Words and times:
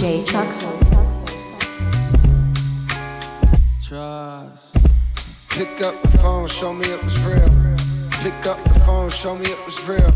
Trust. 0.00 0.64
Pick 5.50 5.82
up 5.82 6.00
the 6.00 6.08
phone, 6.08 6.46
show 6.46 6.72
me 6.72 6.86
it 6.86 7.04
was 7.04 7.22
real. 7.22 7.50
Pick 8.22 8.46
up 8.46 8.64
the 8.64 8.80
phone, 8.80 9.10
show 9.10 9.36
me 9.36 9.44
it 9.44 9.62
was 9.62 9.86
real. 9.86 10.10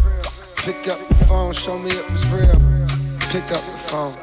Pick 0.57 0.89
up 0.89 1.07
the 1.11 1.15
phone, 1.15 1.53
show 1.53 1.79
me 1.79 1.91
it 1.91 2.11
was 2.11 2.27
real. 2.31 2.59
Pick 3.29 3.53
up 3.53 3.63
the 3.73 3.77
phone. 3.77 4.17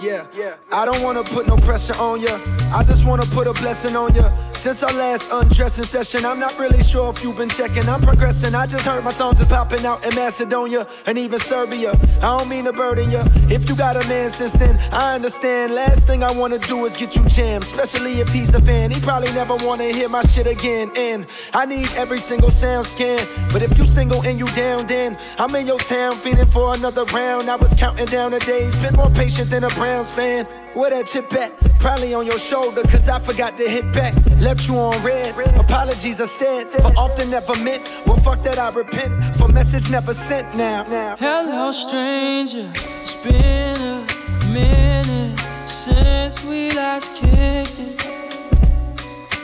Yeah, 0.00 0.26
I 0.72 0.84
don't 0.84 1.04
wanna 1.04 1.22
put 1.22 1.46
no 1.46 1.56
pressure 1.58 1.94
on 1.94 2.20
ya. 2.20 2.40
I 2.72 2.82
just 2.82 3.06
wanna 3.06 3.26
put 3.26 3.46
a 3.46 3.52
blessing 3.52 3.94
on 3.94 4.12
ya. 4.16 4.32
Since 4.58 4.82
our 4.82 4.92
last 4.92 5.30
undressing 5.30 5.84
session, 5.84 6.26
I'm 6.26 6.40
not 6.40 6.58
really 6.58 6.82
sure 6.82 7.10
if 7.10 7.22
you've 7.22 7.36
been 7.36 7.48
checking. 7.48 7.88
I'm 7.88 8.00
progressing. 8.00 8.56
I 8.56 8.66
just 8.66 8.84
heard 8.84 9.04
my 9.04 9.12
songs 9.12 9.40
is 9.40 9.46
popping 9.46 9.86
out 9.86 10.04
in 10.04 10.12
Macedonia 10.16 10.84
and 11.06 11.16
even 11.16 11.38
Serbia. 11.38 11.92
I 12.16 12.36
don't 12.36 12.48
mean 12.48 12.64
to 12.64 12.72
burden 12.72 13.08
ya. 13.08 13.22
If 13.48 13.68
you 13.68 13.76
got 13.76 13.94
a 13.94 14.06
man 14.08 14.28
since 14.30 14.50
then, 14.54 14.76
I 14.90 15.14
understand. 15.14 15.76
Last 15.76 16.08
thing 16.08 16.24
I 16.24 16.32
wanna 16.32 16.58
do 16.58 16.84
is 16.86 16.96
get 16.96 17.14
you 17.14 17.24
jammed, 17.26 17.62
especially 17.62 18.14
if 18.14 18.30
he's 18.30 18.52
a 18.52 18.60
fan. 18.60 18.90
He 18.90 19.00
probably 19.00 19.32
never 19.32 19.54
wanna 19.64 19.84
hear 19.84 20.08
my 20.08 20.22
shit 20.22 20.48
again. 20.48 20.90
And 20.96 21.28
I 21.54 21.64
need 21.64 21.88
every 21.94 22.18
single 22.18 22.50
sound 22.50 22.88
scan. 22.88 23.24
But 23.52 23.62
if 23.62 23.78
you 23.78 23.84
single 23.84 24.22
and 24.26 24.40
you 24.40 24.48
down, 24.56 24.88
then 24.88 25.16
I'm 25.38 25.54
in 25.54 25.68
your 25.68 25.78
town 25.78 26.16
feeling 26.16 26.46
for 26.46 26.74
another 26.74 27.04
round. 27.14 27.48
I 27.48 27.54
was 27.54 27.74
counting 27.74 28.06
down 28.06 28.32
the 28.32 28.40
days, 28.40 28.74
been 28.80 28.96
more 28.96 29.10
patient 29.10 29.50
than 29.50 29.62
a 29.62 29.70
Browns 29.70 30.12
fan. 30.12 30.48
Where 30.78 30.90
that 30.90 31.06
chip 31.06 31.32
at? 31.32 31.58
Probably 31.80 32.14
on 32.14 32.24
your 32.24 32.38
shoulder, 32.38 32.82
cause 32.82 33.08
I 33.08 33.18
forgot 33.18 33.56
to 33.56 33.68
hit 33.68 33.92
back. 33.92 34.14
Left 34.38 34.68
you 34.68 34.76
on 34.76 34.94
red. 35.02 35.34
Apologies 35.56 36.20
I 36.20 36.26
said, 36.26 36.68
but 36.80 36.96
often 36.96 37.30
never 37.30 37.52
meant. 37.64 37.90
Well, 38.06 38.14
fuck 38.14 38.44
that, 38.44 38.60
I 38.60 38.70
repent. 38.70 39.12
For 39.36 39.48
message 39.48 39.90
never 39.90 40.14
sent 40.14 40.56
now. 40.56 41.16
Hello, 41.18 41.72
stranger. 41.72 42.70
It's 43.02 43.16
been 43.16 43.80
a 43.80 44.06
minute 44.52 45.40
since 45.66 46.44
we 46.44 46.70
last 46.70 47.12
kicked 47.12 47.80
it. 47.80 48.06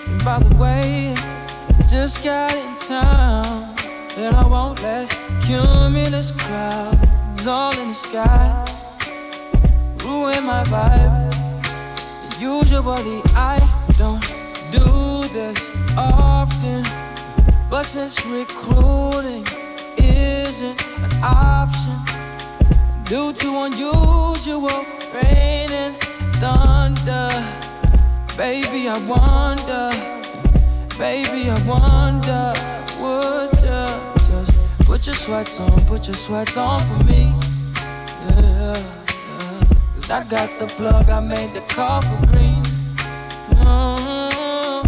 And 0.06 0.24
by 0.24 0.38
the 0.38 0.54
way, 0.54 1.16
just 1.88 2.22
got 2.22 2.54
in 2.54 2.76
town. 2.76 3.74
And 4.16 4.36
I 4.36 4.46
won't 4.46 4.80
let 4.82 5.10
cumulus 5.42 6.30
clouds 6.30 7.44
all 7.48 7.76
in 7.80 7.88
the 7.88 7.94
sky 7.94 8.83
ruin 10.04 10.44
my 10.44 10.62
vibe. 10.64 11.32
Usually 12.38 13.22
I 13.34 13.58
don't 13.96 14.22
do 14.70 15.26
this 15.32 15.70
often, 15.96 16.84
but 17.70 17.84
since 17.84 18.24
recruiting 18.26 19.44
isn't 19.96 20.80
an 20.98 21.12
option 21.22 21.96
due 23.04 23.32
to 23.32 23.48
unusual 23.66 24.84
rain 25.14 25.70
and 25.82 25.96
thunder, 26.42 27.30
baby 28.36 28.88
I 28.88 28.98
wonder, 29.06 29.90
baby 30.98 31.48
I 31.48 31.58
wonder, 31.66 32.52
would 33.00 33.52
you 33.62 33.86
just 34.28 34.52
put 34.80 35.06
your 35.06 35.14
sweats 35.14 35.58
on, 35.60 35.80
put 35.86 36.06
your 36.08 36.16
sweats 36.16 36.56
on 36.56 36.80
for 36.80 37.04
me? 37.04 37.32
Yeah. 38.28 39.03
Cause 40.04 40.10
I 40.10 40.24
got 40.24 40.58
the 40.58 40.66
plug, 40.66 41.08
I 41.08 41.18
made 41.18 41.54
the 41.54 41.62
call 41.62 42.02
for 42.02 42.26
green. 42.26 42.62
Mm-hmm. 43.56 44.86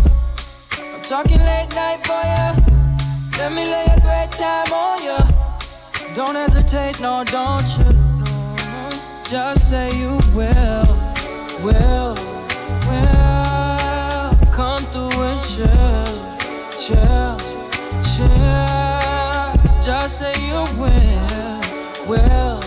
I'm 0.94 1.00
talking 1.00 1.38
late 1.38 1.70
night 1.74 2.04
for 2.04 2.20
ya. 2.20 2.52
Let 3.38 3.50
me 3.54 3.64
lay 3.64 3.86
a 3.96 4.00
great 4.02 4.30
time 4.32 4.70
on 4.74 5.02
ya. 5.02 5.16
Don't 6.14 6.34
hesitate, 6.34 7.00
no, 7.00 7.24
don't 7.24 7.66
you? 7.78 7.94
No. 7.94 8.66
Just 9.24 9.70
say 9.70 9.88
you 9.96 10.20
will, 10.34 10.84
will, 11.64 12.14
will. 12.84 14.36
Come 14.52 14.84
through 14.92 15.16
and 15.16 15.40
chill, 15.40 16.04
chill, 16.76 17.38
chill. 18.04 19.80
Just 19.80 20.18
say 20.18 20.34
you 20.46 20.60
will, 20.76 21.62
will, 22.06 22.60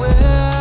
will. 0.00 0.57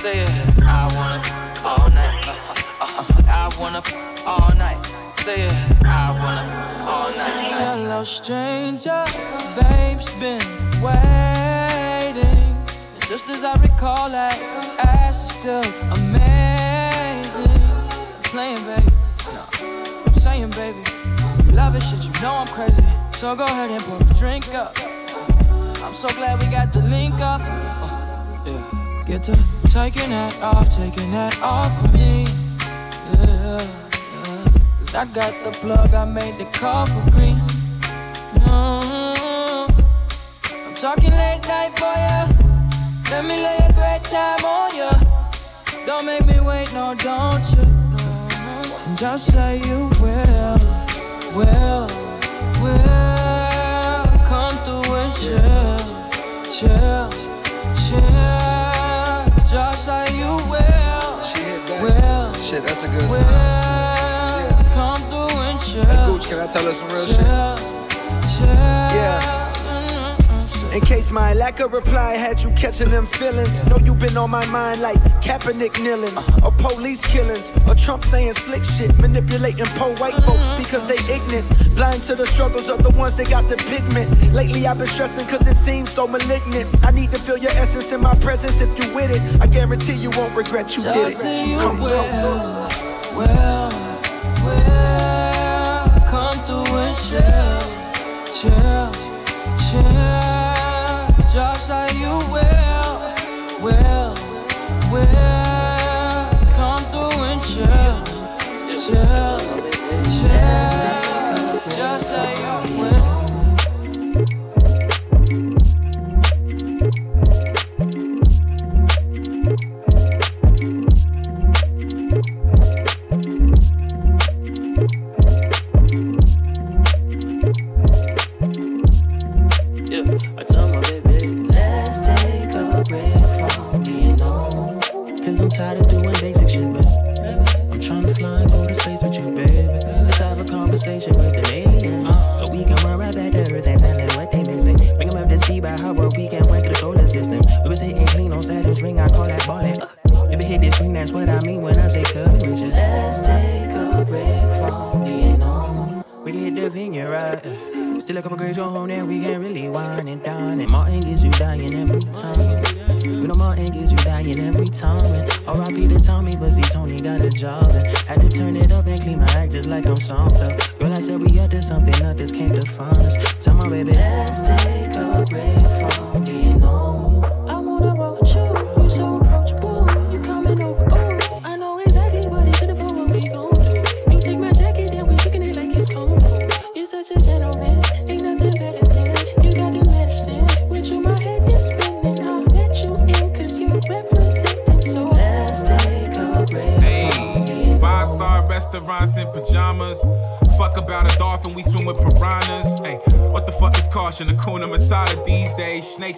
Say 0.00 0.20
it. 0.20 0.30
I 0.62 0.88
wanna 0.96 1.20
all 1.62 1.90
night. 1.90 2.26
Uh-huh, 2.26 2.80
uh-huh. 2.80 3.22
I 3.28 3.60
wanna 3.60 3.82
all 4.24 4.54
night. 4.56 4.82
Say 5.14 5.42
it. 5.42 5.52
I 5.84 6.10
wanna 6.16 6.88
all 6.88 7.10
night. 7.10 7.52
Hello, 7.60 8.02
stranger. 8.02 9.04
Babe's 9.60 10.08
been 10.14 10.40
waiting. 10.80 12.56
Just 13.10 13.28
as 13.28 13.44
I 13.44 13.60
recall, 13.60 14.08
that 14.08 14.40
ass 14.78 15.22
is 15.22 15.32
still 15.32 15.64
amazing. 15.92 17.60
I'm 17.60 18.22
Playing, 18.22 18.64
baby. 18.64 18.88
I'm 20.06 20.14
saying, 20.14 20.50
baby. 20.52 20.80
You 21.44 21.52
love 21.52 21.76
it, 21.76 21.82
shit, 21.82 22.06
you 22.06 22.22
know 22.22 22.36
I'm 22.36 22.46
crazy. 22.46 22.82
So 23.10 23.36
go 23.36 23.44
ahead 23.44 23.70
and 23.70 23.82
pour 23.82 24.00
a 24.00 24.14
drink 24.14 24.54
up. 24.54 24.74
I'm 25.84 25.92
so 25.92 26.08
glad 26.16 26.40
we 26.40 26.46
got 26.46 26.70
to 26.72 26.80
link 26.84 27.20
up. 27.20 27.42
Uh, 27.44 28.42
yeah. 28.46 29.02
Get 29.06 29.24
to 29.24 29.59
taking 29.70 30.10
that 30.10 30.36
off, 30.42 30.68
taking 30.76 31.12
that 31.12 31.40
off 31.42 31.72
for 31.80 31.88
me. 31.96 32.26
Yeah, 33.14 33.60
yeah. 34.24 34.44
Cause 34.78 34.94
I 34.94 35.04
got 35.06 35.32
the 35.44 35.52
plug, 35.62 35.94
I 35.94 36.04
made 36.04 36.38
the 36.38 36.44
call 36.58 36.86
for 36.86 37.10
green. 37.12 37.38
Mm-hmm. 38.42 39.70
I'm 40.66 40.74
talking 40.74 41.12
late 41.12 41.42
night 41.46 41.72
for 41.78 41.94
ya. 42.04 42.26
Let 43.10 43.24
me 43.24 43.36
lay 43.36 43.58
a 43.68 43.72
great 43.72 44.02
time 44.04 44.44
on 44.44 44.74
ya. 44.76 44.90
Don't 45.86 46.04
make 46.04 46.26
me 46.26 46.40
wait, 46.40 46.72
no, 46.72 46.94
don't 46.94 47.46
you? 47.54 47.64
No. 47.94 48.94
Just 48.96 49.32
say 49.32 49.58
you 49.58 49.88
will 50.00 50.80
will, 51.34 51.86
will 52.60 54.04
come 54.26 54.56
through 54.64 54.94
and 54.94 55.14
chill, 55.14 55.78
chill. 56.50 57.19
Shit, 62.50 62.64
that's 62.64 62.82
a 62.82 62.88
good 62.88 63.08
sign. 63.08 64.64
come 64.74 65.02
through 65.08 65.38
and 65.38 65.60
chill. 65.60 65.84
Hey, 65.84 66.06
Gooch, 66.06 66.26
can 66.28 66.40
I 66.40 66.48
tell 66.48 66.64
her 66.64 66.72
some 66.72 66.88
real 66.88 67.06
shit? 67.06 67.18
chill, 67.18 67.56
chill. 68.26 68.48
Yeah. 68.48 69.39
In 70.72 70.80
case 70.82 71.10
my 71.10 71.34
lack 71.34 71.58
of 71.58 71.72
reply 71.72 72.14
had 72.14 72.40
you 72.42 72.50
catching 72.50 72.90
them 72.90 73.04
feelings. 73.04 73.64
Know 73.66 73.76
you 73.84 73.94
been 73.94 74.16
on 74.16 74.30
my 74.30 74.46
mind 74.46 74.80
like 74.80 74.98
Kaepernick 75.20 75.82
kneeling, 75.82 76.16
or 76.44 76.52
police 76.52 77.04
killings, 77.04 77.50
or 77.66 77.74
Trump 77.74 78.04
saying 78.04 78.34
slick 78.34 78.64
shit, 78.64 78.96
manipulating 78.98 79.66
poor 79.74 79.92
white 79.96 80.14
folks 80.14 80.46
mm-hmm. 80.46 80.62
because 80.62 80.86
they 80.86 80.98
ignorant, 81.12 81.74
blind 81.74 82.02
to 82.04 82.14
the 82.14 82.26
struggles 82.26 82.68
of 82.68 82.84
the 82.84 82.90
ones 82.90 83.14
that 83.14 83.28
got 83.28 83.48
the 83.48 83.56
pigment. 83.56 84.08
Lately 84.32 84.66
I've 84.66 84.78
been 84.78 84.86
stressing 84.86 85.26
cause 85.26 85.46
it 85.46 85.56
seems 85.56 85.90
so 85.90 86.06
malignant. 86.06 86.68
I 86.84 86.92
need 86.92 87.10
to 87.12 87.18
feel 87.18 87.36
your 87.36 87.52
essence 87.52 87.90
in 87.90 88.00
my 88.00 88.14
presence 88.16 88.60
if 88.60 88.70
you 88.78 88.94
with 88.94 89.10
it. 89.10 89.42
I 89.42 89.48
guarantee 89.48 89.94
you 89.94 90.10
won't 90.10 90.36
regret 90.36 90.76
you 90.76 90.84
did 90.84 91.08
it. 91.08 91.48
You 91.48 91.58
Come 91.58 91.80
will, 91.80 92.68
will 93.16 93.89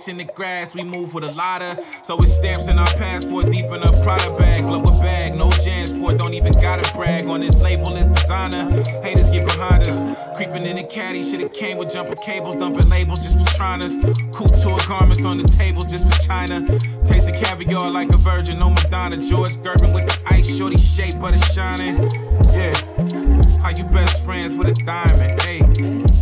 Snakes 0.02 0.08
in 0.08 0.26
the 0.26 0.32
grass, 0.32 0.74
we 0.74 0.82
move 0.82 1.14
with 1.14 1.24
a 1.24 1.32
lotta. 1.32 1.84
So 2.02 2.18
it's 2.20 2.32
stamps 2.32 2.68
in 2.68 2.78
our 2.78 2.92
passports, 2.94 3.48
deep 3.48 3.66
in 3.66 3.82
a 3.82 4.02
Prada 4.02 4.36
bag. 4.36 4.64
Lower 4.64 4.98
bag, 5.00 5.34
no 5.34 5.48
Jansport, 5.50 6.18
don't 6.18 6.34
even 6.34 6.52
gotta 6.54 6.92
brag. 6.94 7.26
On 7.26 7.40
this 7.40 7.60
label 7.60 7.94
it's 7.94 8.08
designer. 8.08 8.70
Haters 9.02 9.30
get 9.30 9.46
behind 9.46 9.84
us. 9.84 9.98
Creeping 10.36 10.66
in 10.66 10.76
the 10.76 10.82
caddy, 10.84 11.22
should've 11.22 11.52
came 11.52 11.78
with 11.78 11.92
jumper 11.92 12.16
cables, 12.16 12.56
dumping 12.56 12.88
labels 12.88 13.22
just 13.22 13.38
for 13.38 13.56
triners. 13.56 13.94
Couture 14.32 14.78
garments 14.88 15.24
on 15.24 15.38
the 15.38 15.46
tables 15.46 15.86
just 15.86 16.12
for 16.12 16.26
China. 16.26 16.66
Tasting 17.04 17.34
caviar 17.36 17.90
like 17.90 18.08
a 18.10 18.18
virgin, 18.18 18.58
no 18.58 18.70
Madonna. 18.70 19.16
George 19.22 19.56
Gervin 19.56 19.94
with 19.94 20.06
the 20.06 20.34
ice, 20.34 20.56
shorty 20.56 20.78
shape, 20.78 21.20
but 21.20 21.34
it's 21.34 21.52
shining. 21.52 22.02
Yeah. 22.52 22.74
How 23.62 23.70
you 23.70 23.84
best 23.84 24.24
friends 24.24 24.54
with 24.54 24.68
a 24.68 24.74
diamond? 24.84 25.40
Hey, 25.42 25.60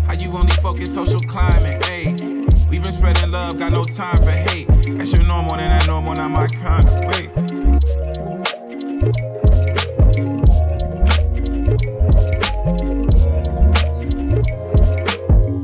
how 0.06 0.12
you 0.12 0.30
only 0.32 0.52
focus 0.56 0.92
social 0.92 1.20
climate? 1.20 1.82
Hey, 1.86 2.39
we 2.70 2.78
been 2.78 2.92
spreading 2.92 3.32
love, 3.32 3.58
got 3.58 3.72
no 3.72 3.82
time 3.82 4.16
for 4.18 4.30
hate. 4.30 4.68
That's 4.96 5.12
your 5.12 5.24
normal, 5.24 5.56
then 5.56 5.70
that 5.70 5.88
normal, 5.88 6.14
not 6.14 6.30
my 6.30 6.46
kind. 6.46 6.84
Wait. 7.08 7.30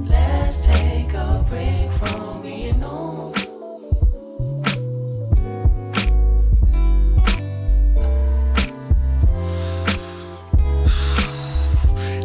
Let's 0.08 0.66
take 0.66 1.12
a 1.14 1.44
break 1.48 1.92
from 1.92 2.42
being 2.42 2.80
normal. 2.80 3.32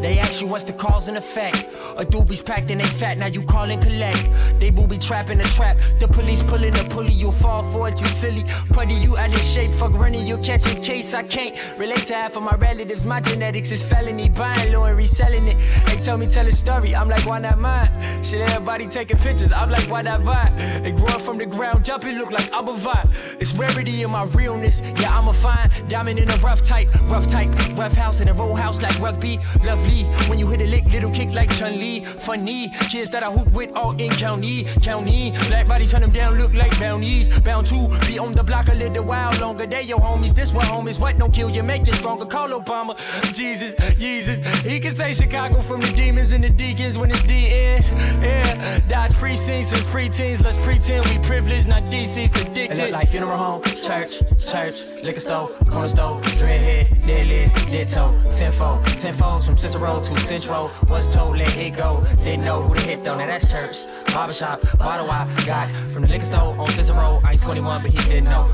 They 0.01 0.17
ask 0.17 0.41
you 0.41 0.47
what's 0.47 0.63
the 0.63 0.73
cause 0.73 1.07
and 1.07 1.17
effect. 1.17 1.67
A 2.01 2.03
doobies 2.03 2.43
packed 2.43 2.71
and 2.71 2.81
they 2.81 2.87
fat, 2.87 3.19
now 3.19 3.27
you 3.27 3.43
call 3.43 3.69
and 3.69 3.79
collect. 3.79 4.27
They 4.59 4.71
booby 4.71 4.97
trapping 4.97 5.37
the 5.37 5.43
trap. 5.43 5.77
The 5.99 6.07
police 6.07 6.41
pulling 6.41 6.71
the 6.71 6.83
pulley, 6.85 7.13
you 7.13 7.31
fall 7.31 7.61
for 7.71 7.89
it, 7.89 8.01
you 8.01 8.07
silly. 8.07 8.43
Putty 8.73 8.95
you 8.95 9.17
out 9.17 9.31
of 9.31 9.39
shape, 9.39 9.71
fuck 9.73 9.93
running, 9.93 10.25
you 10.25 10.39
catch 10.39 10.65
a 10.65 10.73
case. 10.79 11.13
I 11.13 11.21
can't 11.21 11.55
relate 11.77 12.07
to 12.07 12.15
half 12.15 12.35
of 12.35 12.41
my 12.41 12.55
relatives. 12.55 13.05
My 13.05 13.21
genetics 13.21 13.71
is 13.71 13.85
felony. 13.85 14.29
Buying 14.29 14.73
low 14.73 14.85
and 14.85 14.97
reselling 14.97 15.47
it. 15.47 15.57
They 15.85 15.97
tell 15.97 16.17
me 16.17 16.25
tell 16.25 16.47
a 16.47 16.51
story, 16.51 16.95
I'm 16.95 17.07
like, 17.07 17.23
why 17.27 17.37
not 17.37 17.59
mine? 17.59 17.91
Shit, 18.23 18.41
everybody 18.49 18.87
taking 18.87 19.19
pictures, 19.19 19.51
I'm 19.51 19.69
like, 19.69 19.87
why 19.87 20.01
not 20.01 20.21
vibe? 20.21 20.81
They 20.81 20.93
grew 20.93 21.05
up 21.05 21.21
from 21.21 21.37
the 21.37 21.45
ground 21.45 21.87
up, 21.91 22.03
it 22.03 22.15
look 22.15 22.31
like 22.31 22.49
I'm 22.51 22.67
a 22.67 22.73
vibe. 22.73 23.13
It's 23.39 23.53
rarity 23.53 24.01
in 24.01 24.09
my 24.09 24.23
realness, 24.23 24.81
yeah, 24.99 25.15
I'm 25.15 25.27
a 25.27 25.33
fine. 25.33 25.69
Diamond 25.87 26.17
in 26.17 26.27
a 26.31 26.37
rough 26.37 26.63
type, 26.63 26.89
rough 27.11 27.27
type, 27.27 27.49
rough 27.77 27.93
house 27.93 28.21
in 28.21 28.27
a 28.27 28.33
roll 28.33 28.55
house 28.55 28.81
like 28.81 28.99
rugby. 28.99 29.37
Lovely 29.63 30.05
when 30.27 30.39
you 30.39 30.47
hit 30.47 30.61
a 30.61 30.65
lick, 30.65 30.85
little 30.85 31.11
kick 31.11 31.29
like 31.29 31.53
Chun 31.53 31.77
Li. 31.77 31.90
Funny 31.99 32.69
kids 32.89 33.09
that 33.09 33.23
I 33.23 33.31
hoop 33.31 33.51
with 33.51 33.75
all 33.75 33.91
in 33.97 34.11
county, 34.11 34.63
county. 34.81 35.31
Black 35.47 35.67
bodies 35.67 35.91
turn 35.91 36.01
them 36.01 36.11
down, 36.11 36.37
look 36.37 36.53
like 36.53 36.77
bounties. 36.79 37.29
Bound 37.41 37.67
to 37.67 37.87
be 38.07 38.17
on 38.17 38.33
the 38.33 38.43
block 38.43 38.69
a 38.69 38.73
little 38.73 39.03
while 39.03 39.31
longer. 39.39 39.65
They 39.65 39.83
your 39.83 39.99
homies, 39.99 40.33
this 40.33 40.53
what 40.53 40.65
homies. 40.65 40.99
What 40.99 41.17
don't 41.17 41.33
kill 41.33 41.49
you, 41.49 41.63
make 41.63 41.85
you 41.87 41.93
stronger. 41.93 42.25
Call 42.25 42.49
Obama, 42.49 42.95
Jesus, 43.33 43.75
Jesus. 43.97 44.37
He 44.61 44.79
can 44.79 44.93
say 44.93 45.13
Chicago 45.13 45.61
from 45.61 45.81
the 45.81 45.91
demons 45.91 46.31
and 46.31 46.43
the 46.43 46.49
deacons 46.49 46.97
when 46.97 47.11
it's 47.11 47.21
DN. 47.21 47.81
Yeah, 48.21 48.79
Dodge 48.87 49.13
precincts 49.13 49.69
since 49.69 49.87
preteens. 49.87 50.43
Let's 50.43 50.57
pretend 50.57 51.05
we 51.07 51.17
privileged, 51.25 51.67
not 51.67 51.83
DC's 51.83 52.31
dick. 52.53 52.71
It 52.71 52.77
look 52.77 52.91
like 52.91 53.09
funeral 53.09 53.37
home, 53.37 53.63
church, 53.63 54.21
church, 54.39 54.83
liquor 55.03 55.19
store, 55.19 55.49
corner 55.69 55.87
store, 55.87 56.21
dreadhead, 56.21 57.05
dead 57.05 57.27
lid, 57.27 57.53
dead 57.67 57.89
toe, 57.89 58.13
tenfold, 58.31 58.83
tenfolds 58.85 59.45
from 59.45 59.57
Cicero 59.57 60.01
to 60.01 60.19
Central. 60.21 60.71
Was 60.89 61.13
told, 61.13 61.37
let 61.37 61.55
it 61.57 61.75
go. 61.75 62.03
Didn't 62.17 62.45
know 62.45 62.61
who 62.61 62.75
to 62.75 62.81
hit 62.81 63.03
though, 63.03 63.17
now 63.17 63.25
that's 63.25 63.49
church. 63.51 63.77
Barbershop, 64.13 64.61
bottle 64.77 65.09
I 65.09 65.25
got 65.45 65.69
from 65.91 66.03
the 66.03 66.07
liquor 66.07 66.25
store 66.25 66.57
on 66.57 66.69
Cicero. 66.69 67.19
I 67.23 67.33
ain't 67.33 67.41
21, 67.41 67.81
but 67.81 67.91
he 67.91 67.97
didn't 68.09 68.25
know. 68.25 68.49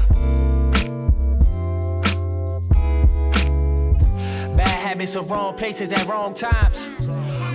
Bad 4.56 4.68
habits 4.68 5.16
are 5.16 5.24
wrong 5.24 5.56
places 5.56 5.92
at 5.92 6.06
wrong 6.08 6.34
times. 6.34 6.90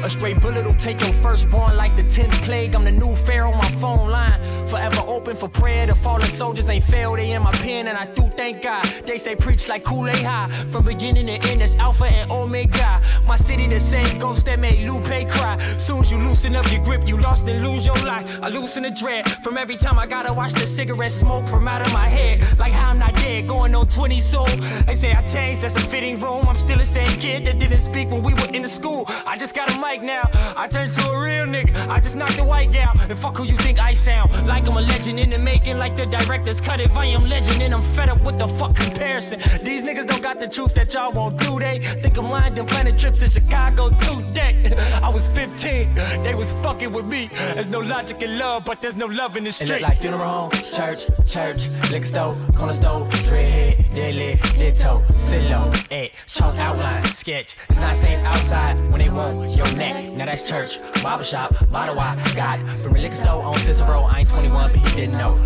A 0.05 0.11
straight 0.11 0.41
bullet 0.41 0.67
will 0.67 0.75
take 0.75 1.01
your 1.01 1.13
firstborn 1.15 1.77
like 1.77 1.95
the 1.97 2.03
10th 2.03 2.33
plague. 2.43 2.75
I'm 2.75 2.85
the 2.85 2.91
new 2.91 3.15
pharaoh 3.15 3.53
on 3.53 3.59
my 3.59 3.71
phone 3.81 4.11
line. 4.11 4.41
Forever 4.67 5.02
open 5.33 5.49
for 5.49 5.61
prayer. 5.61 5.87
The 5.87 5.95
fallen 5.95 6.29
soldiers 6.29 6.69
ain't 6.69 6.85
failed. 6.85 7.19
They 7.19 7.33
in 7.33 7.43
my 7.43 7.53
pen, 7.53 7.89
and 7.89 7.97
I 7.97 8.07
do 8.07 8.29
thank 8.37 8.63
God. 8.63 8.85
They 9.07 9.19
say 9.19 9.35
preach 9.35 9.69
like 9.69 9.85
Kool-Aid 9.85 10.23
high. 10.23 10.49
From 10.71 10.85
beginning 10.85 11.27
to 11.27 11.33
end, 11.49 11.63
it's 11.63 11.77
Alpha 11.77 12.05
and 12.05 12.31
Omega. 12.31 13.01
My 13.27 13.37
city, 13.37 13.67
the 13.67 13.81
same 13.81 14.19
ghost 14.19 14.47
that 14.47 14.59
made 14.59 14.89
Lupe 14.89 15.29
cry. 15.31 15.59
Soon 15.79 16.01
as 16.01 16.11
you 16.11 16.19
loosen 16.19 16.57
up 16.57 16.71
your 16.71 16.83
grip, 16.85 17.07
you 17.09 17.17
lost 17.21 17.47
and 17.47 17.63
lose 17.63 17.87
your 17.87 17.99
life. 18.05 18.43
I 18.43 18.49
loosen 18.49 18.83
the 18.83 18.91
dread 18.91 19.27
from 19.43 19.57
every 19.57 19.77
time 19.77 19.99
I 19.99 20.07
gotta 20.07 20.33
watch 20.33 20.53
the 20.53 20.67
cigarette 20.67 21.13
smoke 21.13 21.47
from 21.47 21.69
out 21.69 21.83
of 21.83 21.93
my 21.93 22.09
head. 22.09 22.59
Like 22.59 22.73
how 22.73 22.91
I'm 22.91 22.99
not 22.99 23.15
dead, 23.15 23.49
going 23.49 23.75
on 23.75 23.89
20 23.89 24.21
so. 24.21 24.45
They 24.87 24.95
say 24.95 25.13
I 25.13 25.23
changed, 25.23 25.63
that's 25.63 25.77
a 25.77 25.81
fitting 25.81 26.19
room. 26.21 26.47
I'm 26.49 26.59
still 26.59 26.79
the 26.79 26.85
same 26.85 27.13
kid 27.19 27.45
that 27.47 27.59
didn't 27.59 27.81
speak 27.81 28.11
when 28.11 28.23
we 28.23 28.35
were 28.35 28.51
in 28.53 28.63
the 28.63 28.69
school. 28.69 29.05
I 29.27 29.37
just 29.39 29.55
got 29.55 29.69
a 29.75 29.79
mic 29.81 30.03
now. 30.03 30.29
I 30.57 30.69
turned 30.69 30.93
to 30.93 31.11
a 31.11 31.21
real 31.21 31.47
nigga. 31.47 31.89
I 31.89 32.01
just 32.01 32.17
knocked 32.17 32.37
the 32.37 32.45
white 32.45 32.73
gal. 32.73 32.93
And 33.09 33.19
fuck 33.19 33.37
who 33.37 33.45
you 33.45 33.57
think 33.59 33.79
I 33.79 33.95
sound. 33.95 34.47
Like 34.47 34.67
I'm 34.69 34.77
a 34.77 34.81
legend 34.81 35.19
in 35.23 35.31
the 35.31 35.39
making, 35.39 35.79
like 35.79 35.97
the 35.97 36.07
directors 36.07 36.61
cut 36.61 36.81
it. 36.81 36.91
I 36.97 37.07
am 37.07 37.25
legend, 37.25 37.63
and 37.63 37.73
I'm 37.73 37.83
fed 37.83 38.09
up 38.09 38.21
with 38.23 38.39
the 38.39 38.49
fuck 38.49 38.75
comparison. 38.75 39.39
These 39.63 39.83
niggas 39.83 40.07
don't 40.07 40.23
got 40.23 40.41
the 40.41 40.49
truth 40.49 40.75
that 40.75 40.93
y'all 40.93 41.13
won't 41.13 41.39
do. 41.39 41.59
They 41.59 41.79
think 41.79 42.19
I'm 42.19 42.29
lying, 42.31 42.55
then 42.55 42.67
plan 42.67 42.87
a 42.89 42.97
trip 42.97 43.17
to 43.19 43.27
Chicago 43.29 43.91
today. 43.91 44.75
I 45.03 45.09
was 45.09 45.29
15, 45.29 45.95
they 46.25 46.35
was 46.35 46.53
fucking 46.65 46.93
with 46.93 47.07
me. 47.07 47.31
There's 47.55 47.69
no 47.69 47.81
logic 47.81 48.23
in 48.23 48.39
love, 48.39 48.65
but 48.65 48.83
there's 48.83 48.97
no 48.97 49.07
love 49.07 49.37
in 49.37 49.45
the 49.45 49.49
It 49.51 49.55
street. 49.55 49.71
look 49.71 49.81
like 49.83 49.99
funeral 49.99 50.29
home, 50.29 50.51
church, 50.51 51.07
church, 51.27 51.69
liquor 51.91 52.05
store, 52.05 52.37
corner 52.57 52.73
store, 52.73 53.07
dreadhead, 53.29 53.91
dead 53.95 54.15
lit, 54.15 54.41
dead 54.55 54.77
toe, 54.77 55.03
sit 55.11 55.43
low, 55.51 55.71
eh, 55.91 56.09
chalk 56.27 56.57
outline, 56.57 57.03
sketch. 57.15 57.57
It's 57.69 57.79
not 57.79 57.95
safe 57.97 58.19
outside 58.25 58.77
when 58.91 58.99
they 59.01 59.09
want 59.11 59.57
your 59.57 59.71
neck. 59.77 60.13
Now 60.13 60.27
that's 60.27 60.43
church, 60.49 60.79
barbershop, 61.03 61.71
bottle 61.71 61.99
I 61.99 62.17
got 62.35 62.59
from 62.83 62.93
the 62.95 63.01
liquor 63.01 63.15
store 63.15 63.43
on 63.45 63.59
Cicero. 63.59 64.03
I 64.03 64.21
ain't 64.21 64.29
21, 64.29 64.73
but 64.73 64.81
he 64.81 64.97
didn't 64.97 65.12
know. 65.13 65.39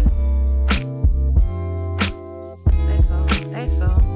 They 2.86 3.00
so, 3.00 3.24
they 3.50 3.68
so. 3.68 4.15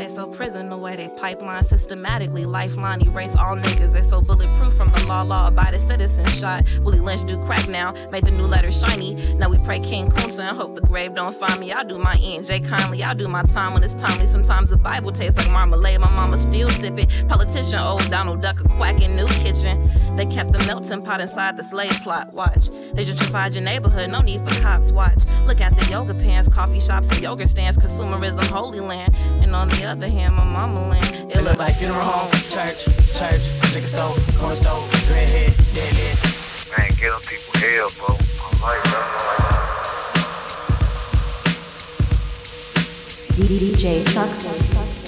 They 0.00 0.08
so 0.08 0.26
prison 0.26 0.70
the 0.70 0.78
way 0.78 0.96
they 0.96 1.08
pipeline 1.08 1.62
systematically 1.62 2.46
lifeline 2.46 3.06
erase 3.06 3.36
all 3.36 3.54
niggas. 3.54 3.92
They 3.92 4.00
so 4.00 4.22
bulletproof 4.22 4.72
from 4.72 4.88
the 4.88 5.04
law, 5.04 5.20
law 5.20 5.48
abided 5.48 5.82
citizen 5.82 6.24
shot. 6.24 6.64
Willie 6.80 7.00
Lynch 7.00 7.24
do 7.24 7.36
crack 7.44 7.68
now, 7.68 7.92
made 8.10 8.24
the 8.24 8.30
new 8.30 8.46
letter 8.46 8.72
shiny. 8.72 9.34
Now 9.34 9.50
we 9.50 9.58
pray 9.58 9.78
King 9.78 10.08
Kunta 10.08 10.40
and 10.40 10.56
hope 10.56 10.74
the 10.74 10.80
grave 10.80 11.14
don't 11.14 11.34
find 11.34 11.60
me. 11.60 11.70
I 11.70 11.82
do 11.82 11.98
my 11.98 12.14
ENJ 12.14 12.66
kindly, 12.66 13.04
I 13.04 13.12
do 13.12 13.28
my 13.28 13.42
time 13.42 13.74
when 13.74 13.84
it's 13.84 13.92
timely. 13.92 14.26
Sometimes 14.26 14.70
the 14.70 14.78
Bible 14.78 15.12
tastes 15.12 15.36
like 15.36 15.50
marmalade, 15.50 16.00
my 16.00 16.08
mama 16.08 16.38
still 16.38 16.68
sip 16.68 16.98
it. 16.98 17.10
Politician, 17.28 17.80
old 17.80 18.10
Donald 18.10 18.40
Duck, 18.40 18.58
a 18.60 18.68
quack 18.68 19.02
in 19.02 19.14
new 19.14 19.28
kitchen. 19.44 19.86
They 20.16 20.24
kept 20.24 20.52
the 20.52 20.60
melting 20.60 21.04
pot 21.04 21.20
inside 21.20 21.58
the 21.58 21.62
slave 21.62 22.00
plot. 22.02 22.32
Watch, 22.32 22.70
they 22.94 23.04
gentrified 23.04 23.52
your 23.52 23.64
neighborhood, 23.64 24.08
no 24.10 24.22
need 24.22 24.40
for 24.48 24.62
cops. 24.62 24.92
Watch, 24.92 25.26
look 25.44 25.60
at 25.60 25.76
the 25.76 25.84
yoga 25.90 26.14
pants, 26.14 26.48
coffee 26.48 26.80
shops 26.80 27.10
and 27.10 27.20
yoga 27.20 27.46
stands, 27.46 27.76
consumerism, 27.76 28.46
holy 28.46 28.80
land. 28.80 29.14
And 29.42 29.54
on 29.54 29.68
the 29.68 29.89
other 29.90 30.08
hand, 30.08 30.36
my 30.36 30.44
mama 30.44 30.88
land. 30.88 31.32
It 31.32 31.42
look 31.42 31.58
like 31.58 31.74
funeral 31.74 32.00
home, 32.00 32.30
church, 32.48 32.84
church, 33.12 33.42
liquor 33.74 33.88
store, 33.88 34.16
corner 34.38 34.54
store, 34.54 34.86
dreadhead, 35.08 35.52
dead 35.74 35.92
lit. 35.98 36.16
Man, 36.78 36.90
get 36.96 37.10
them 37.10 37.20
people 37.26 37.52
hell, 37.58 37.90
bro. 37.98 38.16
I 38.40 38.48
like 38.62 38.84
that. 38.84 39.06
DJ 43.34 44.04
Tuxer. 44.04 45.00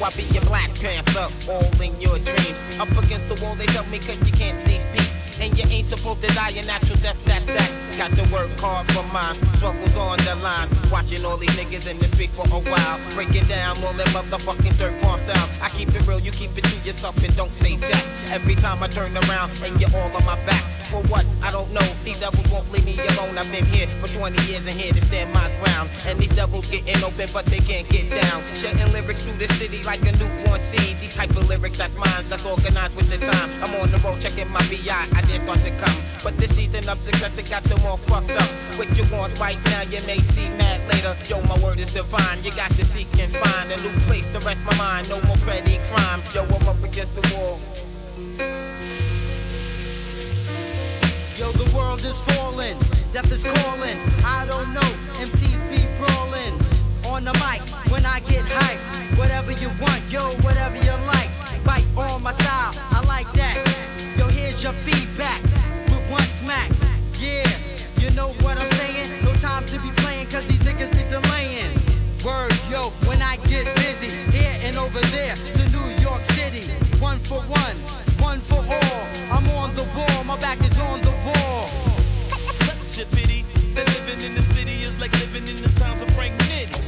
I 0.00 0.10
be 0.16 0.22
your 0.32 0.42
Black 0.44 0.70
Panther, 0.80 1.28
all 1.52 1.82
in 1.82 1.92
your 2.00 2.18
dreams. 2.20 2.64
Up 2.80 2.88
against 3.04 3.28
the 3.28 3.38
wall, 3.44 3.54
they 3.56 3.66
tell 3.66 3.84
me 3.88 3.98
cause 3.98 4.16
you 4.24 4.32
can't 4.32 4.56
see 4.66 4.80
peace. 4.94 5.07
And 5.40 5.56
you 5.56 5.64
ain't 5.70 5.86
supposed 5.86 6.22
to 6.22 6.28
die 6.34 6.50
a 6.50 6.64
natural 6.66 6.98
death, 6.98 7.22
that, 7.26 7.46
that. 7.46 7.70
Got 7.96 8.10
to 8.18 8.32
work 8.32 8.50
hard 8.60 8.90
for 8.92 9.02
mine, 9.12 9.34
struggles 9.54 9.96
on 9.96 10.18
the 10.18 10.34
line. 10.42 10.68
Watching 10.90 11.24
all 11.24 11.36
these 11.36 11.54
niggas 11.56 11.90
in 11.90 11.98
the 11.98 12.08
street 12.08 12.30
for 12.30 12.46
a 12.46 12.60
while. 12.60 12.98
Breaking 13.14 13.44
down 13.46 13.76
all 13.84 13.92
them 13.92 14.08
motherfucking 14.08 14.76
dirt 14.78 14.94
bomb 15.02 15.20
down. 15.26 15.48
I 15.62 15.68
keep 15.70 15.88
it 15.94 16.06
real, 16.06 16.20
you 16.20 16.32
keep 16.32 16.56
it 16.58 16.64
to 16.64 16.76
yourself 16.86 17.16
and 17.24 17.34
don't 17.36 17.54
say 17.54 17.76
jack. 17.76 18.04
Every 18.30 18.54
time 18.56 18.82
I 18.82 18.88
turn 18.88 19.16
around 19.16 19.50
and 19.64 19.80
you're 19.80 19.94
all 19.94 20.10
on 20.14 20.24
my 20.24 20.36
back. 20.46 20.77
For 20.88 21.04
what? 21.12 21.28
I 21.44 21.52
don't 21.52 21.68
know. 21.76 21.84
These 22.00 22.20
devils 22.20 22.48
won't 22.48 22.64
leave 22.72 22.86
me 22.88 22.96
alone. 22.96 23.36
I've 23.36 23.44
been 23.52 23.66
here 23.66 23.86
for 24.00 24.08
20 24.08 24.40
years 24.48 24.64
and 24.64 24.72
here 24.72 24.88
to 24.88 25.04
stand 25.04 25.28
my 25.36 25.44
ground. 25.60 25.92
And 26.08 26.16
these 26.18 26.32
devils 26.32 26.64
getting 26.72 26.96
open, 27.04 27.28
but 27.28 27.44
they 27.44 27.60
can't 27.60 27.84
get 27.92 28.08
down. 28.08 28.40
Shedding 28.56 28.88
lyrics 28.96 29.20
through 29.28 29.36
the 29.36 29.52
city 29.52 29.84
like 29.84 30.00
a 30.08 30.16
newborn 30.16 30.56
seed. 30.56 30.96
These 30.96 31.14
type 31.14 31.28
of 31.36 31.44
lyrics, 31.46 31.76
that's 31.76 31.92
mine, 32.00 32.24
that's 32.32 32.46
organized 32.46 32.96
with 32.96 33.12
the 33.12 33.20
time. 33.20 33.50
I'm 33.60 33.68
on 33.84 33.92
the 33.92 34.00
road 34.00 34.16
checking 34.16 34.48
my 34.48 34.64
VI, 34.72 34.96
I 35.12 35.20
didn't 35.28 35.44
start 35.44 35.60
to 35.60 35.72
come. 35.76 35.98
But 36.24 36.40
this 36.40 36.56
season 36.56 36.88
of 36.88 37.02
success, 37.04 37.36
it 37.36 37.50
got 37.50 37.64
them 37.64 37.84
all 37.84 38.00
fucked 38.08 38.32
up. 38.32 38.48
What 38.80 38.88
you 38.96 39.04
want 39.12 39.38
right 39.38 39.60
now, 39.68 39.82
you 39.92 40.00
may 40.08 40.24
see 40.32 40.48
mad 40.56 40.80
later. 40.88 41.12
Yo, 41.28 41.44
my 41.52 41.58
word 41.60 41.76
is 41.84 41.92
divine. 41.92 42.40
You 42.40 42.52
got 42.56 42.72
to 42.80 42.84
seek 42.84 43.12
and 43.20 43.28
find 43.36 43.68
a 43.68 43.76
new 43.84 43.92
place 44.08 44.24
to 44.32 44.40
rest 44.40 44.64
my 44.64 44.72
mind. 44.80 45.10
No 45.12 45.20
more 45.28 45.36
petty 45.44 45.76
crime. 45.92 46.24
Yo, 46.32 46.48
I'm 46.48 46.64
up 46.64 46.80
against 46.80 47.12
the 47.12 47.22
wall. 47.36 47.60
Yo, 51.38 51.52
the 51.52 51.70
world 51.76 52.04
is 52.04 52.20
falling, 52.24 52.76
death 53.12 53.30
is 53.30 53.44
calling. 53.44 53.96
I 54.24 54.44
don't 54.50 54.74
know, 54.74 54.90
MCs 55.22 55.62
be 55.70 55.78
brawling. 55.96 56.54
On 57.14 57.22
the 57.22 57.32
mic, 57.38 57.62
when 57.92 58.04
I 58.04 58.18
get 58.26 58.42
hype, 58.44 58.80
whatever 59.16 59.52
you 59.52 59.68
want, 59.80 60.02
yo, 60.10 60.18
whatever 60.42 60.74
you 60.74 60.90
like. 61.06 61.30
Bite 61.64 61.86
on 61.96 62.24
my 62.24 62.32
style, 62.32 62.74
I 62.90 63.06
like 63.06 63.30
that. 63.34 63.54
Yo, 64.18 64.26
here's 64.30 64.64
your 64.64 64.72
feedback 64.72 65.40
with 65.86 66.10
one 66.10 66.26
smack. 66.26 66.72
Yeah, 67.20 67.46
you 68.02 68.10
know 68.16 68.30
what 68.42 68.58
I'm 68.58 68.72
saying? 68.72 69.24
No 69.24 69.32
time 69.34 69.64
to 69.66 69.78
be 69.78 69.90
playing, 70.02 70.26
cause 70.26 70.44
these 70.44 70.58
niggas 70.66 70.90
be 70.90 71.06
delaying. 71.08 71.70
Word, 72.26 72.50
yo, 72.68 72.90
when 73.06 73.22
I 73.22 73.36
get 73.46 73.64
busy, 73.76 74.10
here 74.36 74.58
and 74.62 74.76
over 74.76 75.00
there 75.14 75.36
to 75.36 75.62
New 75.70 75.86
York 76.02 76.24
City. 76.34 76.66
One 76.98 77.18
for 77.18 77.38
one, 77.42 77.76
one 78.20 78.38
for 78.40 78.58
all. 78.58 79.02
I'm 79.30 79.46
on 79.56 79.74
the 79.74 79.86
wall, 79.96 80.24
my 80.24 80.38
back 80.38 80.60
is 80.60 80.78
on 80.78 81.00
the 81.02 81.12
wall. 81.24 81.66
Such 82.60 83.04
a 83.04 83.06
pity 83.16 83.44
that 83.74 83.86
living 83.86 84.20
in 84.26 84.34
the 84.34 84.42
city 84.54 84.80
is 84.80 84.98
like 84.98 85.12
living 85.20 85.46
in 85.46 85.62
the 85.62 85.68
towns 85.80 86.00
of 86.02 86.10
Frank 86.14 86.34
Nitti. 86.48 86.78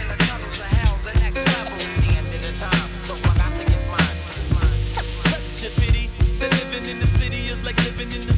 In 0.00 0.08
the 0.08 0.16
tunnels 0.26 0.58
of 0.58 0.66
hell, 0.66 0.98
the 1.04 1.12
next 1.20 1.44
level. 1.56 1.76
The 2.02 2.10
end 2.18 2.26
of 2.26 2.42
the 2.42 2.52
time, 2.58 2.88
so 3.04 3.14
I 3.14 3.32
got 3.40 3.52
to 3.58 3.64
get 3.64 3.82
mine. 3.90 4.18
Such 5.30 5.68
a 5.68 5.80
pity 5.80 6.10
that 6.38 6.50
living 6.60 6.84
in 6.90 7.00
the 7.00 7.06
city 7.18 7.44
is 7.46 7.62
like 7.64 7.76
living 7.84 8.10
in 8.12 8.26
the 8.26 8.31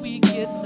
we 0.00 0.18
get 0.20 0.63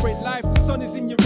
celebrate 0.00 0.24
life, 0.24 0.42
the 0.42 0.60
sun 0.60 0.80
is 0.82 0.96
in 0.96 1.08
your 1.08 1.19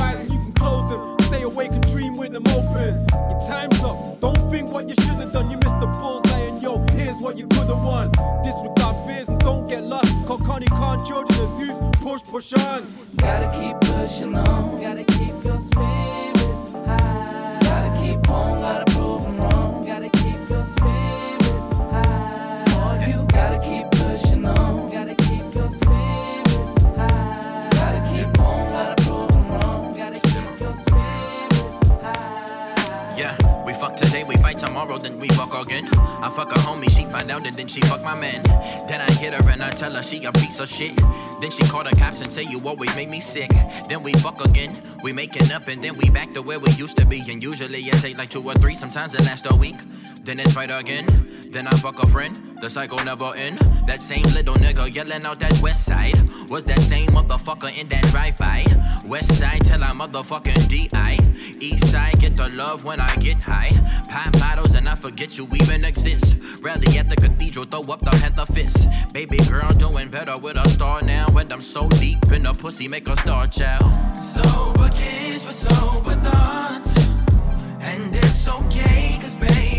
my 38.05 38.19
man. 38.21 38.43
Then 38.87 39.01
I 39.01 39.11
hit 39.15 39.33
her 39.35 39.51
and 39.51 39.63
I 39.63 39.71
tell 39.71 39.95
her 39.95 40.03
she 40.03 40.25
a 40.25 40.33
piece 40.33 40.61
of 40.61 40.69
shit. 40.69 40.97
Then 41.41 41.51
she 41.51 41.63
call 41.65 41.85
the 41.85 41.97
cops 41.97 42.21
and 42.21 42.33
say 42.33 42.43
you 42.43 42.61
always 42.65 42.95
make 42.95 43.09
me 43.09 43.21
sick. 43.21 43.51
Then 43.89 44.03
we 44.03 44.13
fuck 44.15 44.45
again, 44.45 44.77
we 45.03 45.13
making 45.13 45.51
up 45.51 45.67
and 45.69 45.83
then 45.83 45.97
we 45.97 46.11
back 46.11 46.35
to 46.35 46.43
where 46.43 46.59
we 46.59 46.71
used 46.73 46.97
to 46.99 47.07
be. 47.07 47.21
And 47.31 47.43
usually 47.43 47.81
it 47.81 47.95
take 47.95 48.19
like 48.19 48.29
two 48.29 48.43
or 48.43 48.55
three, 48.55 48.75
sometimes 48.75 49.15
it 49.15 49.23
lasts 49.23 49.49
a 49.51 49.57
week. 49.57 49.77
Then 50.23 50.39
it's 50.39 50.53
fight 50.53 50.71
again, 50.71 51.07
then 51.51 51.67
I 51.67 51.71
fuck 51.71 52.03
a 52.03 52.07
friend. 52.07 52.39
The 52.61 52.69
cycle 52.69 52.99
never 53.05 53.31
end. 53.37 53.59
That 53.87 54.03
same 54.03 54.25
little 54.35 54.55
nigga 54.55 54.95
yelling 54.95 55.25
out 55.25 55.39
that 55.41 55.59
west 55.61 55.85
side 55.85 56.17
was 56.49 56.65
that 56.65 56.81
same 56.81 57.09
motherfucker 57.09 57.77
in 57.79 57.89
that 57.89 58.05
drive-by. 58.07 58.65
West 59.07 59.39
side 59.39 59.65
till 59.65 59.83
I 59.83 59.91
motherfucking 59.93 60.69
DI. 60.69 61.19
East 61.61 61.91
side 61.91 62.19
get 62.21 62.37
the 62.37 62.49
love 62.51 62.85
when 62.85 63.01
I 63.01 63.15
get 63.17 63.43
high. 63.45 63.71
Pop 64.09 64.33
bottles 64.33 64.75
and 64.75 64.89
I 64.89 64.95
forget 64.95 65.39
you 65.39 65.49
even 65.55 65.85
exist. 65.85 66.37
Rally 66.63 66.99
at 66.99 67.09
the 67.09 67.17
cathedral, 67.17 67.65
throw 67.65 67.81
up 67.93 68.01
the 68.01 68.11
panther 68.13 68.47
fist. 68.53 68.89
Baby 69.13 69.39
girl 69.49 69.71
doing 69.71 70.09
better 70.09 70.35
with 70.41 70.57
a 70.57 70.69
star 70.69 71.03
now. 71.03 71.27
And 71.37 71.53
I'm 71.53 71.63
so 71.63 71.89
deep 71.89 72.31
in 72.33 72.43
the 72.43 72.53
pussy, 72.53 72.89
make 72.89 73.09
a 73.09 73.17
star 73.17 73.47
child. 73.47 73.85
Sober 74.21 74.91
kids 74.91 75.45
with 75.47 75.55
sober 75.55 76.15
thoughts. 76.17 76.99
And 77.81 78.17
it's 78.17 78.49
okay, 78.49 79.19
cause 79.21 79.37
baby, 79.37 79.74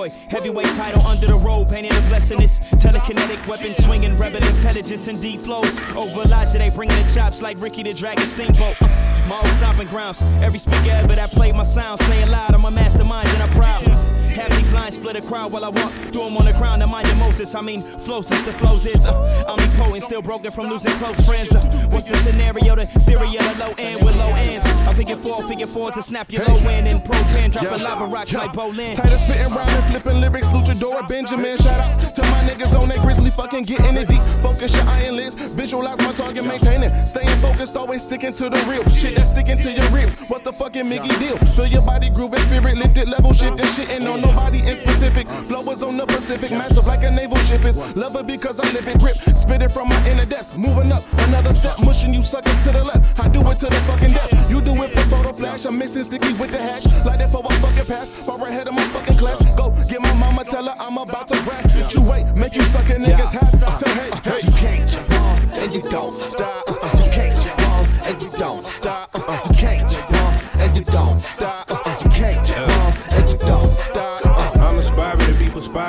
boy. 0.00 0.08
Heavyweight 0.30 0.72
title 0.74 1.06
under 1.06 1.26
the 1.26 1.34
robe. 1.34 1.68
Painting 1.68 1.92
a 1.92 2.00
blessing. 2.08 2.38
This 2.38 2.58
telekinetic 2.74 3.46
weapon 3.46 3.74
swinging. 3.74 4.16
Rebel 4.16 4.42
intelligence 4.42 5.08
and 5.08 5.20
deep 5.20 5.40
flows. 5.40 5.78
Over 5.94 6.22
Elijah, 6.22 6.58
they 6.58 6.70
bringing 6.70 6.96
the 6.96 7.12
chops 7.14 7.42
like 7.42 7.60
Ricky 7.60 7.82
the 7.82 7.92
Dragon 7.92 8.26
Steamboat. 8.26 8.80
My 9.28 9.40
old 9.42 9.48
stomping 9.58 9.88
grounds. 9.88 10.22
Every 10.42 10.58
speaker 10.58 10.90
ever 10.90 11.14
that 11.14 11.30
played 11.30 11.54
my 11.54 11.64
sound. 11.64 12.00
Saying 12.00 12.30
loud, 12.30 12.54
I'm 12.54 12.64
a 12.64 12.70
mastermind 12.70 13.28
and 13.28 13.42
I'm 13.42 13.50
proud. 13.50 13.99
Have 14.40 14.56
these 14.56 14.72
lines 14.72 14.96
split 14.96 15.16
a 15.16 15.20
crowd 15.20 15.52
while 15.52 15.66
I 15.66 15.68
walk 15.68 15.92
through 16.12 16.24
them 16.24 16.36
on 16.38 16.46
the 16.46 16.54
ground. 16.54 16.80
And 16.80 16.90
mind 16.90 17.06
your 17.08 17.16
Moses. 17.16 17.54
I 17.54 17.60
mean, 17.60 17.80
flow 17.80 18.22
since 18.22 18.42
the 18.46 18.54
flows 18.54 18.86
is. 18.86 19.04
Uh, 19.04 19.44
omnipotent, 19.46 20.02
still 20.02 20.22
broken 20.22 20.50
from 20.50 20.64
losing 20.68 20.92
close 20.92 21.20
friends. 21.26 21.52
Uh, 21.54 21.60
what's 21.90 22.08
the 22.08 22.16
scenario? 22.16 22.74
The 22.74 22.86
theory 22.86 23.36
of 23.36 23.44
the 23.52 23.64
low 23.64 23.74
end 23.76 24.02
with 24.02 24.16
low 24.16 24.32
ends. 24.32 24.64
I 24.88 24.94
figure 24.94 25.16
four, 25.16 25.42
figure 25.42 25.66
four 25.66 25.92
to 25.92 26.02
snap 26.02 26.32
your 26.32 26.42
low 26.44 26.56
end. 26.56 26.88
And 26.88 27.04
pro 27.04 27.20
pan, 27.36 27.50
dropping 27.50 27.82
lava 27.82 28.06
rocks 28.06 28.32
like 28.32 28.52
Bolin. 28.52 28.94
Tighter 28.94 29.18
spitting 29.18 29.52
rhyme 29.52 29.68
and 29.68 29.84
flipping 29.92 30.20
lyrics, 30.22 30.48
luchador 30.48 31.06
Benjamin. 31.06 31.58
Shout 31.58 31.78
outs 31.80 32.12
to 32.14 32.22
my 32.22 32.40
niggas 32.48 32.72
on 32.80 32.88
that 32.88 32.98
grizzly 33.00 33.28
fucking 33.28 33.64
getting 33.64 33.96
it 33.98 34.08
deep. 34.08 34.22
Focus 34.40 34.74
your 34.74 34.84
iron 34.88 35.16
lids, 35.16 35.34
visualize 35.52 35.98
my 35.98 36.12
target, 36.12 36.46
maintaining. 36.46 36.94
Staying 37.04 37.36
focused, 37.40 37.76
always 37.76 38.02
sticking 38.02 38.32
to 38.32 38.48
the 38.48 38.58
real. 38.70 38.88
Shit 38.96 39.16
that's 39.16 39.30
sticking 39.32 39.58
to 39.58 39.70
your 39.70 39.88
ribs. 39.90 40.28
What's 40.28 40.44
the 40.44 40.52
fucking 40.52 40.88
Mickey 40.88 41.12
deal? 41.18 41.36
Feel 41.56 41.66
your 41.66 41.84
body 41.84 42.08
grooving, 42.08 42.40
spirit 42.40 42.76
lifted, 42.78 43.08
level 43.08 43.34
shifting, 43.34 43.66
shitting 43.66 44.10
on 44.10 44.29
nobody 44.30 44.58
in 44.60 44.76
specific. 44.76 45.28
Flowers 45.28 45.82
on 45.82 45.96
the 45.96 46.06
Pacific, 46.06 46.50
massive 46.50 46.86
like 46.86 47.02
a 47.02 47.10
naval 47.10 47.38
ship 47.38 47.64
is. 47.64 47.76
Love 47.96 48.16
it 48.16 48.26
because 48.26 48.60
I 48.60 48.64
live 48.72 48.86
it 48.86 48.98
grip. 48.98 49.16
Spit 49.16 49.62
it 49.62 49.70
from 49.70 49.88
my 49.88 50.08
inner 50.08 50.24
depths. 50.24 50.56
Moving 50.56 50.92
up 50.92 51.02
another 51.28 51.52
step, 51.52 51.78
mushing 51.80 52.14
you 52.14 52.22
suckers 52.22 52.62
to 52.64 52.70
the 52.72 52.84
left. 52.84 53.02
I 53.20 53.28
do 53.28 53.40
it 53.40 53.58
to 53.58 53.66
the 53.66 53.80
fucking 53.88 54.12
death. 54.12 54.50
You 54.50 54.60
do 54.60 54.72
it 54.82 54.92
for 54.92 55.04
photo 55.08 55.32
flash. 55.32 55.64
I'm 55.64 55.78
mixing 55.78 56.04
sticky 56.04 56.32
with 56.34 56.52
the 56.52 56.58
hash. 56.58 56.86
Like 57.04 57.20
it 57.20 57.28
for 57.28 57.42
a 57.44 57.52
fucking 57.60 57.86
pass. 57.86 58.10
Far 58.10 58.46
ahead 58.46 58.68
of 58.68 58.74
my 58.74 58.84
fucking 58.94 59.16
class. 59.16 59.38
Go 59.56 59.70
get 59.88 60.00
my 60.00 60.12
mama, 60.14 60.44
tell 60.44 60.64
her 60.64 60.74
I'm 60.78 60.98
about 60.98 61.28
to 61.28 61.36
rap. 61.48 61.64
You 61.92 62.02
wait, 62.08 62.26
make 62.36 62.54
you 62.54 62.62
sucking 62.62 63.02
niggas 63.02 63.32
have 63.32 63.78
to 63.78 63.88
hate. 63.88 64.14
Hey. 64.24 64.40
You 64.46 64.52
can't 64.52 64.88
jump 64.88 65.10
on 65.12 65.38
and 65.60 65.74
you 65.74 65.82
don't 65.90 66.12
stop. 66.12 66.68
Uh-huh. 66.68 67.04
You 67.04 67.10
can't 67.10 67.40
jump 67.40 67.68
on 67.68 67.86
and 68.06 68.22
you 68.22 68.30
don't 68.38 68.62
stop. 68.62 69.10
Uh-huh. 69.14 69.48
You 69.48 69.54
can't 69.54 69.90
jump 69.90 70.12
on 70.12 70.60
and 70.60 70.76
you 70.76 70.84
don't 70.84 71.18
stop. 71.18 71.79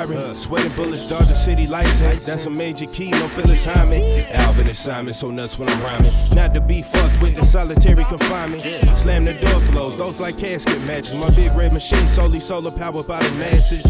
Be 0.06 0.14
perspiring. 0.14 0.34
Sweating 0.34 0.76
bullets, 0.76 1.08
dodge 1.08 1.28
the 1.28 1.34
city 1.34 1.66
license. 1.66 2.24
That's 2.24 2.46
a 2.46 2.50
major 2.50 2.86
key, 2.86 3.10
no 3.10 3.28
Phyllis 3.28 3.64
Hyman. 3.64 4.02
Alvin 4.32 4.66
and 4.66 4.76
Simon, 4.76 5.14
so 5.14 5.30
nuts 5.30 5.58
when 5.58 5.68
I'm 5.68 5.82
rhyming. 5.82 6.12
Not 6.34 6.54
to 6.54 6.60
be 6.60 6.82
fucked 6.82 7.20
with 7.22 7.36
the 7.36 7.44
solitary 7.44 8.04
confinement. 8.04 8.62
Slam 8.94 9.24
the 9.24 9.34
door 9.34 9.60
flows, 9.60 9.96
those 9.96 10.20
like 10.20 10.38
casket 10.38 10.84
matches. 10.86 11.14
My 11.14 11.30
big 11.30 11.52
red 11.56 11.72
machine 11.72 12.06
solely 12.06 12.38
solar 12.38 12.70
powered 12.70 13.06
by 13.06 13.22
the 13.22 13.38
masses. 13.38 13.82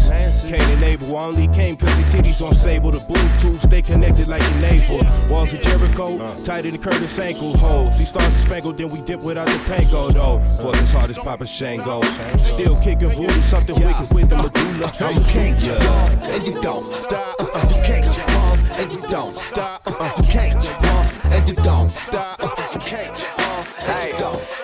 Can't 0.47 0.69
enable, 0.77 1.15
only 1.15 1.47
came 1.49 1.77
cause 1.77 1.95
the 2.03 2.17
titties 2.17 2.45
on 2.45 2.53
sable. 2.53 2.91
The 2.91 2.99
Bluetooth 2.99 3.65
stay 3.65 3.81
connected 3.81 4.27
like 4.27 4.41
the 4.41 4.59
navel. 4.59 5.01
Walls 5.29 5.53
of 5.53 5.61
Jericho, 5.61 6.17
tighter 6.43 6.71
than 6.71 6.81
Curtis 6.81 7.17
ankle 7.19 7.55
holes. 7.57 7.97
See 7.97 8.05
stars 8.05 8.33
spangled, 8.33 8.77
then 8.77 8.89
we 8.89 9.01
dip 9.01 9.23
without 9.23 9.47
the 9.47 9.57
panko 9.69 10.13
though. 10.13 10.39
Force 10.61 10.81
as 10.81 10.91
hard 10.91 11.09
as 11.09 11.17
Papa 11.19 11.45
Shango. 11.45 12.01
Still 12.43 12.79
kicking 12.81 13.09
voodoo, 13.09 13.41
something 13.41 13.75
wicked 13.75 14.13
with 14.13 14.29
the 14.29 14.35
medulla. 14.83 15.13
You 15.13 15.21
can't 15.25 15.59
jump 15.59 15.81
and 15.81 16.43
you 16.43 16.61
don't 16.61 16.83
stop. 16.83 17.35
Uh, 17.39 17.67
you 17.69 17.83
can't 17.83 18.05
jump 18.05 18.79
and 18.79 18.93
you 18.93 19.01
don't 19.09 19.31
stop. 19.31 19.81
Uh, 19.85 20.13
you 20.17 20.23
can't 20.23 20.61
jump 20.61 21.25
and 21.25 21.49
you 21.49 21.55
don't 21.55 21.87
stop. 21.87 22.43
Uh, 22.43 22.67
you 22.73 22.79
can't 22.79 23.15
jump 23.15 23.89
and 23.89 24.13
you 24.13 24.19
don't 24.19 24.39
stop. 24.39 24.63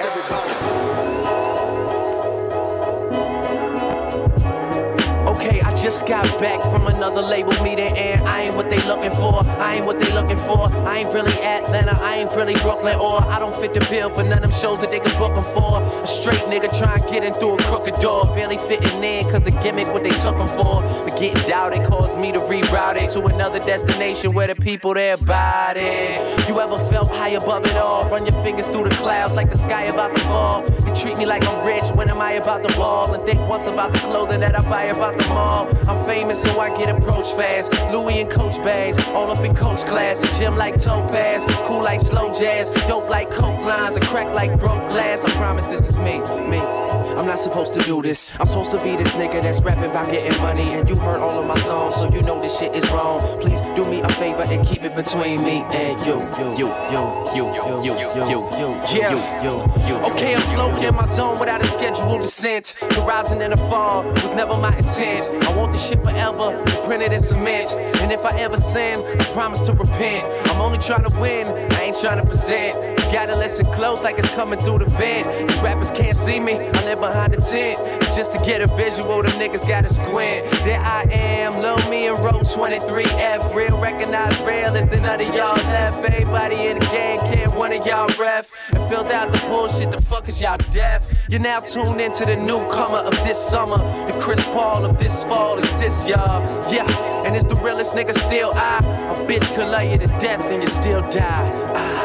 Okay, 5.30 5.62
I 5.62 5.76
just 5.76 6.08
got 6.08 6.26
back 6.40 6.62
from 6.64 6.88
another 6.88 7.22
label 7.22 7.54
meeting 7.64 7.96
and 7.98 8.28
I 8.28 8.42
ain't 8.42 8.56
they 8.69 8.69
looking 8.90 9.12
for. 9.12 9.46
I 9.62 9.76
ain't 9.76 9.86
what 9.86 10.00
they 10.00 10.12
looking 10.14 10.38
for. 10.38 10.66
I 10.90 11.00
ain't 11.00 11.14
really 11.14 11.32
Atlanta, 11.44 11.96
I 12.02 12.16
ain't 12.16 12.32
really 12.32 12.56
Brooklyn, 12.56 12.96
or 12.96 13.22
I 13.22 13.38
don't 13.38 13.56
fit 13.56 13.74
the 13.76 13.82
bill 13.82 14.10
for 14.10 14.24
none 14.24 14.44
of 14.44 14.50
them 14.50 14.52
shows 14.52 14.82
that 14.82 14.90
they 14.90 15.00
can 15.00 15.16
book 15.20 15.36
them 15.36 15.44
for. 15.44 15.80
A 15.80 16.06
straight 16.06 16.42
nigga 16.50 16.76
trying 16.76 17.00
to 17.00 17.10
get 17.12 17.24
in 17.24 17.34
through 17.34 17.54
a 17.54 17.58
crooked 17.70 17.96
door, 18.02 18.26
barely 18.34 18.58
fitting 18.58 19.04
in 19.04 19.30
cause 19.30 19.46
a 19.46 19.52
gimmick 19.62 19.88
what 19.94 20.02
they 20.04 20.10
took 20.10 20.36
them 20.38 20.48
for. 20.58 20.82
But 21.06 21.20
getting 21.20 21.42
doubted 21.48 21.86
caused 21.86 22.20
me 22.20 22.32
to 22.32 22.40
reroute 22.40 22.98
it 23.02 23.12
to 23.12 23.26
another 23.26 23.60
destination 23.60 24.34
where 24.34 24.48
the 24.48 24.56
people 24.56 24.96
there 24.96 25.14
about 25.14 25.78
it. 25.78 26.50
You 26.50 26.60
ever 26.60 26.78
felt 26.90 27.10
high 27.10 27.38
above 27.42 27.66
it 27.68 27.76
all? 27.76 28.10
Run 28.10 28.26
your 28.26 28.44
fingers 28.44 28.68
through 28.68 28.90
the 28.90 28.96
clouds 28.96 29.36
like 29.36 29.52
the 29.52 29.58
sky 29.58 29.84
about 29.84 30.16
to 30.16 30.22
fall. 30.22 30.64
You 30.90 30.96
treat 30.96 31.18
me 31.20 31.28
like 31.28 31.46
I'm 31.48 31.64
rich 31.64 31.92
when 31.94 32.10
am 32.10 32.20
I 32.20 32.32
about 32.32 32.64
the 32.64 32.74
ball? 32.74 33.14
And 33.14 33.24
think 33.24 33.40
once 33.48 33.68
about 33.68 33.94
the 33.94 34.00
clothing 34.00 34.40
that 34.40 34.58
I 34.58 34.68
buy 34.68 34.86
about 34.86 35.20
the 35.20 35.28
mall. 35.28 35.68
I'm 35.88 36.04
famous 36.08 36.42
so 36.42 36.60
I 36.60 36.76
get 36.76 36.90
approached 36.90 37.36
fast. 37.36 37.72
Louis 37.94 38.22
and 38.22 38.32
Coach 38.32 38.58
bags, 38.64 38.98
all 39.10 39.30
up 39.30 39.46
in 39.46 39.54
coach 39.54 39.86
class. 39.86 40.24
A 40.24 40.40
gym 40.40 40.58
like 40.58 40.82
Topaz, 40.82 41.46
cool 41.68 41.84
like 41.84 42.02
slow 42.02 42.34
jazz, 42.34 42.74
dope 42.88 43.08
like 43.08 43.30
coke 43.30 43.62
lines, 43.62 43.98
a 43.98 44.00
crack 44.00 44.34
like 44.34 44.60
broke 44.60 44.90
glass. 44.90 45.24
I 45.24 45.30
promise 45.34 45.68
this 45.68 45.88
is 45.88 45.96
me, 45.96 46.22
me. 46.50 46.89
I'm 47.20 47.28
not 47.28 47.38
supposed 47.38 47.74
to 47.74 47.82
do 47.82 48.02
this. 48.02 48.32
I'm 48.40 48.46
supposed 48.46 48.72
to 48.72 48.82
be 48.82 48.96
this 48.96 49.14
nigga 49.16 49.42
that's 49.42 49.60
rapping 49.60 49.84
about 49.84 50.10
getting 50.10 50.42
money, 50.42 50.64
and 50.72 50.88
you 50.88 50.96
heard 50.96 51.20
all 51.20 51.38
of 51.38 51.46
my 51.46 51.58
songs, 51.60 51.96
so 51.96 52.10
you 52.10 52.22
know 52.22 52.42
this 52.42 52.58
shit 52.58 52.74
is 52.74 52.90
wrong. 52.92 53.20
Please 53.42 53.60
do 53.76 53.86
me 53.92 54.00
a 54.00 54.08
favor 54.08 54.46
and 54.48 54.66
keep 54.66 54.84
it 54.84 54.96
between 54.96 55.44
me 55.44 55.66
and 55.74 56.00
you, 56.08 56.16
you, 56.56 56.56
you, 56.56 57.12
you, 57.36 57.44
you, 57.84 57.92
you, 57.92 58.16
you, 58.24 58.40
you, 58.88 59.20
you, 59.44 59.90
you. 59.90 59.96
Okay, 60.12 60.34
I'm 60.34 60.42
floating 60.56 60.84
in 60.84 60.96
my 60.96 61.06
zone 61.08 61.38
without 61.38 61.62
a 61.62 61.68
scheduled 61.68 62.22
descent. 62.22 62.76
The 62.80 63.04
rising 63.06 63.42
and 63.42 63.52
the 63.52 63.58
fall 63.58 64.06
was 64.06 64.32
never 64.32 64.58
my 64.58 64.74
intent. 64.78 65.46
I 65.46 65.58
want 65.58 65.74
this 65.74 65.90
shit 65.90 66.02
forever, 66.02 66.64
printed 66.86 67.12
in 67.12 67.22
cement. 67.22 67.74
And 68.02 68.14
if 68.14 68.24
I 68.24 68.40
ever 68.40 68.56
sin, 68.56 69.04
I 69.06 69.24
promise 69.34 69.60
to 69.68 69.74
repent. 69.74 70.24
I'm 70.52 70.62
only 70.62 70.78
trying 70.78 71.04
to 71.04 71.20
win, 71.20 71.48
I 71.74 71.82
ain't 71.82 72.00
trying 72.00 72.22
to 72.22 72.26
present. 72.26 72.99
Gotta 73.12 73.36
listen 73.36 73.66
close 73.68 74.04
like 74.04 74.20
it's 74.20 74.34
coming 74.36 74.60
through 74.60 74.80
the 74.80 74.86
van. 74.86 75.48
These 75.48 75.60
rappers 75.62 75.92
can't 75.92 76.16
see 76.16 76.40
me, 76.40 76.54
I 76.54 76.84
live 76.86 77.00
behind 77.00 77.34
the 77.34 77.42
tent. 77.42 77.80
Just 78.16 78.34
to 78.34 78.40
get 78.46 78.62
a 78.62 78.68
visual, 78.68 79.22
the 79.24 79.30
niggas 79.30 79.68
gotta 79.68 79.92
squint. 79.94 80.46
There 80.64 80.80
I 80.80 81.06
am, 81.12 81.60
Lil 81.60 81.78
Me 81.90 82.08
and 82.08 82.20
Row 82.20 82.40
23F. 82.40 83.54
Real 83.54 83.80
recognize 83.80 84.40
real 84.42 84.76
is 84.76 84.86
the 84.86 85.00
none 85.02 85.22
of 85.22 85.34
y'all 85.34 85.56
left. 85.56 85.98
Everybody 86.04 86.68
in 86.68 86.80
the 86.80 86.86
game 86.88 87.20
can't 87.20 87.54
one 87.60 87.74
of 87.74 87.86
y'all 87.86 88.08
ref. 88.18 88.50
And 88.74 88.90
filled 88.90 89.12
out 89.12 89.32
the 89.34 89.40
bullshit, 89.48 89.92
the 89.92 90.02
fuck 90.02 90.30
is 90.30 90.40
y'all 90.40 90.58
deaf? 90.72 91.06
You're 91.30 91.42
now 91.42 91.60
tuned 91.60 92.00
into 92.00 92.26
the 92.26 92.38
newcomer 92.38 93.00
of 93.00 93.12
this 93.26 93.38
summer. 93.38 93.78
The 94.08 94.18
Chris 94.22 94.44
Paul 94.48 94.86
of 94.86 94.98
this 94.98 95.24
fall 95.26 95.60
exists, 95.60 96.08
y'all. 96.08 96.42
Yeah, 96.74 96.88
and 97.26 97.36
it's 97.36 97.46
the 97.46 97.56
realest 97.56 97.96
nigga 97.96 98.12
still 98.12 98.52
I. 98.54 98.78
A 99.10 99.28
bitch 99.28 99.54
could 99.56 99.68
lay 99.68 99.92
you 99.92 99.98
to 99.98 100.08
death 100.20 100.46
and 100.46 100.64
you 100.64 100.70
still 100.70 101.02
die. 101.12 101.74
Ah. 101.76 101.99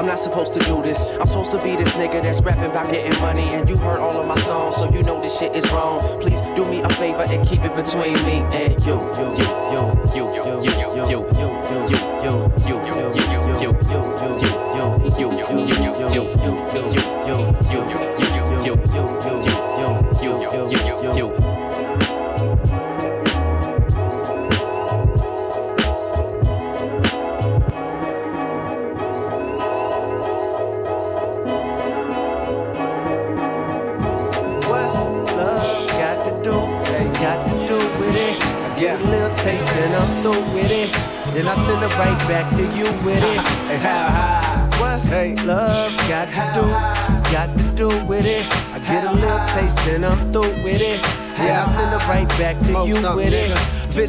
I'm 0.00 0.06
not 0.06 0.18
supposed 0.18 0.54
to 0.54 0.60
do 0.60 0.80
this. 0.80 1.10
I'm 1.20 1.26
supposed 1.26 1.50
to 1.50 1.62
be 1.62 1.76
this 1.76 1.94
nigga 1.94 2.22
that's 2.22 2.40
rapping 2.40 2.64
about 2.64 2.90
getting 2.90 3.20
money. 3.20 3.42
And 3.42 3.68
you 3.68 3.76
heard 3.76 4.00
all 4.00 4.18
of 4.18 4.26
my 4.26 4.38
songs, 4.38 4.76
so 4.76 4.90
you 4.90 5.02
know 5.02 5.20
this 5.20 5.38
shit 5.38 5.54
is 5.54 5.70
wrong. 5.72 6.00
Please 6.22 6.40
do 6.56 6.66
me 6.70 6.80
a 6.80 6.88
favor 6.88 7.26
and 7.28 7.46
keep 7.46 7.62
it 7.62 7.76
between 7.76 8.14
me 8.24 8.40
and 8.56 8.80
you. 8.86 8.94
You, 8.94 9.49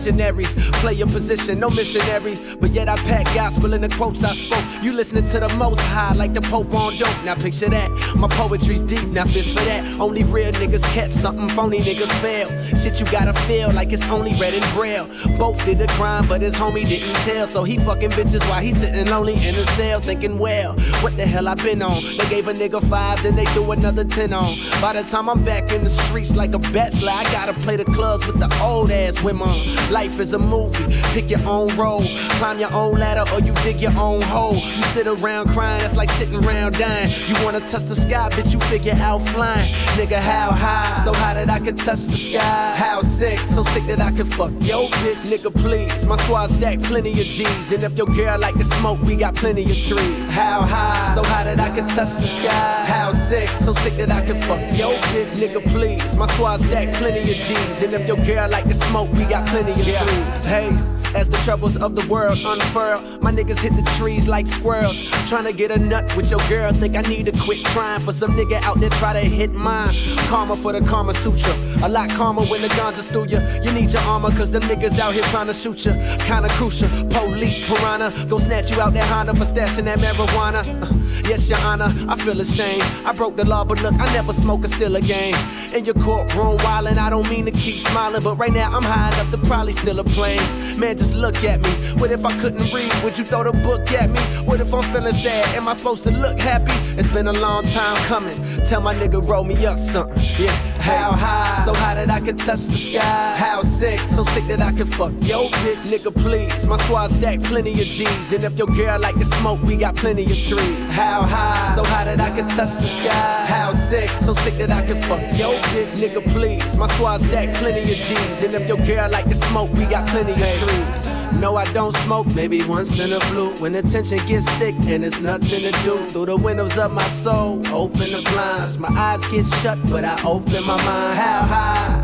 Visionary, 0.03 0.45
play 0.81 0.93
your 0.93 1.05
position, 1.05 1.59
no 1.59 1.69
missionary. 1.69 2.35
But 2.59 2.71
yet 2.71 2.89
I 2.89 2.95
pack 2.95 3.25
gospel 3.35 3.71
in 3.75 3.81
the 3.81 3.89
quotes 3.89 4.23
I 4.23 4.33
spoke. 4.33 4.83
You 4.83 4.93
listening 4.93 5.27
to 5.27 5.39
the 5.39 5.49
most 5.57 5.79
high, 5.79 6.15
like 6.15 6.33
the 6.33 6.41
Pope 6.41 6.73
on 6.73 6.97
dope. 6.97 7.23
Now 7.23 7.35
picture 7.35 7.69
that. 7.69 7.87
My 8.15 8.27
poetry's 8.27 8.81
deep, 8.81 9.13
fist 9.27 9.57
for 9.57 9.65
that. 9.65 9.99
Only 9.99 10.23
real 10.23 10.51
niggas 10.53 10.83
catch 10.93 11.11
something, 11.11 11.47
phony 11.49 11.79
niggas 11.79 12.11
fail. 12.21 12.47
Shit 12.81 12.99
you 12.99 13.05
gotta 13.11 13.33
feel 13.33 13.71
like 13.71 13.91
it's 13.91 14.03
only 14.05 14.33
red 14.39 14.53
and 14.53 14.73
braille. 14.73 15.07
Both 15.37 15.63
did 15.65 15.79
the 15.79 15.87
crime, 15.89 16.27
but 16.27 16.41
his 16.41 16.53
homie 16.53 16.87
didn't 16.87 17.15
tell. 17.25 17.47
So 17.47 17.63
he 17.63 17.77
fucking 17.77 18.11
bitches 18.11 18.47
while 18.49 18.61
he 18.61 18.71
sitting 18.71 19.07
lonely 19.07 19.33
in 19.33 19.55
a 19.55 19.65
cell, 19.71 19.99
thinking, 19.99 20.37
well, 20.37 20.73
what 21.01 21.15
the 21.17 21.25
hell 21.25 21.47
I 21.47 21.55
been 21.55 21.81
on? 21.81 22.01
They 22.17 22.29
gave 22.29 22.47
a 22.47 22.53
nigga 22.53 22.87
five, 22.89 23.21
then 23.23 23.35
they 23.35 23.45
threw 23.45 23.71
another 23.71 24.03
ten 24.03 24.33
on. 24.33 24.53
By 24.81 24.93
the 24.93 25.03
time 25.03 25.29
I'm 25.29 25.43
back 25.43 25.71
in 25.71 25.83
the 25.83 25.89
streets 25.89 26.35
like 26.35 26.53
a 26.53 26.59
bachelor, 26.59 27.11
I 27.11 27.23
gotta 27.31 27.53
play 27.53 27.77
the 27.77 27.85
clubs 27.85 28.25
with 28.27 28.39
the 28.39 28.49
old 28.61 28.91
ass 28.91 29.21
women. 29.23 29.49
Life 29.91 30.19
is 30.19 30.33
a 30.33 30.39
movie, 30.39 30.85
pick 31.13 31.29
your 31.29 31.43
own 31.47 31.75
role. 31.75 32.03
Climb 32.39 32.59
your 32.59 32.73
own 32.73 32.97
ladder 32.97 33.29
or 33.33 33.39
you 33.39 33.53
dig 33.63 33.81
your 33.81 33.97
own 33.97 34.21
hole. 34.21 34.55
You 34.55 34.83
sit 34.93 35.07
around 35.07 35.49
crying, 35.49 35.81
that's 35.81 35.95
like 35.95 36.09
sitting 36.11 36.43
around 36.43 36.77
dying. 36.77 37.09
You 37.27 37.35
wanna 37.43 37.59
touch 37.61 37.83
the 37.83 37.95
sky, 38.01 38.29
bitch, 38.29 38.51
you 38.53 38.59
figure 38.61 38.93
out 38.93 39.19
flying. 39.29 39.67
Nigga, 39.97 40.19
how 40.19 40.51
high? 40.51 41.03
So 41.03 41.13
high 41.13 41.33
that 41.35 41.49
I 41.49 41.59
can 41.59 41.75
touch 41.75 42.01
the 42.01 42.17
sky. 42.17 42.75
How 42.75 43.01
sick? 43.01 43.39
So 43.39 43.63
sick 43.63 43.85
that 43.87 44.01
I 44.01 44.11
can 44.11 44.25
fuck 44.25 44.51
yo 44.61 44.87
bitch. 45.03 45.23
Nigga, 45.31 45.53
please. 45.53 46.05
My 46.05 46.17
squad 46.17 46.49
stack 46.49 46.81
plenty 46.81 47.11
of 47.11 47.17
G's. 47.17 47.71
And 47.71 47.83
if 47.83 47.97
your 47.97 48.07
girl 48.07 48.39
like 48.39 48.55
to 48.55 48.63
smoke, 48.63 49.01
we 49.01 49.15
got 49.15 49.35
plenty 49.35 49.63
of 49.63 49.77
trees. 49.77 50.29
How 50.29 50.61
high? 50.61 51.15
So 51.15 51.23
high 51.23 51.43
that 51.43 51.59
I 51.59 51.69
can 51.75 51.87
touch 51.87 52.13
the 52.15 52.27
sky. 52.27 52.85
How 52.85 53.13
sick? 53.13 53.49
So 53.59 53.73
sick 53.73 53.95
that 53.97 54.11
I 54.11 54.25
can 54.25 54.39
fuck 54.41 54.61
yo 54.77 54.93
bitch. 55.13 55.33
Nigga, 55.41 55.61
please. 55.71 56.15
My 56.15 56.27
squad 56.27 56.59
stack 56.61 56.93
plenty 56.95 57.21
of 57.21 57.27
G's. 57.27 57.81
And 57.81 57.93
if 57.93 58.07
your 58.07 58.17
girl 58.17 58.49
like 58.49 58.65
to 58.65 58.73
smoke, 58.73 59.11
we 59.13 59.25
got 59.25 59.47
plenty 59.47 59.71
of 59.71 59.83
trees. 59.83 60.45
Hey. 60.45 61.00
As 61.13 61.27
the 61.27 61.37
troubles 61.37 61.75
of 61.75 61.95
the 61.95 62.07
world 62.07 62.37
unfurl, 62.45 63.01
my 63.21 63.31
niggas 63.31 63.59
hit 63.59 63.75
the 63.75 63.83
trees 63.97 64.27
like 64.27 64.47
squirrels. 64.47 65.09
Trying 65.27 65.43
to 65.43 65.53
get 65.53 65.69
a 65.69 65.77
nut 65.77 66.15
with 66.15 66.31
your 66.31 66.39
girl, 66.47 66.71
think 66.71 66.95
I 66.95 67.01
need 67.01 67.25
to 67.25 67.33
quit 67.33 67.59
trying 67.65 67.99
for 68.01 68.13
some 68.13 68.31
nigga 68.31 68.61
out 68.63 68.79
there 68.79 68.89
try 68.91 69.13
to 69.13 69.19
hit 69.19 69.51
mine. 69.51 69.93
Karma 70.29 70.55
for 70.55 70.71
the 70.71 70.79
Karma 70.81 71.13
Sutra. 71.13 71.53
A 71.83 71.89
lot 71.89 72.09
calmer 72.11 72.43
when 72.43 72.61
the 72.61 72.69
ganja's 72.69 73.07
through 73.07 73.27
you. 73.27 73.39
You 73.61 73.71
need 73.73 73.91
your 73.91 74.01
armor, 74.03 74.31
cause 74.31 74.51
them 74.51 74.61
niggas 74.63 74.99
out 74.99 75.13
here 75.13 75.23
trying 75.23 75.47
to 75.47 75.53
shoot 75.53 75.85
ya. 75.85 75.93
Kinda 76.19 76.47
crucial. 76.49 76.87
Police, 77.09 77.67
piranha, 77.67 78.11
go 78.29 78.39
snatch 78.39 78.71
you 78.71 78.79
out 78.79 78.93
that 78.93 79.05
Honda 79.05 79.33
for 79.35 79.45
stashing 79.45 79.85
that 79.85 79.99
marijuana. 79.99 80.61
Uh, 80.81 81.10
yes, 81.29 81.49
your 81.49 81.59
honor, 81.59 81.93
I 82.07 82.15
feel 82.15 82.39
ashamed. 82.39 82.83
I 83.05 83.13
broke 83.13 83.35
the 83.35 83.45
law, 83.45 83.63
but 83.63 83.81
look, 83.81 83.93
I 83.93 84.05
never 84.13 84.33
smoke 84.33 84.63
a 84.63 84.67
still 84.67 84.95
a 84.95 85.01
game. 85.01 85.35
In 85.73 85.85
your 85.85 85.95
courtroom, 85.95 86.57
wildin', 86.57 86.97
I 86.97 87.09
don't 87.09 87.29
mean 87.29 87.45
to 87.45 87.51
keep 87.51 87.75
smiling, 87.87 88.23
but 88.23 88.35
right 88.35 88.51
now 88.51 88.69
I'm 88.75 88.83
high 88.83 89.07
enough 89.09 89.31
to 89.31 89.37
probably 89.47 89.73
steal 89.73 89.99
a 89.99 90.03
plane. 90.03 90.41
Man, 90.79 90.97
just 90.97 91.15
look 91.15 91.43
at 91.43 91.61
me. 91.61 91.69
What 91.99 92.11
if 92.11 92.25
I 92.25 92.37
couldn't 92.39 92.73
read? 92.73 92.91
Would 93.03 93.17
you 93.17 93.23
throw 93.25 93.43
the 93.43 93.53
book 93.53 93.91
at 93.91 94.09
me? 94.09 94.19
What 94.45 94.59
if 94.59 94.73
I'm 94.73 94.83
feeling 94.93 95.13
sad? 95.13 95.55
Am 95.55 95.67
I 95.67 95.75
supposed 95.75 96.03
to 96.03 96.11
look 96.11 96.39
happy? 96.39 96.71
It's 96.97 97.07
been 97.09 97.27
a 97.27 97.33
long 97.33 97.65
time 97.67 97.95
coming. 98.07 98.37
Tell 98.67 98.81
my 98.81 98.93
nigga 98.95 99.25
roll 99.25 99.43
me 99.43 99.65
up 99.65 99.77
something. 99.77 100.17
Yeah, 100.37 100.51
how 100.81 101.11
high? 101.11 101.63
So 101.65 101.73
high 101.73 101.95
that 101.95 102.09
I 102.09 102.19
can 102.19 102.37
touch 102.37 102.61
the 102.61 102.77
sky. 102.77 103.35
How 103.37 103.61
sick? 103.63 103.99
So 103.99 104.25
sick 104.25 104.47
that 104.47 104.61
I 104.61 104.71
can 104.71 104.87
fuck 104.87 105.11
yo 105.21 105.47
bitch. 105.63 105.91
Nigga, 105.91 106.13
please. 106.13 106.65
My 106.65 106.77
squad 106.77 107.11
stack 107.11 107.41
plenty 107.43 107.73
of 107.73 107.79
G's. 107.79 108.31
And 108.33 108.43
if 108.43 108.57
your 108.57 108.67
girl 108.67 108.99
like 108.99 109.15
to 109.15 109.25
smoke, 109.25 109.61
we 109.63 109.75
got 109.75 109.95
plenty 109.95 110.25
of 110.25 110.37
trees. 110.37 110.77
How 111.01 111.23
high? 111.23 111.73
So 111.75 111.83
high 111.83 112.05
that 112.05 112.19
I 112.19 112.29
can 112.29 112.47
touch 112.47 112.73
the 112.75 112.89
sky. 112.99 113.45
How 113.47 113.73
sick? 113.73 114.09
So 114.25 114.35
sick 114.35 114.55
that 114.59 114.69
I 114.69 114.85
can 114.85 115.01
fuck 115.01 115.21
yo 115.39 115.49
bitch. 115.73 115.93
Nigga, 116.01 116.21
please. 116.31 116.75
My 116.75 116.87
squad 116.93 117.21
stack 117.21 117.55
plenty 117.55 117.81
of 117.81 117.87
G's. 117.87 118.43
And 118.43 118.53
if 118.53 118.67
your 118.67 118.77
girl 118.77 119.09
like 119.09 119.25
to 119.25 119.35
smoke, 119.35 119.71
we 119.73 119.85
got 119.85 120.07
plenty 120.07 120.33
of 120.33 120.37
trees. 120.37 121.05
No, 121.39 121.55
I 121.55 121.65
don't 121.73 121.95
smoke, 122.05 122.27
maybe 122.27 122.63
once 122.65 122.99
in 122.99 123.11
a 123.13 123.19
blue. 123.31 123.49
When 123.61 123.73
the 123.73 123.81
tension 123.81 124.19
gets 124.27 124.47
thick 124.59 124.75
and 124.81 125.03
it's 125.03 125.21
nothing 125.21 125.61
to 125.67 125.71
do. 125.83 125.97
Through 126.11 126.27
the 126.27 126.37
windows 126.37 126.77
of 126.77 126.91
my 126.91 127.07
soul, 127.23 127.65
open 127.73 128.07
the 128.15 128.21
blinds. 128.31 128.77
My 128.77 128.89
eyes 128.89 129.25
get 129.29 129.47
shut, 129.61 129.79
but 129.89 130.05
I 130.05 130.21
open 130.23 130.61
my 130.67 130.77
mind. 130.85 131.17
How 131.17 131.41
high? 131.53 132.01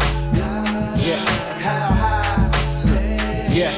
Yeah, 0.98 1.24
how 1.68 1.94
high? 2.02 2.28
Yeah, 3.54 3.72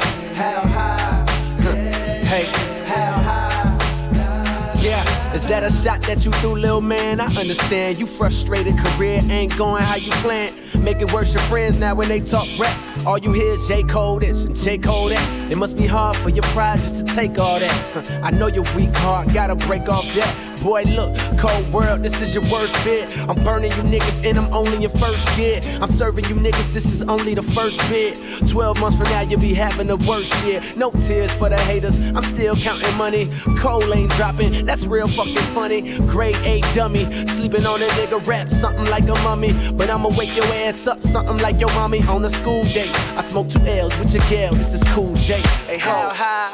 that 5.50 5.64
a 5.64 5.72
shot 5.72 6.02
that 6.04 6.24
you 6.24 6.32
threw, 6.34 6.56
little 6.56 6.80
man? 6.80 7.20
I 7.20 7.26
understand 7.26 8.00
you 8.00 8.06
frustrated, 8.06 8.78
career 8.78 9.20
ain't 9.30 9.58
going 9.58 9.84
how 9.84 9.96
you 9.96 10.12
planned. 10.22 10.56
Make 10.84 11.02
it 11.02 11.12
worse, 11.12 11.34
your 11.34 11.42
friends 11.44 11.76
now 11.76 11.96
when 11.96 12.08
they 12.08 12.20
talk 12.20 12.48
rap. 12.60 12.80
All 13.06 13.18
you 13.18 13.34
hear 13.34 13.54
is 13.54 13.68
J. 13.68 13.82
Cole 13.84 14.20
this 14.20 14.44
and 14.44 14.56
J. 14.56 14.78
Cole 14.78 15.10
that. 15.10 15.52
It 15.52 15.58
must 15.58 15.76
be 15.76 15.88
hard 15.88 16.16
for 16.18 16.30
your 16.30 16.44
pride 16.54 16.82
just 16.82 16.98
to 16.98 17.04
take 17.04 17.40
all 17.40 17.60
that. 17.60 18.24
I 18.24 18.30
know 18.30 18.48
you're 18.48 18.64
weak 18.76 18.96
heart, 18.98 19.34
gotta 19.34 19.56
break 19.56 19.90
off 19.90 20.06
that. 20.14 20.50
Boy, 20.62 20.84
look, 20.84 21.16
cold 21.38 21.72
world, 21.72 22.04
this 22.04 22.20
is 22.22 22.34
your 22.34 22.44
worst 22.52 22.74
bit. 22.84 23.08
I'm 23.30 23.42
burning 23.46 23.72
you 23.72 23.98
niggas 23.98 24.26
and 24.26 24.38
I'm 24.38 24.54
only 24.54 24.78
your 24.78 24.90
first 24.90 25.26
kid. 25.30 25.66
I'm 25.82 25.90
serving 25.90 26.26
you 26.26 26.36
niggas, 26.36 26.74
this 26.74 26.86
is 26.92 27.02
only 27.04 27.34
the 27.34 27.42
first 27.42 27.80
bit. 27.90 28.18
12 28.50 28.80
months 28.82 28.98
from 28.98 29.06
now, 29.06 29.22
you'll 29.22 29.40
be 29.40 29.54
having 29.54 29.88
the 29.88 29.96
worst 29.96 30.34
year. 30.46 30.62
No 30.76 30.92
tears 30.92 31.32
for 31.32 31.48
the 31.48 31.58
haters, 31.58 31.98
I'm 31.98 32.24
still 32.24 32.58
counting 32.58 32.98
money. 32.98 33.30
Cole 33.58 33.94
ain't 33.94 34.12
dropping, 34.12 34.66
that's 34.66 34.86
real 34.86 35.08
fucking 35.08 35.38
funny. 35.54 35.97
Grade 36.08 36.36
A 36.43 36.62
dummy, 36.73 37.06
sleeping 37.28 37.65
on 37.65 37.82
a 37.82 37.88
nigga 37.88 38.25
rap, 38.25 38.49
something 38.49 38.86
like 38.86 39.08
a 39.08 39.15
mummy. 39.23 39.54
But 39.73 39.89
I'ma 39.89 40.10
wake 40.17 40.36
your 40.36 40.45
ass 40.45 40.88
up, 40.88 41.02
something 41.02 41.38
like 41.38 41.60
your 41.60 41.73
mommy 41.73 42.02
on 42.04 42.23
a 42.25 42.30
school 42.30 42.63
date. 42.65 42.91
I 43.17 43.21
smoke 43.21 43.49
two 43.49 43.60
L's 43.60 43.97
with 43.99 44.13
your 44.13 44.23
gal, 44.30 44.54
this 44.54 44.73
is 44.73 44.84
cool 44.93 45.13
J. 45.15 45.41
Hey, 45.67 45.78
how 45.78 46.10
high? 46.13 46.52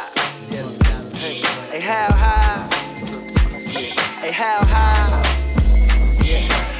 Hey, 1.71 1.82
how 1.82 2.13
high? 2.13 2.69
Hey, 4.21 4.32
how 4.32 4.63
high? 4.65 5.24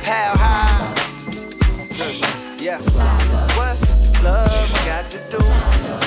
How 0.04 0.36
high? 0.38 0.94
Yeah. 2.60 2.80
What's 3.58 3.84
love 4.24 4.72
got 4.86 5.12
to 5.12 5.18
do? 5.30 5.38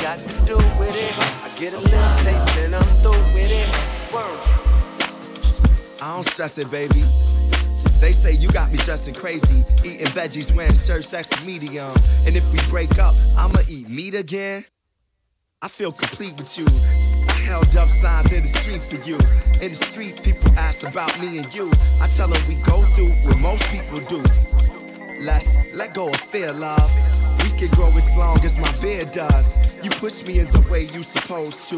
Got 0.02 0.18
to 0.20 0.46
do 0.46 0.56
with 0.78 0.96
it. 0.96 1.14
I 1.42 1.48
get 1.58 1.72
a 1.72 1.78
little 1.78 2.16
taste 2.24 2.58
and 2.58 2.74
I'm 2.74 2.84
through 3.02 3.34
with 3.34 3.50
it. 3.50 3.77
Don't 6.18 6.24
stress 6.24 6.59
it, 6.59 6.68
baby. 6.72 6.98
They 8.00 8.11
say 8.11 8.33
you 8.33 8.50
got 8.50 8.72
me 8.72 8.78
dressing 8.78 9.14
crazy, 9.14 9.62
eating 9.87 10.11
veggies, 10.18 10.50
wearing 10.52 10.74
shirts 10.74 11.14
extra 11.14 11.46
medium. 11.46 11.94
And 12.26 12.35
if 12.35 12.42
we 12.52 12.59
break 12.68 12.98
up, 12.98 13.14
I'ma 13.37 13.61
eat 13.70 13.88
meat 13.88 14.16
again. 14.16 14.64
I 15.62 15.68
feel 15.68 15.92
complete 15.92 16.35
with 16.37 16.59
you. 16.59 16.66
I 17.28 17.38
held 17.46 17.70
up 17.76 17.87
signs 17.87 18.33
in 18.33 18.42
the 18.42 18.48
street 18.48 18.83
for 18.83 18.96
you. 19.07 19.14
In 19.62 19.70
the 19.70 19.78
street, 19.78 20.20
people 20.24 20.50
ask 20.59 20.83
about 20.90 21.14
me 21.20 21.38
and 21.38 21.54
you. 21.54 21.70
I 22.02 22.09
tell 22.09 22.26
them 22.26 22.42
we 22.48 22.57
go 22.66 22.83
through 22.98 23.14
what 23.22 23.38
most 23.38 23.70
people 23.70 23.98
do. 24.11 24.18
Let's 25.22 25.57
let 25.72 25.94
go 25.94 26.09
of 26.09 26.16
fear, 26.16 26.52
love. 26.52 26.90
We 27.44 27.57
can 27.57 27.68
grow 27.76 27.94
as 27.94 28.16
long 28.16 28.44
as 28.44 28.59
my 28.59 28.72
beard 28.83 29.12
does. 29.12 29.54
You 29.85 29.90
push 29.90 30.26
me 30.26 30.40
in 30.40 30.48
the 30.48 30.66
way 30.68 30.81
you 30.92 31.04
supposed 31.04 31.68
to. 31.70 31.76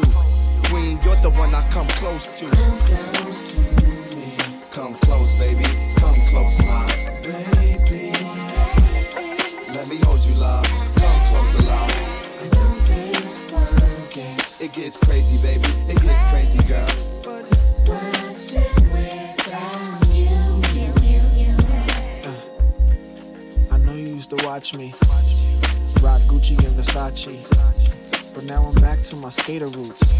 Queen, 0.71 0.97
you're 1.05 1.21
the 1.21 1.29
one 1.29 1.53
I 1.53 1.61
come 1.69 1.87
close 1.89 2.39
to. 2.39 3.20
Come 4.71 4.93
close, 4.93 5.33
baby. 5.35 5.65
Come 5.97 6.15
close, 6.29 6.57
my 6.65 6.87
baby. 7.21 8.13
Let 9.75 9.89
me 9.89 9.97
hold 10.03 10.21
you, 10.21 10.33
love. 10.35 10.65
Come 10.95 11.19
closer, 11.27 11.63
love. 11.63 11.91
It 14.61 14.71
gets 14.71 14.97
crazy, 15.03 15.37
baby. 15.45 15.67
It 15.91 16.01
gets 16.01 16.25
crazy, 16.29 16.63
girl. 16.69 16.87
Uh, 22.23 22.31
I 23.73 23.77
know 23.79 23.93
you 23.93 24.15
used 24.15 24.29
to 24.29 24.37
watch 24.47 24.73
me 24.77 24.93
rock 26.01 26.21
Gucci 26.31 26.57
and 26.65 26.77
Versace, 26.77 28.33
but 28.33 28.45
now 28.45 28.63
I'm 28.63 28.75
back 28.75 29.01
to 29.01 29.17
my 29.17 29.29
skater 29.29 29.67
roots. 29.67 30.17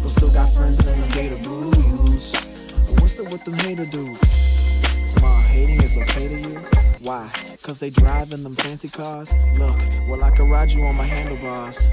But 0.00 0.10
still 0.12 0.30
got 0.30 0.50
friends 0.50 0.86
in 0.90 0.98
the 0.98 1.06
gator 1.08 1.36
blues. 1.36 2.51
What's 3.00 3.18
up 3.20 3.30
with 3.32 3.44
them 3.44 3.54
hater 3.54 3.86
dudes? 3.86 5.20
Ma, 5.20 5.40
hating 5.40 5.82
is 5.82 5.96
okay 5.96 6.28
to 6.28 6.50
you? 6.50 6.58
Why? 7.00 7.30
Cause 7.62 7.80
they 7.80 7.90
drive 7.90 8.32
in 8.32 8.42
them 8.42 8.54
fancy 8.54 8.88
cars? 8.88 9.34
Look, 9.54 9.78
well, 10.08 10.24
I 10.24 10.30
can 10.30 10.48
ride 10.48 10.70
you 10.72 10.84
on 10.84 10.96
my 10.96 11.04
handlebars. 11.04 11.88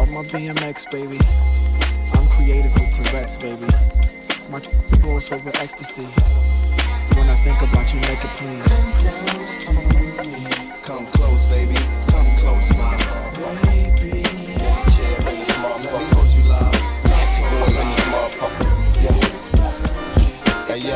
On 0.00 0.12
my 0.12 0.22
BMX, 0.22 0.90
baby. 0.90 1.18
I'm 2.14 2.26
creative 2.28 2.74
with 2.74 2.92
Tourette's, 2.92 3.36
baby. 3.36 3.66
My 4.50 4.60
goes 5.02 5.28
filled 5.28 5.44
with 5.44 5.56
ecstasy. 5.56 6.04
When 7.16 7.28
I 7.28 7.34
think 7.34 7.60
about 7.60 7.92
you 7.92 8.00
make 8.00 8.24
it 8.24 8.32
please. 8.38 8.66
Come 9.64 9.76
close, 9.86 10.76
Come 10.82 11.06
close, 11.06 11.46
baby. 11.48 11.74
Come 12.10 12.30
close, 12.38 12.70
my 12.76 12.96
baby. 13.64 13.99
Hey 20.70 20.78
yo, 20.78 20.94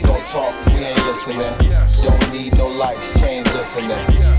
don't 0.00 0.24
talk, 0.28 0.66
we 0.68 0.78
ain't 0.78 0.96
listening. 1.04 1.36
Don't 1.36 2.32
need 2.32 2.56
no 2.56 2.68
lights, 2.68 3.20
change 3.20 3.46
listening. 3.48 3.90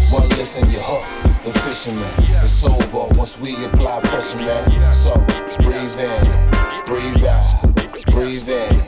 One 0.10 0.28
listen, 0.30 0.68
you 0.72 0.80
hook. 0.82 1.06
The 1.46 1.60
fisherman, 1.60 2.12
it's 2.42 2.66
over 2.66 3.14
once 3.14 3.40
we 3.40 3.64
apply 3.64 4.00
pressure, 4.00 4.40
man. 4.40 4.92
So 4.92 5.14
breathe 5.62 6.00
in, 6.00 6.84
breathe 6.88 7.24
out, 7.26 7.76
breathe 8.08 8.50
in, 8.50 8.82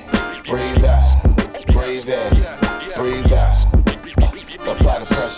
breathe 0.48 0.84
out, 0.84 1.66
breathe 1.68 2.10
in. 2.10 2.65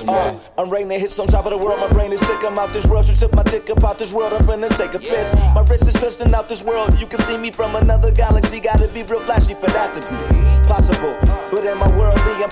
Pressure, 0.05 0.11
man. 0.11 0.39
I'm 0.57 0.69
the 0.69 0.99
hits 0.99 1.19
on 1.19 1.27
top 1.27 1.45
of 1.45 1.51
the 1.51 1.57
world. 1.57 1.79
My 1.79 1.87
brain 1.87 2.11
is 2.11 2.19
sick. 2.19 2.43
I'm 2.43 2.59
out 2.59 2.73
this 2.73 2.85
world. 2.85 3.05
She 3.05 3.15
took 3.15 3.33
my 3.33 3.43
dick 3.43 3.69
up 3.69 3.83
out 3.83 3.97
this 3.97 4.13
world. 4.13 4.33
I'm 4.33 4.41
finna 4.41 4.75
take 4.75 4.93
a 4.93 4.99
piss. 4.99 5.33
My 5.55 5.63
wrist 5.63 5.87
is 5.87 5.93
twisting 5.93 6.33
out 6.33 6.49
this 6.49 6.63
world. 6.63 6.99
You 6.99 7.07
can 7.07 7.19
see 7.19 7.37
me 7.37 7.51
from 7.51 7.75
another 7.75 8.11
galaxy. 8.11 8.59
Gotta 8.59 8.87
be 8.89 9.03
real 9.03 9.19
flashy 9.21 9.53
for 9.53 9.67
that 9.67 9.93
to 9.93 10.01
be 10.01 10.36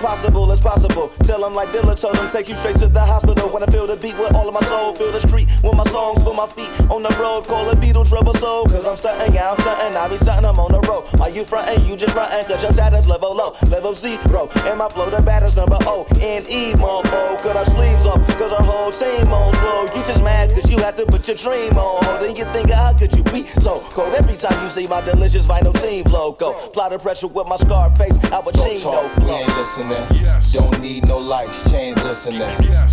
impossible 0.06 0.52
is 0.52 0.60
possible. 0.60 1.08
Tell 1.26 1.40
them 1.40 1.54
like 1.54 1.70
Dilla 1.70 2.00
told 2.00 2.14
them, 2.16 2.28
take 2.28 2.48
you 2.48 2.54
straight 2.54 2.76
to 2.76 2.86
the 2.86 3.00
hospital. 3.00 3.48
When 3.50 3.64
I 3.64 3.66
feel 3.66 3.88
the 3.88 3.96
beat 3.96 4.16
with 4.16 4.32
all 4.36 4.46
of 4.46 4.54
my 4.54 4.60
soul, 4.60 4.94
feel 4.94 5.10
the 5.10 5.18
street 5.18 5.48
with 5.64 5.74
my 5.74 5.82
songs, 5.90 6.22
put 6.22 6.36
my 6.36 6.46
feet 6.46 6.70
on 6.94 7.02
the 7.02 7.10
road. 7.18 7.48
Call 7.48 7.68
a 7.68 7.74
Beatles 7.74 8.08
trouble 8.08 8.32
soul. 8.34 8.66
Cause 8.66 8.86
I'm 8.86 8.94
stunting, 8.94 9.34
yeah, 9.34 9.50
I'm 9.50 9.56
stunting. 9.56 9.96
I 9.96 10.06
be 10.06 10.16
stunting, 10.16 10.46
I'm 10.46 10.60
on 10.60 10.70
the 10.70 10.80
road. 10.86 11.06
Are 11.20 11.28
you 11.28 11.42
frontin'? 11.42 11.84
You 11.88 11.96
just 11.96 12.14
frontin'. 12.14 12.46
Cause 12.46 12.62
your 12.62 12.72
status 12.72 13.08
level 13.08 13.34
low, 13.34 13.54
level 13.66 13.94
zero. 13.94 14.46
And 14.70 14.78
my 14.78 14.88
flow, 14.88 15.10
the 15.10 15.22
baddest 15.22 15.56
number 15.56 15.76
O, 15.82 16.06
and 16.22 16.46
E, 16.48 16.74
mofo. 16.78 17.42
Cut 17.42 17.56
our 17.56 17.64
sleeves 17.64 18.06
off, 18.06 18.22
cause 18.38 18.52
our 18.52 18.62
whole 18.62 18.92
team 18.92 19.26
on 19.32 19.52
slow. 19.54 19.90
You 19.90 20.06
just 20.06 20.22
mad 20.22 20.50
cause 20.50 20.70
you 20.70 20.78
had 20.78 20.96
to 20.98 21.06
put 21.06 21.26
your 21.26 21.36
dream 21.36 21.76
on 21.76 22.04
hold. 22.04 22.22
And 22.22 22.38
you 22.38 22.44
think, 22.54 22.70
how 22.70 22.92
could 22.94 23.12
you 23.12 23.24
be 23.24 23.44
so 23.46 23.80
cold? 23.90 24.14
Every 24.14 24.36
time 24.36 24.62
you 24.62 24.68
see 24.68 24.86
my 24.86 25.00
delicious 25.00 25.48
vinyl 25.48 25.74
team 25.82 26.04
logo. 26.04 26.52
Apply 26.66 26.90
the 26.90 26.98
pressure 27.00 27.26
with 27.26 27.48
my 27.48 27.56
scar 27.56 27.90
face, 27.96 28.16
Al 28.30 28.42
Don't 28.42 28.54
Pacino 28.54 28.82
talk, 28.82 29.16
we 29.16 29.24
flow. 29.24 29.34
ain't 29.34 29.56
listening. 29.56 29.95
Don't 30.52 30.80
need 30.80 31.06
no 31.06 31.18
lights, 31.18 31.70
change 31.70 31.96
listening. 32.02 32.40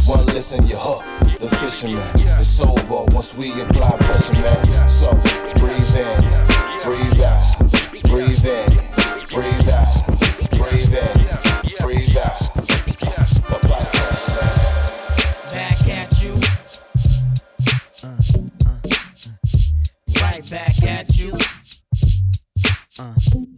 One 0.06 0.26
listen, 0.28 0.66
you 0.68 0.78
hook. 0.78 1.04
The 1.40 1.50
fisherman, 1.58 2.08
it's 2.40 2.60
over 2.60 3.06
once 3.14 3.34
we 3.36 3.52
apply 3.62 3.98
pressure, 3.98 4.34
man. 4.42 4.88
So 4.88 5.12
breathe 5.60 5.96
in, 5.96 6.20
breathe 6.84 7.22
out, 7.22 7.44
breathe 8.10 8.46
in, 8.46 8.70
breathe 9.32 9.70
out, 9.70 9.94
breathe 10.58 10.94
in, 10.94 11.16
breathe 11.82 12.18
out. 12.18 12.42
Apply 13.50 13.84
pressure, 13.92 14.36
man. 14.40 14.56
Back 15.52 15.88
at 15.88 16.22
you. 16.22 16.34
Uh, 18.04 18.08
uh, 18.08 18.70
uh, 18.70 18.80
right 20.22 20.50
back 20.50 20.84
at 20.84 21.18
you. 21.18 21.32
Drove 22.96 23.53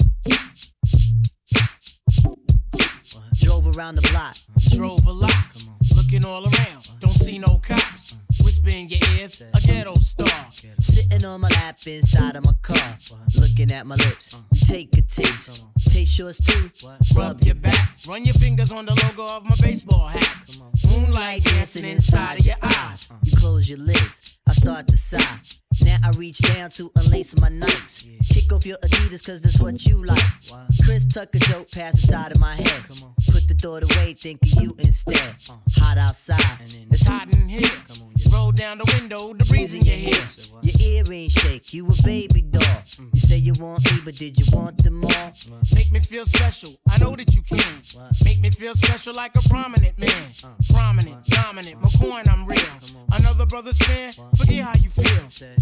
around 3.77 3.95
the 3.95 4.09
block. 4.11 4.35
Drove 4.71 5.05
a 5.05 5.11
lot. 5.11 5.31
Looking 5.95 6.25
all 6.25 6.43
around. 6.43 6.89
Don't 6.99 7.11
see 7.11 7.38
no 7.38 7.59
cops. 7.61 8.17
Whisper 8.43 8.69
in 8.69 8.89
your 8.89 8.99
ears. 9.17 9.41
A 9.53 9.59
ghetto 9.61 9.93
star. 9.95 10.51
Sitting 10.79 11.25
on 11.25 11.41
my 11.41 11.49
lap 11.49 11.77
inside 11.88 12.35
of 12.35 12.45
my 12.45 12.53
car. 12.61 12.97
Looking 13.39 13.71
at 13.71 13.85
my 13.85 13.95
lips. 13.95 14.41
Take 14.67 14.97
a 14.97 15.01
taste. 15.01 15.65
Taste 15.89 16.19
yours 16.19 16.38
too. 16.38 16.69
Rub 17.15 17.43
your 17.43 17.55
back. 17.55 17.97
Run 18.07 18.25
your 18.25 18.35
fingers 18.35 18.71
on 18.71 18.85
the 18.85 18.95
logo 19.05 19.35
of 19.35 19.43
my 19.43 19.55
baseball 19.61 20.07
hat. 20.07 20.57
Moonlight 20.89 21.43
dancing 21.43 21.85
inside 21.85 22.39
of 22.41 22.45
your 22.45 22.57
eyes. 22.61 23.09
You 23.23 23.35
close 23.38 23.69
your 23.69 23.79
lids. 23.79 24.38
I 24.47 24.53
start 24.53 24.88
to 24.88 24.97
sigh. 24.97 25.39
Now 25.83 25.97
I 26.03 26.11
reach 26.17 26.38
down 26.39 26.69
to 26.71 26.91
unlace 26.95 27.39
my 27.41 27.49
Nikes. 27.49 28.05
Kick 28.29 28.51
off 28.51 28.65
your 28.65 28.77
Adidas 28.77 29.25
cause 29.25 29.41
that's 29.41 29.59
what 29.59 29.85
you 29.85 30.03
like. 30.03 30.23
Chris 30.83 31.05
Tucker 31.05 31.39
joke 31.39 31.71
past 31.71 31.95
the 31.95 32.07
side 32.07 32.31
of 32.31 32.39
my 32.39 32.55
head. 32.55 32.83
Put 33.31 33.47
the 33.47 33.55
thought 33.59 33.83
away, 33.83 34.13
think 34.13 34.41
of 34.43 34.61
you 34.61 34.75
instead. 34.79 35.35
Hot 35.77 35.97
outside. 35.97 36.39
It's 36.91 37.05
hot 37.05 37.33
in 37.35 37.49
here. 37.49 37.69
Roll 38.31 38.51
down 38.51 38.77
the 38.77 38.97
window, 38.99 39.33
the 39.33 39.45
breeze 39.45 39.73
in 39.73 39.81
your 39.81 39.95
hair. 39.95 40.23
Your 40.61 40.75
earrings 40.81 41.33
shake, 41.33 41.73
you 41.73 41.88
a 41.88 42.03
baby 42.03 42.41
doll. 42.41 42.61
You 43.13 43.19
say 43.19 43.38
you 43.38 43.53
want 43.59 43.83
me, 43.91 43.99
but 44.03 44.15
did 44.15 44.38
you 44.38 44.45
want 44.55 44.83
them 44.83 45.03
all? 45.03 45.31
Make 45.73 45.91
me 45.91 45.99
feel 45.99 46.25
special. 46.25 46.71
I 46.89 46.97
know 46.99 47.15
that 47.15 47.33
you 47.33 47.41
can. 47.43 47.59
Make 48.23 48.41
me 48.41 48.49
feel 48.49 48.75
special 48.75 49.13
like 49.13 49.35
a 49.35 49.49
prominent 49.49 49.97
man. 49.97 50.31
Prominent, 50.69 51.25
dominant, 51.25 51.81
McCoy, 51.81 52.27
I'm 52.29 52.45
real. 52.45 52.59
Another 53.11 53.45
brother's 53.45 53.77
fan, 53.79 54.11
forget 54.38 54.63
how 54.63 54.73
you 54.81 54.89
feel. 54.89 55.05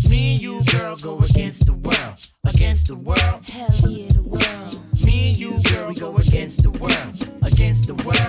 Me 0.10 0.32
and 0.32 0.42
you, 0.42 0.62
girl, 0.72 0.96
go 0.98 1.20
against 1.20 1.66
the 1.66 1.74
world. 1.74 2.28
Against 2.46 2.88
the 2.88 2.96
world. 2.96 3.50
Hell 3.50 3.90
yeah, 3.90 4.08
the 4.08 4.22
world. 4.22 4.80
Me 5.06 5.30
and 5.30 5.38
you, 5.38 5.62
girl, 5.64 5.94
go 5.94 6.18
against 6.18 6.64
the 6.64 6.72
world. 6.72 7.30
Against 7.44 7.88
the 7.88 7.96
world. 7.96 8.23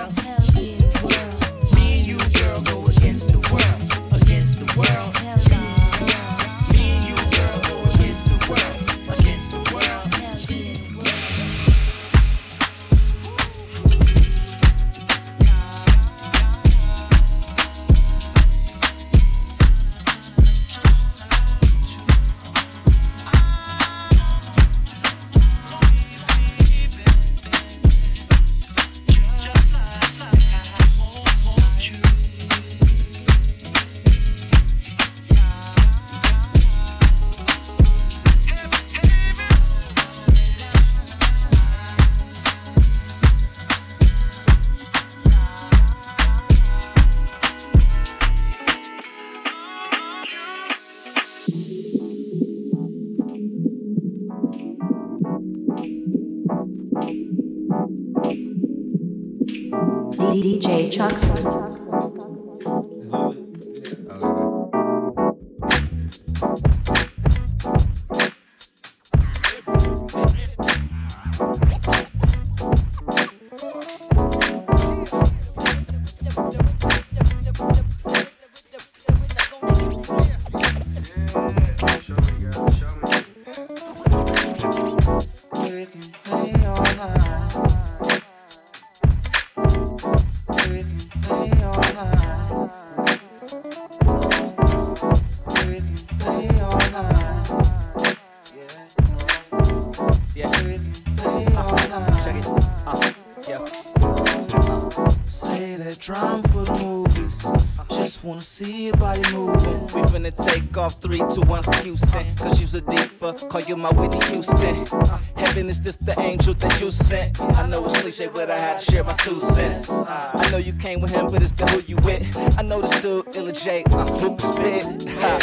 See 108.45 108.85
your 108.85 108.97
body 108.97 109.21
moving. 109.33 109.81
We 109.87 110.01
finna 110.07 110.31
take 110.31 110.77
off 110.77 111.01
three, 111.01 111.21
two, 111.33 111.41
one 111.41 111.63
for 111.63 111.75
Houston. 111.77 112.35
Cause 112.37 112.61
you's 112.61 112.75
a 112.75 112.81
diva, 112.81 113.33
call 113.33 113.61
you 113.61 113.75
my 113.75 113.91
Whitney 113.91 114.23
Houston. 114.27 114.87
Uh, 114.91 115.19
heaven 115.35 115.67
is 115.69 115.79
just 115.79 116.05
the 116.05 116.17
angel 116.19 116.53
that 116.55 116.79
you 116.79 116.91
sent. 116.91 117.39
I 117.41 117.67
know 117.67 117.83
it's 117.85 117.99
cliche, 118.01 118.29
but 118.31 118.49
I 118.51 118.59
had 118.59 118.79
to 118.79 118.91
share 118.91 119.03
my 119.03 119.13
two 119.13 119.35
cents. 119.35 119.89
Uh, 119.89 120.31
I 120.33 120.49
know 120.51 120.57
you 120.57 120.73
came 120.73 121.01
with 121.01 121.11
him, 121.11 121.27
but 121.27 121.41
it's 121.41 121.51
the 121.53 121.65
who 121.67 121.79
you 121.81 121.95
with. 121.97 122.23
I 122.57 122.61
know 122.61 122.81
this 122.81 122.99
dude, 123.01 123.35
Illa 123.35 123.51
J, 123.51 123.83
can 123.83 124.39
spit. 124.39 124.85
Uh, 125.17 125.39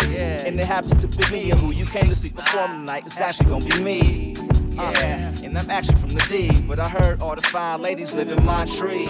and 0.46 0.58
it 0.58 0.66
happens 0.66 0.94
to 0.96 1.08
be 1.08 1.30
me, 1.32 1.50
and 1.50 1.60
who 1.60 1.72
you 1.72 1.84
came 1.86 2.06
to 2.06 2.14
see 2.14 2.30
perform 2.30 2.70
tonight. 2.80 3.04
It's 3.06 3.20
actually 3.20 3.46
gonna 3.50 3.64
be 3.64 3.80
me. 3.80 4.36
Yeah, 4.74 5.32
uh, 5.36 5.44
and 5.44 5.58
I'm 5.58 5.70
actually 5.70 5.96
from 5.96 6.10
the 6.10 6.24
D, 6.30 6.62
but 6.62 6.78
I 6.78 6.88
heard 6.88 7.20
all 7.20 7.34
the 7.34 7.42
fine 7.42 7.82
ladies 7.82 8.14
live 8.14 8.30
in 8.30 8.42
my 8.44 8.64
tree. 8.64 9.06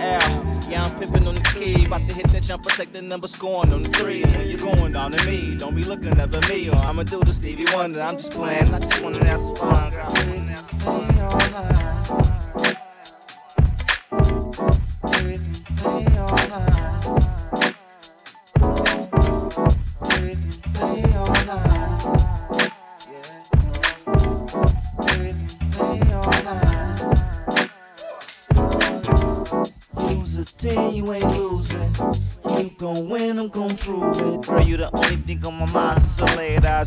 Yeah, 0.00 0.70
yeah, 0.70 0.84
I'm 0.84 0.98
pimping 0.98 1.26
on 1.26 1.34
the 1.34 1.42
key. 1.42 1.84
About 1.84 2.08
to 2.08 2.14
hit 2.14 2.28
that 2.28 2.42
jumper, 2.42 2.70
protect 2.70 2.94
the 2.94 3.02
number, 3.02 3.28
scoring 3.28 3.70
on 3.70 3.82
the 3.82 3.90
three. 3.90 4.22
When 4.22 4.48
you 4.48 4.56
going 4.56 4.92
down 4.94 5.12
to 5.12 5.26
me, 5.26 5.58
don't 5.58 5.74
be 5.74 5.84
looking 5.84 6.18
up 6.18 6.32
at 6.32 6.48
me, 6.48 6.70
or 6.70 6.76
I'ma 6.76 7.02
do 7.02 7.20
the 7.20 7.34
Stevie 7.34 7.66
Wonder. 7.74 8.00
I'm 8.00 8.16
just 8.16 8.32
playing, 8.32 8.72
I 8.72 8.78
just 8.78 9.02
wanna 9.02 9.22
have 9.26 9.40
some 9.40 9.56
fun, 9.56 9.90
girl. 9.90 10.39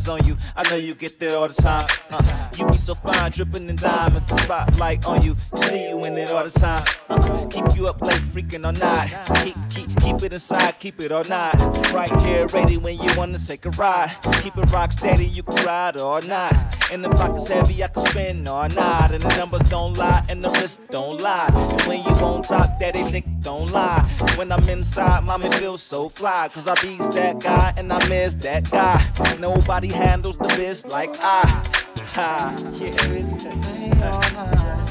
Eyes 0.03 0.09
on 0.09 0.27
you. 0.27 0.37
I 0.55 0.69
know 0.69 0.75
you 0.75 0.95
get 0.95 1.19
there 1.19 1.37
all 1.37 1.47
the 1.47 1.53
time. 1.53 1.87
Uh, 2.09 2.49
you 2.57 2.65
be 2.65 2.77
so 2.77 2.95
fine, 2.95 3.31
dripping 3.31 3.69
in 3.69 3.75
diamonds, 3.75 4.27
the 4.27 4.35
spotlight 4.37 5.05
on 5.05 5.21
you. 5.21 5.35
See 5.55 5.89
you 5.89 6.03
in 6.05 6.17
it 6.17 6.29
all 6.29 6.43
the 6.43 6.49
time. 6.49 6.85
Uh, 7.09 7.45
keep 7.47 7.75
you 7.75 7.87
up 7.87 8.01
late, 8.01 8.21
freaking 8.33 8.65
all 8.65 8.73
night. 8.73 9.09
Keep, 9.43 9.55
keep, 9.69 10.01
keep 10.01 10.23
it 10.23 10.33
inside, 10.33 10.79
keep 10.79 10.99
it 11.01 11.11
all 11.11 11.23
night. 11.25 11.55
Right 11.93 12.15
here, 12.21 12.47
ready 12.47 12.77
when 12.77 13.01
you 13.01 13.09
wanna 13.17 13.39
take 13.39 13.65
a 13.65 13.69
ride. 13.71 14.11
Keep 14.41 14.57
it 14.57 14.71
rock 14.71 14.91
steady, 14.91 15.25
you 15.25 15.43
can 15.43 15.65
ride 15.65 15.97
all 15.97 16.21
night. 16.21 16.55
And 16.91 17.03
the 17.03 17.09
pocket's 17.09 17.47
heavy, 17.47 17.83
I 17.83 17.87
can 17.87 18.05
spin 18.05 18.47
all 18.47 18.69
night. 18.69 19.11
And 19.11 19.23
the 19.23 19.35
numbers 19.37 19.63
don't 19.69 19.97
lie, 19.97 20.23
and 20.29 20.43
the 20.43 20.49
wrist 20.51 20.81
don't 20.89 21.21
lie. 21.21 21.49
And 21.53 21.81
when 21.83 21.99
you 22.03 22.11
on 22.23 22.43
top, 22.43 22.79
that 22.79 22.93
they 22.93 23.03
think 23.03 23.25
don't 23.43 23.71
lie. 23.71 24.01
When 24.35 24.51
I'm 24.51 24.67
inside, 24.69 25.23
mommy 25.23 25.49
feels 25.51 25.81
so 25.81 26.09
fly. 26.09 26.49
Cause 26.53 26.67
I 26.67 26.75
be's 26.81 27.09
that 27.09 27.39
guy, 27.39 27.73
and 27.77 27.91
I 27.91 28.07
miss 28.07 28.33
that 28.35 28.69
guy. 28.71 29.03
Nobody 29.39 29.89
handles 29.89 30.37
the 30.37 30.47
biz 30.57 30.85
like 30.87 31.11
I. 31.19 31.41
Ha, 32.15 32.55
yeah. 32.79 34.82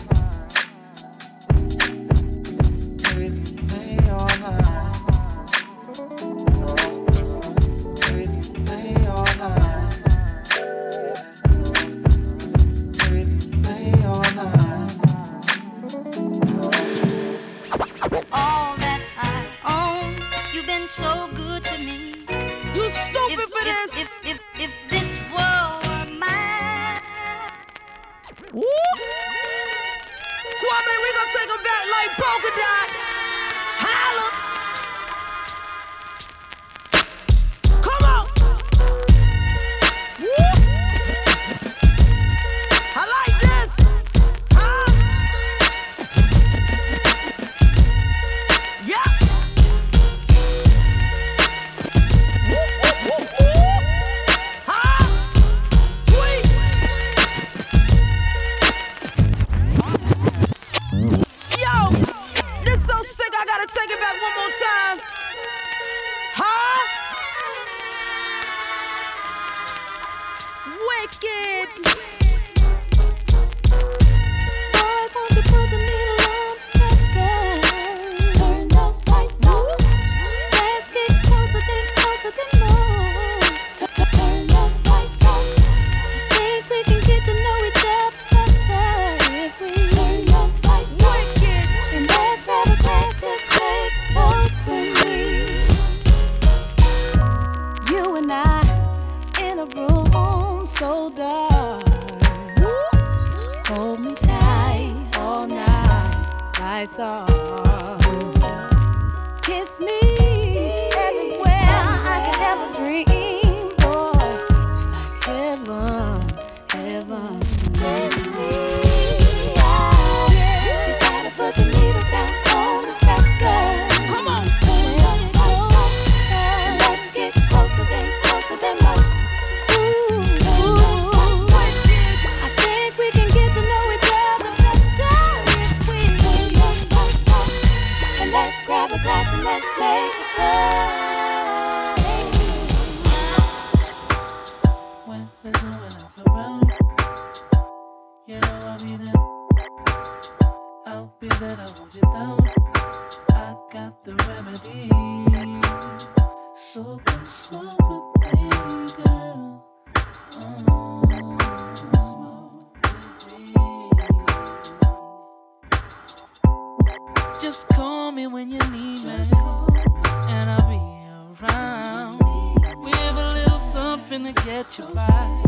To 174.35 174.44
get 174.44 174.78
you 174.78 174.87
by. 174.94 175.42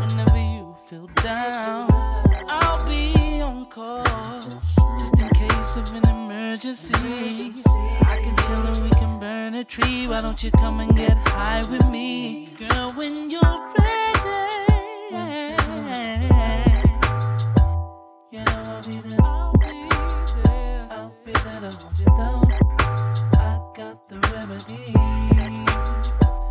Whenever 0.00 0.38
you 0.38 0.74
feel 0.86 1.06
down, 1.22 1.90
I'll 2.48 2.86
be 2.86 3.40
on 3.40 3.66
call. 3.66 4.40
Just 4.98 5.18
in 5.18 5.28
case 5.30 5.76
of 5.76 5.92
an 5.94 6.08
emergency. 6.08 7.52
I 8.06 8.20
can 8.22 8.36
chill 8.36 8.66
and 8.66 8.82
we 8.82 8.90
can 8.90 9.18
burn 9.18 9.54
a 9.54 9.64
tree. 9.64 10.06
Why 10.06 10.20
don't 10.20 10.42
you 10.42 10.50
come 10.52 10.80
and 10.80 10.96
get 10.96 11.16
high 11.28 11.64
with 11.70 11.86
me? 11.86 12.50
Girl, 12.58 12.92
when 12.92 13.30
you're 13.30 13.42
ready. 13.42 14.20
Know 18.32 18.62
I'll 18.66 18.82
be 18.82 19.00
there. 19.00 19.20
I'll 19.22 19.52
be 19.52 19.76
there. 20.42 20.88
I'll 20.90 21.14
be 21.24 21.32
there. 21.32 21.60
to 21.60 21.70
hold 21.78 21.98
you 21.98 22.06
down. 22.06 22.52
I 23.34 23.60
got 23.74 24.08
the 24.08 24.18
remedy. 24.32 24.94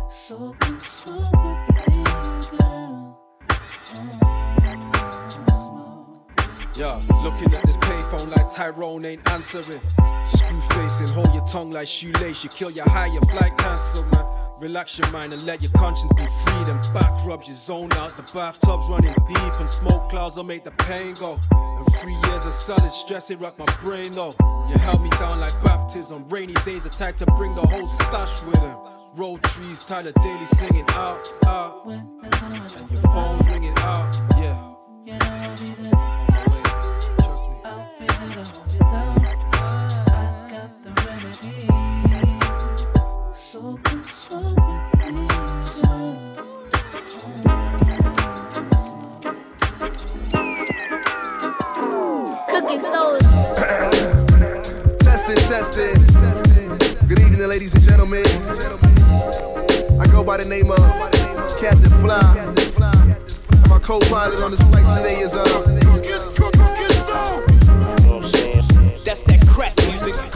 So 0.08 0.54
Yeah, 6.76 7.00
looking 7.22 7.54
at 7.54 7.64
this 7.64 7.76
payphone 7.76 8.34
like 8.34 8.50
Tyrone 8.50 9.04
ain't 9.04 9.30
answering. 9.30 9.80
Screw 10.28 10.60
facing, 10.60 11.06
hold 11.06 11.32
your 11.32 11.46
tongue 11.46 11.70
like 11.70 11.86
shoelace. 11.86 12.42
You 12.42 12.50
kill 12.50 12.72
your 12.72 12.88
high, 12.88 13.06
your 13.06 13.22
flight 13.22 13.56
cancel, 13.58 14.02
man. 14.06 14.26
Relax 14.58 14.98
your 14.98 15.08
mind 15.12 15.32
and 15.32 15.44
let 15.44 15.62
your 15.62 15.70
conscience 15.72 16.12
be 16.16 16.26
free. 16.26 16.64
Then 16.64 16.80
back 16.92 17.24
rubs 17.24 17.46
you 17.46 17.54
zone 17.54 17.92
out. 17.92 18.16
The 18.16 18.22
bathtub's 18.22 18.88
running 18.88 19.14
deep 19.28 19.60
and 19.60 19.70
smoke 19.70 20.08
clouds 20.10 20.36
will 20.36 20.44
make 20.44 20.64
the 20.64 20.72
pain 20.72 21.14
go. 21.14 21.38
And 21.52 21.94
three 21.96 22.14
years 22.14 22.44
of 22.44 22.52
solid 22.52 22.92
stress, 22.92 23.30
it 23.30 23.38
rocked 23.38 23.58
my 23.58 23.66
brain 23.80 24.10
though. 24.10 24.34
You 24.68 24.76
held 24.78 25.00
me 25.00 25.10
down 25.10 25.38
like 25.38 25.54
baptism. 25.62 26.28
Rainy 26.28 26.54
days 26.64 26.86
attack 26.86 27.16
to 27.18 27.26
bring 27.36 27.54
the 27.54 27.62
whole 27.62 27.86
stash 27.86 28.42
with 28.42 28.58
him. 28.58 28.76
Roll 29.14 29.38
trees, 29.38 29.84
Tyler 29.84 30.10
Daly 30.10 30.44
singing 30.46 30.86
out, 30.90 31.24
out. 31.46 31.86
And 31.86 32.90
your 32.90 33.00
phone's 33.02 33.48
ringing 33.48 33.74
out, 33.78 34.12
yeah. 34.38 34.74
Co-pilot 63.84 64.40
on 64.40 64.50
this 64.50 64.62
flight 64.62 64.96
today 64.96 65.20
is 65.20 65.34
uh. 65.34 66.73
Music. 70.06 70.33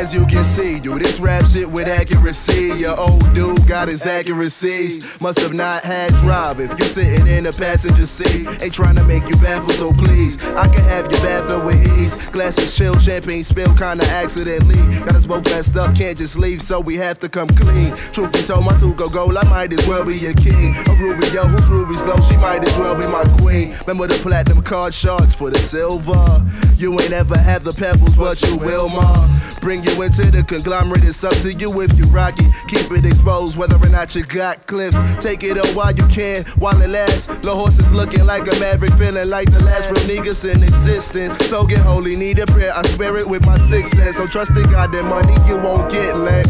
As 0.00 0.14
you 0.14 0.24
can 0.24 0.44
see, 0.44 0.80
do 0.80 0.98
this 0.98 1.20
rap 1.20 1.44
shit 1.44 1.70
with 1.70 1.86
accuracy. 1.86 2.68
Your 2.68 2.98
old 2.98 3.34
dude 3.34 3.68
got 3.68 3.88
his 3.88 4.06
accuracies. 4.06 5.20
Must 5.20 5.38
have 5.40 5.52
not 5.52 5.82
had 5.82 6.08
drive 6.24 6.58
if 6.58 6.70
you're 6.70 6.88
sitting 6.88 7.26
in 7.26 7.44
the 7.44 7.52
passenger 7.52 8.06
seat. 8.06 8.48
Ain't 8.62 8.72
trying 8.72 8.96
to 8.96 9.04
make 9.04 9.28
you 9.28 9.36
baffle, 9.36 9.68
so 9.68 9.92
please. 9.92 10.42
I 10.54 10.66
can 10.74 10.82
have 10.84 11.12
your 11.12 11.20
baffled 11.20 11.66
with 11.66 11.98
ease. 11.98 12.30
Glasses 12.30 12.74
chill, 12.74 12.98
champagne 12.98 13.44
spill 13.44 13.74
kinda 13.74 14.06
accidentally. 14.06 14.80
Got 15.00 15.16
us 15.16 15.26
both 15.26 15.44
messed 15.44 15.76
up, 15.76 15.94
can't 15.94 16.16
just 16.16 16.38
leave, 16.38 16.62
so 16.62 16.80
we 16.80 16.96
have 16.96 17.18
to 17.18 17.28
come 17.28 17.48
clean. 17.48 17.94
Truth 18.14 18.32
be 18.32 18.40
told, 18.40 18.64
my 18.64 18.78
two 18.78 18.94
go 18.94 19.06
gold, 19.10 19.36
I 19.36 19.46
might 19.50 19.70
as 19.78 19.86
well 19.86 20.06
be 20.06 20.16
your 20.16 20.32
king. 20.32 20.74
A 20.88 20.94
ruby, 20.94 21.26
yo, 21.26 21.42
whose 21.44 21.68
Ruby's 21.68 22.00
glow? 22.00 22.16
She 22.30 22.38
might 22.38 22.66
as 22.66 22.78
well 22.78 22.94
be 22.98 23.06
my 23.06 23.24
queen. 23.42 23.76
Remember 23.80 24.06
the 24.06 24.18
platinum 24.22 24.62
card 24.62 24.94
sharks 24.94 25.34
for 25.34 25.50
the 25.50 25.58
silver. 25.58 26.42
You 26.76 26.92
ain't 26.92 27.12
ever 27.12 27.36
have 27.36 27.64
the 27.64 27.72
pebbles, 27.72 28.16
but 28.16 28.40
you 28.48 28.56
will, 28.56 28.88
ma. 28.88 29.28
Bring 29.60 29.84
you 29.94 30.02
into 30.02 30.30
the 30.30 30.42
conglomerate, 30.42 31.04
it's 31.04 31.22
up 31.24 31.34
to 31.36 31.52
you 31.52 31.80
if 31.80 31.96
you 31.96 32.04
rock 32.04 32.34
it. 32.38 32.52
Keep 32.68 32.90
it 32.92 33.04
exposed, 33.04 33.56
whether 33.56 33.76
or 33.76 33.88
not 33.88 34.14
you 34.14 34.24
got 34.24 34.66
clips. 34.66 34.98
Take 35.18 35.42
it 35.42 35.58
up 35.58 35.68
while 35.76 35.92
you 35.92 36.06
can, 36.06 36.44
while 36.58 36.80
it 36.80 36.90
lasts. 36.90 37.26
The 37.26 37.54
horse 37.54 37.78
is 37.78 37.92
looking 37.92 38.26
like 38.26 38.42
a 38.42 38.58
maverick, 38.60 38.92
feeling 38.94 39.28
like 39.28 39.50
the 39.50 39.62
last 39.64 39.90
real 39.90 40.22
niggas 40.22 40.44
in 40.44 40.62
existence. 40.62 41.46
So 41.46 41.66
get 41.66 41.78
holy, 41.78 42.16
need 42.16 42.38
a 42.38 42.46
prayer. 42.46 42.72
I 42.74 42.82
swear 42.88 43.16
it 43.16 43.26
with 43.26 43.44
my 43.46 43.56
sixth 43.56 43.96
sense. 43.96 44.16
Don't 44.16 44.30
trust 44.30 44.52
in 44.56 44.64
God, 44.64 44.92
that 44.92 45.04
money 45.04 45.34
you 45.48 45.56
won't 45.56 45.90
get 45.90 46.16
lent. 46.16 46.46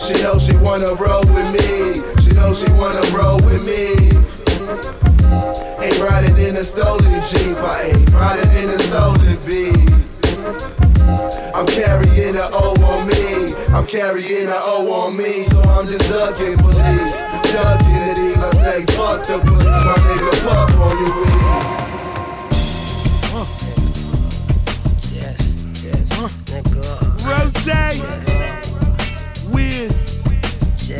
She 0.00 0.14
knows 0.22 0.44
she 0.44 0.56
wanna 0.56 0.94
roll 0.94 1.24
with 1.32 1.48
me. 1.52 2.02
She 2.22 2.30
knows 2.34 2.60
she 2.60 2.70
wanna 2.72 3.02
roll 3.16 3.38
with 3.44 3.64
me. 3.64 4.18
Ain't 5.80 6.02
riding 6.02 6.36
in 6.38 6.56
a 6.56 6.64
stolen 6.64 7.20
Jeep, 7.28 7.56
I 7.56 7.92
ain't 7.94 8.10
riding 8.12 8.52
in 8.56 8.70
a 8.70 8.78
stolen 8.78 9.36
V. 9.38 10.87
I'm 11.54 11.66
carrying 11.66 12.36
a 12.36 12.48
O 12.52 12.74
on 12.84 13.06
me. 13.08 13.54
I'm 13.74 13.86
carrying 13.86 14.48
a 14.48 14.56
O 14.56 14.92
on 14.92 15.16
me. 15.16 15.42
So 15.44 15.60
I'm 15.62 15.86
just 15.86 16.10
ducking 16.10 16.56
police. 16.58 17.22
Ducking 17.52 17.94
it. 17.94 18.16
these. 18.16 18.42
I 18.42 18.50
say, 18.50 18.86
fuck 18.94 19.26
the 19.26 19.38
police. 19.38 19.64
My 19.64 19.94
nigga, 20.08 20.30
puff 20.44 20.76
on 20.78 20.98
you 20.98 21.12
weed. 21.20 21.68
Rose, 27.28 27.54
Wiz, 29.52 30.22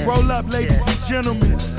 roll 0.07 0.31
up, 0.31 0.51
ladies 0.53 0.87
and 0.87 0.99
gentlemen. 1.07 1.78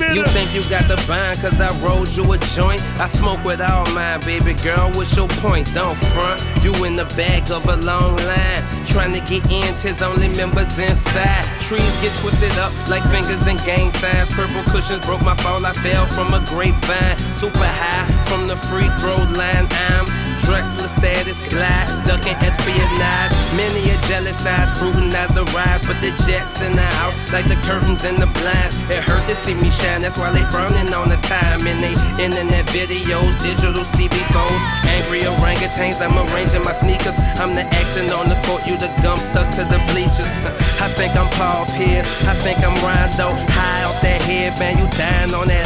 You 0.00 0.24
think 0.24 0.54
you 0.54 0.62
got 0.70 0.88
the 0.88 0.96
bind 1.06 1.38
cause 1.40 1.60
I 1.60 1.68
rolled 1.84 2.08
you 2.16 2.32
a 2.32 2.38
joint? 2.56 2.80
I 2.98 3.06
smoke 3.06 3.44
with 3.44 3.60
all 3.60 3.84
mine, 3.92 4.20
baby 4.20 4.54
girl. 4.54 4.90
What's 4.92 5.14
your 5.14 5.28
point? 5.44 5.72
Don't 5.74 5.94
front. 5.94 6.42
You 6.64 6.72
in 6.84 6.96
the 6.96 7.04
back 7.16 7.50
of 7.50 7.68
a 7.68 7.76
long 7.76 8.16
line. 8.16 8.64
Trying 8.86 9.12
to 9.12 9.20
get 9.20 9.48
in, 9.52 9.74
tis 9.76 10.02
only 10.02 10.28
members 10.28 10.78
inside. 10.78 11.44
Trees 11.60 12.00
get 12.00 12.12
twisted 12.20 12.50
up 12.58 12.72
like 12.88 13.04
fingers 13.10 13.46
in 13.46 13.56
gang 13.58 13.92
signs. 13.92 14.30
Purple 14.30 14.64
cushions 14.72 15.04
broke 15.04 15.22
my 15.22 15.36
fall. 15.36 15.64
I 15.66 15.74
fell 15.74 16.06
from 16.06 16.32
a 16.32 16.40
grapevine. 16.46 17.18
Super 17.36 17.58
high 17.60 18.24
from 18.24 18.48
the 18.48 18.56
free 18.56 18.88
throw 18.98 19.22
line. 19.38 19.68
I'm 19.70 20.19
Drexler 20.46 20.88
status 20.88 21.42
glide, 21.48 21.88
ducking 22.06 22.36
espionage. 22.40 23.32
Many 23.56 23.90
a 23.90 23.96
jealous 24.08 24.40
eyes 24.44 24.70
scrutinize 24.74 25.32
the 25.34 25.44
rise, 25.56 25.84
but 25.86 26.00
the 26.00 26.10
jets 26.26 26.62
in 26.62 26.74
the 26.74 26.88
house 27.00 27.32
like 27.32 27.46
the 27.48 27.60
curtains 27.66 28.04
and 28.04 28.18
the 28.18 28.26
blinds. 28.26 28.74
It 28.90 29.04
hurt 29.04 29.26
to 29.28 29.34
see 29.34 29.54
me 29.54 29.70
shine, 29.82 30.02
that's 30.02 30.18
why 30.18 30.32
they 30.32 30.42
frowning 30.50 30.92
on 30.94 31.08
the 31.08 31.20
time. 31.28 31.66
And 31.66 31.82
they 31.82 31.94
internet 32.22 32.66
videos, 32.68 33.32
digital 33.42 33.84
CB 33.94 34.16
phones, 34.32 34.62
angry 34.96 35.22
orangutans. 35.28 36.00
I'm 36.00 36.16
arranging 36.16 36.64
my 36.64 36.72
sneakers. 36.72 37.18
I'm 37.38 37.54
the 37.54 37.64
action 37.68 38.10
on 38.12 38.28
the 38.28 38.38
court, 38.46 38.66
you 38.66 38.76
the 38.76 38.90
gum 39.02 39.18
stuck 39.18 39.48
to 39.56 39.64
the 39.64 39.80
bleachers. 39.92 40.32
I 40.80 40.88
think 40.96 41.14
I'm 41.16 41.28
Paul 41.36 41.66
Pierce, 41.76 42.26
I 42.26 42.34
think 42.44 42.58
I'm 42.64 42.76
Rondo. 42.80 43.36
High 43.52 43.84
off 43.84 44.00
that 44.02 44.20
headband, 44.22 44.78
you 44.78 44.86
dying 44.96 45.34
on 45.34 45.48
that 45.48 45.59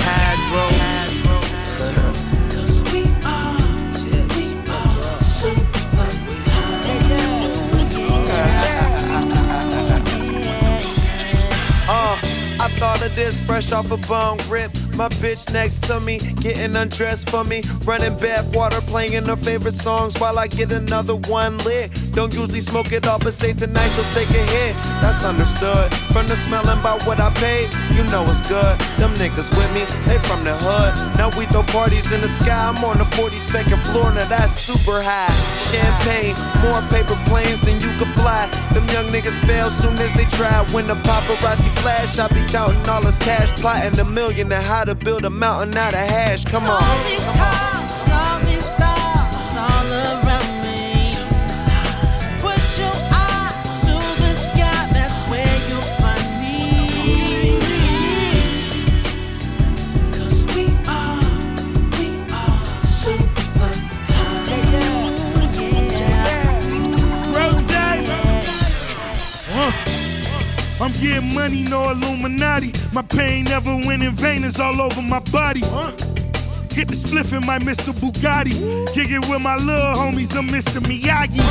Thought 12.84 13.00
of 13.00 13.16
this 13.16 13.40
fresh 13.40 13.72
off 13.72 13.90
a 13.92 13.96
bong 13.96 14.38
rip. 14.46 14.70
My 14.94 15.08
bitch 15.08 15.50
next 15.54 15.84
to 15.84 16.00
me, 16.00 16.18
getting 16.18 16.76
undressed 16.76 17.30
for 17.30 17.42
me. 17.42 17.62
Running 17.84 18.14
bath 18.18 18.54
water, 18.54 18.82
playing 18.82 19.24
her 19.24 19.36
favorite 19.36 19.72
songs 19.72 20.20
while 20.20 20.38
I 20.38 20.48
get 20.48 20.70
another 20.70 21.16
one 21.16 21.56
lit. 21.64 21.90
Don't 22.12 22.32
usually 22.34 22.60
smoke 22.60 22.92
it 22.92 23.06
all, 23.08 23.18
but 23.18 23.32
say 23.32 23.54
tonight 23.54 23.88
she'll 23.88 24.04
take 24.12 24.28
a 24.28 24.44
hit. 24.52 24.74
That's 25.00 25.24
understood. 25.24 25.94
From 26.12 26.26
the 26.26 26.36
smelling 26.36 26.80
by 26.82 27.00
what 27.06 27.20
I 27.20 27.32
paid, 27.32 27.72
you 27.96 28.04
know 28.12 28.22
it's 28.28 28.42
good. 28.46 28.78
Them 29.00 29.14
niggas 29.14 29.48
with 29.56 29.72
me, 29.72 29.88
they 30.04 30.18
from 30.28 30.44
the 30.44 30.52
hood. 30.54 30.92
Now 31.16 31.32
we 31.38 31.46
throw 31.46 31.62
parties 31.62 32.12
in 32.12 32.20
the 32.20 32.28
sky. 32.28 32.68
I'm 32.68 32.84
on 32.84 32.98
the 32.98 33.08
42nd 33.16 33.80
floor, 33.92 34.12
now 34.12 34.28
that's 34.28 34.52
super 34.52 35.00
high. 35.00 35.32
Champagne, 35.72 36.36
more 36.60 36.84
paper 36.92 37.16
planes 37.24 37.60
than 37.60 37.80
you 37.80 37.96
could 37.96 38.03
fly. 38.14 38.48
Them 38.72 38.86
young 38.88 39.06
niggas 39.06 39.38
fail 39.46 39.70
soon 39.70 39.94
as 39.98 40.12
they 40.14 40.24
try. 40.24 40.64
When 40.72 40.86
the 40.86 40.94
paparazzi 40.94 41.70
flash, 41.80 42.18
I 42.18 42.28
be 42.28 42.42
counting 42.50 42.88
all 42.88 43.02
this 43.02 43.18
cash, 43.18 43.50
plotting 43.60 43.98
a 43.98 44.04
million 44.04 44.50
and 44.52 44.64
how 44.64 44.84
to 44.84 44.94
build 44.94 45.24
a 45.24 45.30
mountain 45.30 45.76
out 45.76 45.94
of 45.94 46.00
hash. 46.00 46.44
Come 46.44 46.64
on. 46.64 47.73
Get 71.04 71.22
money, 71.34 71.64
no 71.64 71.90
Illuminati. 71.90 72.72
My 72.94 73.02
pain 73.02 73.44
never 73.44 73.76
went 73.84 74.02
in 74.02 74.12
vain, 74.12 74.42
it's 74.42 74.58
all 74.58 74.80
over 74.80 75.02
my 75.02 75.18
body. 75.28 75.60
Huh? 75.62 75.92
Hit 76.72 76.88
the 76.88 76.96
spliff 76.96 77.36
in 77.36 77.44
my 77.44 77.58
Mr. 77.58 77.92
Bugatti. 77.92 78.56
Kick 78.94 79.10
it 79.10 79.20
with 79.28 79.42
my 79.42 79.56
little 79.56 79.92
homies, 80.00 80.34
I'm 80.34 80.48
Mr. 80.48 80.80
Miyagi. 80.80 81.44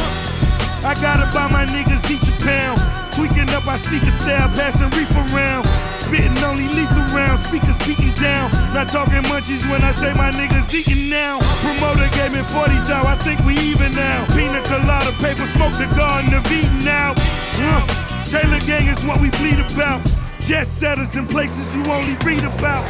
I 0.84 0.96
gotta 0.96 1.30
buy 1.38 1.46
my 1.52 1.68
niggas 1.68 2.02
each 2.10 2.28
a 2.34 2.36
pound. 2.42 2.82
Tweaking 3.14 3.48
up 3.54 3.68
our 3.68 3.78
sneaker 3.78 4.10
style, 4.10 4.50
passing 4.58 4.90
reef 4.98 5.14
around. 5.14 5.68
Spitting 6.02 6.36
only 6.44 6.68
lethal 6.70 7.06
rounds, 7.14 7.46
speakers 7.46 7.78
beating 7.86 8.16
down. 8.16 8.50
Not 8.74 8.90
talking 8.90 9.22
munchies 9.30 9.70
when 9.70 9.84
I 9.84 9.92
say 9.92 10.16
my 10.16 10.32
niggas 10.32 10.74
eating 10.74 11.12
now. 11.12 11.38
Promoter 11.62 12.10
gave 12.18 12.34
me 12.34 12.42
40 12.42 12.74
thou, 12.90 13.06
I 13.06 13.16
think 13.18 13.40
we 13.46 13.54
even 13.70 13.92
now. 13.92 14.26
Pina 14.34 14.64
colada, 14.64 15.12
paper, 15.22 15.46
smoke 15.46 15.74
the 15.74 15.86
garden 15.96 16.34
of 16.34 16.52
eating 16.52 16.84
now. 16.84 17.14
Uh. 17.16 17.93
Taylor 18.34 18.60
gang 18.66 18.88
is 18.88 19.06
what 19.06 19.22
we 19.22 19.30
bleed 19.38 19.60
about. 19.60 20.02
Jet 20.40 20.66
setters 20.66 21.16
in 21.16 21.28
places 21.28 21.76
you 21.76 21.86
only 21.86 22.16
read 22.26 22.44
about. 22.44 22.84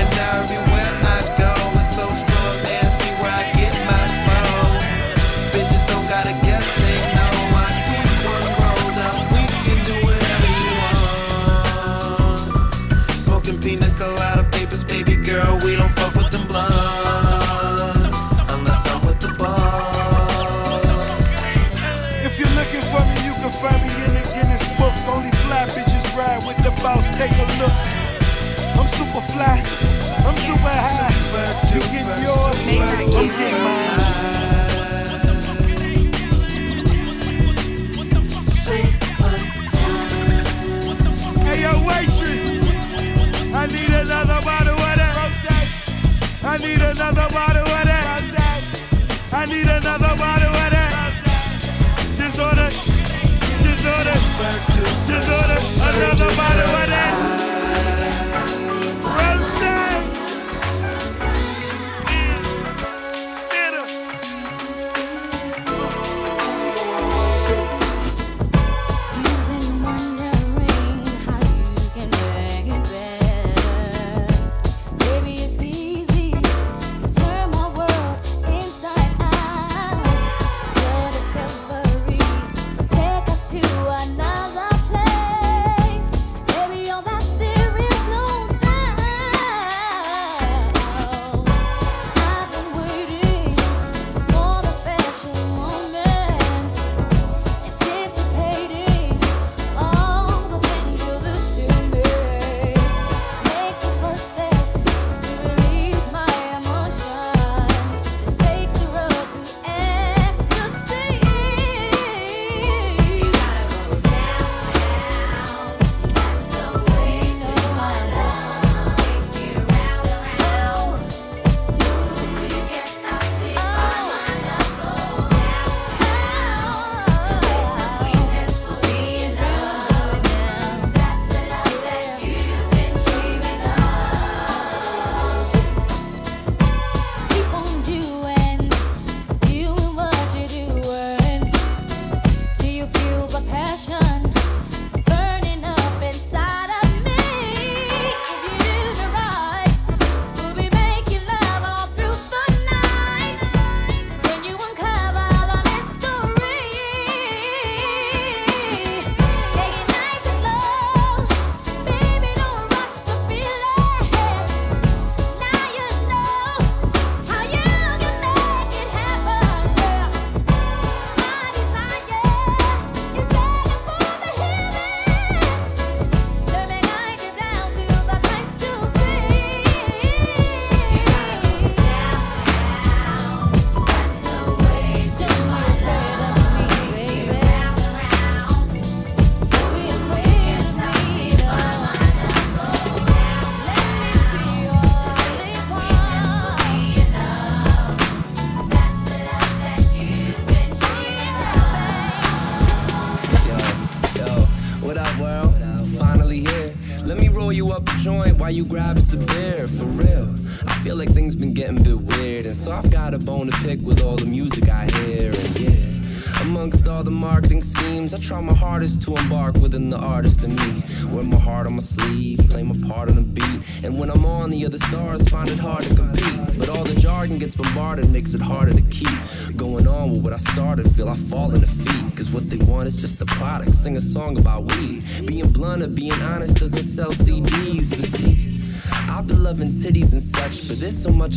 And 0.00 0.08
everywhere 0.32 0.88
I 1.04 1.20
go, 1.36 1.52
it's 1.76 1.92
so 1.94 2.08
strong. 2.08 2.56
Ask 2.80 2.96
me 3.04 3.12
where 3.20 3.30
I 3.30 3.44
get 3.60 3.76
my 3.84 4.04
soul. 4.24 4.80
Bitches 5.52 5.84
don't 5.86 6.08
gotta 6.08 6.32
guess, 6.46 6.64
they 6.80 6.96
know 7.12 7.60
I 7.60 7.68
keep 7.92 8.08
one 8.24 8.48
rolled 8.56 8.98
up. 9.04 9.20
We 9.36 9.44
can 9.52 9.78
do 9.84 9.96
whatever 10.06 10.48
you 10.64 10.72
want. 10.80 10.96
Smoking 13.20 13.58
pina 13.60 13.88
colada 13.98 14.44
papers, 14.50 14.82
baby 14.82 15.14
girl, 15.16 15.60
we 15.62 15.76
don't 15.76 15.89
super 29.00 29.24
fly. 29.32 29.56
I'm 30.26 30.36
super 30.36 30.68
high. 30.68 31.08
You 31.72 31.80
get 31.92 32.04
yours, 32.20 32.60
I'm 33.16 33.28
getting 33.28 33.62
mine. 33.64 34.00
Hey, 41.46 41.62
yo, 41.62 41.72
waitress. 41.88 42.44
I 43.54 43.66
need 43.66 43.92
another 44.02 44.40
bottle 44.44 44.74
of 44.74 44.96
that. 45.00 45.16
I 46.44 46.56
need 46.58 46.82
another 46.82 47.28
bottle 47.32 47.68
of 47.78 47.84
that. 47.88 48.22
I 49.32 49.44
need 49.46 49.68
another 49.68 50.14
bottle 50.20 50.56
of 50.64 50.70
that. 50.76 51.12
Just 52.18 52.38
order. 52.38 52.70
Just 53.64 53.84
order. 53.96 54.18
Just 55.06 55.28
order 55.38 55.60
another 55.88 56.36
bottle 56.36 56.76
of 56.76 56.88
that. 56.88 57.49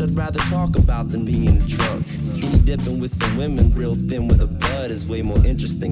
I'd 0.03 0.17
rather 0.17 0.39
talk 0.39 0.75
about 0.75 1.11
than 1.11 1.23
being 1.23 1.59
drunk. 1.59 2.05
Skinny 2.21 2.59
dipping 2.59 2.99
with 2.99 3.11
some 3.11 3.37
women, 3.37 3.71
real 3.71 3.95
thin 3.95 4.27
with 4.27 4.41
a 4.41 4.47
bud 4.47 4.91
is 4.91 5.07
way 5.07 5.21
more 5.21 5.37
interesting 5.45 5.82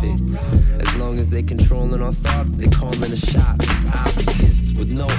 profit. 0.00 0.20
As 0.80 0.96
long 0.96 1.18
as 1.18 1.30
they 1.30 1.42
controlling 1.42 2.02
our 2.02 2.12
thoughts, 2.12 2.54
they 2.54 2.66
calling 2.68 3.00
the 3.00 3.16
shots 3.16 3.69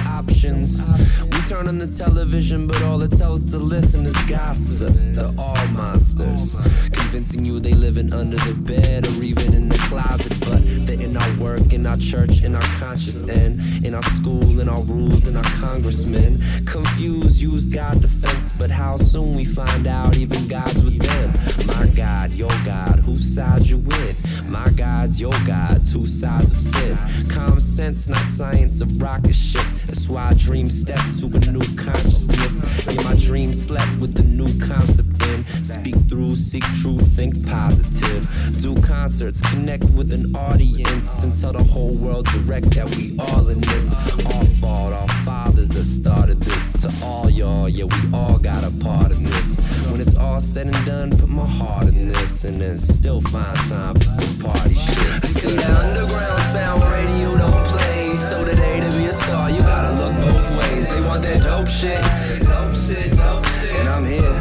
options. 0.08 0.82
We 1.22 1.40
turn 1.48 1.68
on 1.68 1.78
the 1.78 1.86
television, 1.86 2.66
but 2.66 2.82
all 2.82 3.02
it 3.02 3.12
tells 3.16 3.50
to 3.50 3.58
listen 3.58 4.06
is 4.06 4.16
gossip. 4.26 4.94
They're 4.94 5.30
all 5.38 5.66
monsters, 5.68 6.56
convincing 6.92 7.44
you 7.44 7.60
they 7.60 7.72
living 7.72 8.12
under 8.12 8.36
the 8.36 8.54
bed 8.54 9.06
or 9.06 9.22
even 9.22 9.54
in 9.54 9.68
the 9.68 9.78
closet. 9.78 10.38
But 10.40 10.62
they're 10.86 11.00
in 11.00 11.16
our 11.16 11.34
work, 11.38 11.72
in 11.72 11.86
our 11.86 11.96
church, 11.96 12.42
in 12.42 12.54
our 12.54 12.62
conscience, 12.78 13.22
and 13.22 13.60
in 13.84 13.94
our 13.94 14.02
school, 14.02 14.60
in 14.60 14.68
our 14.68 14.82
rules, 14.82 15.26
in 15.26 15.36
our 15.36 15.50
congressmen. 15.60 16.42
Confused, 16.66 17.38
use 17.38 17.66
God 17.66 18.00
defense, 18.00 18.56
but 18.58 18.70
how 18.70 18.96
soon 18.96 19.34
we 19.34 19.44
find 19.44 19.86
out 19.86 20.16
even 20.16 20.46
God's 20.48 20.82
with 20.84 21.00
them. 21.00 21.66
My 21.66 21.86
God, 21.94 22.32
your 22.32 22.52
God, 22.64 23.00
whose 23.00 23.34
side 23.34 23.66
you 23.66 23.78
with? 23.78 24.42
My 24.48 24.68
God's 24.70 25.20
your 25.20 25.34
God, 25.46 25.82
two 25.90 26.06
sides 26.06 26.52
of 26.52 26.60
sin. 26.60 26.98
Common 27.30 27.60
sense, 27.60 28.08
not 28.08 28.24
science, 28.24 28.80
a 28.80 28.86
rocket 28.86 29.34
ship. 29.34 29.64
That's 30.02 30.10
why 30.10 30.30
I 30.30 30.34
dream 30.34 30.68
step 30.68 30.98
to 31.20 31.26
a 31.26 31.52
new 31.52 31.62
consciousness. 31.76 32.86
Yeah, 32.92 33.02
my 33.04 33.14
dream 33.14 33.54
slept 33.54 34.00
with 34.00 34.14
the 34.14 34.24
new 34.24 34.48
concept 34.58 35.22
in. 35.28 35.44
Speak 35.62 35.94
through, 36.08 36.34
seek 36.34 36.64
truth, 36.80 37.06
think 37.14 37.46
positive. 37.46 38.26
Do 38.60 38.74
concerts, 38.82 39.40
connect 39.52 39.84
with 39.90 40.12
an 40.12 40.34
audience, 40.34 41.22
and 41.22 41.40
tell 41.40 41.52
the 41.52 41.62
whole 41.62 41.94
world 41.94 42.26
direct 42.26 42.72
that 42.74 42.92
we 42.96 43.16
all 43.16 43.48
in 43.48 43.60
this. 43.60 43.92
All 44.26 44.44
fault, 44.60 44.92
our 44.92 45.08
fathers 45.24 45.68
that 45.68 45.84
started 45.84 46.40
this. 46.40 46.82
To 46.82 46.92
all 47.04 47.30
y'all, 47.30 47.68
yeah, 47.68 47.84
we 47.84 48.12
all 48.12 48.38
got 48.38 48.64
a 48.64 48.72
part 48.82 49.12
in 49.12 49.22
this. 49.22 49.56
When 49.88 50.00
it's 50.00 50.16
all 50.16 50.40
said 50.40 50.66
and 50.66 50.84
done, 50.84 51.16
put 51.16 51.28
my 51.28 51.46
heart 51.46 51.86
in 51.86 52.08
this, 52.08 52.42
and 52.42 52.60
then 52.60 52.76
still 52.76 53.20
find 53.20 53.56
time 53.68 53.94
for 53.94 54.08
some 54.08 54.38
party 54.40 54.74
shit. 54.74 55.22
I 55.22 55.26
see 55.28 55.54
that 55.54 55.70
underground 55.70 56.42
sound 56.42 56.82
radio 56.82 57.38
don't 57.38 57.66
play, 57.66 57.91
so 58.16 58.44
today 58.44 58.80
to 58.80 58.90
be 58.96 59.06
a 59.06 59.12
star, 59.12 59.50
you 59.50 59.60
gotta 59.60 59.94
look 59.94 60.14
both 60.20 60.50
ways. 60.58 60.88
They 60.88 61.00
want 61.00 61.22
that 61.22 61.42
dope 61.42 61.68
shit, 61.68 62.02
dope 62.44 62.74
shit, 62.74 63.16
dope 63.16 63.44
shit, 63.46 63.76
and 63.76 63.88
I'm 63.88 64.04
here. 64.04 64.32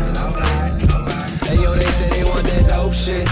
Hey 1.46 1.56
yo, 1.56 1.74
they 1.76 1.86
say 1.86 2.10
they 2.10 2.24
want 2.24 2.46
that 2.48 2.66
dope 2.68 2.94
shit. 2.94 3.28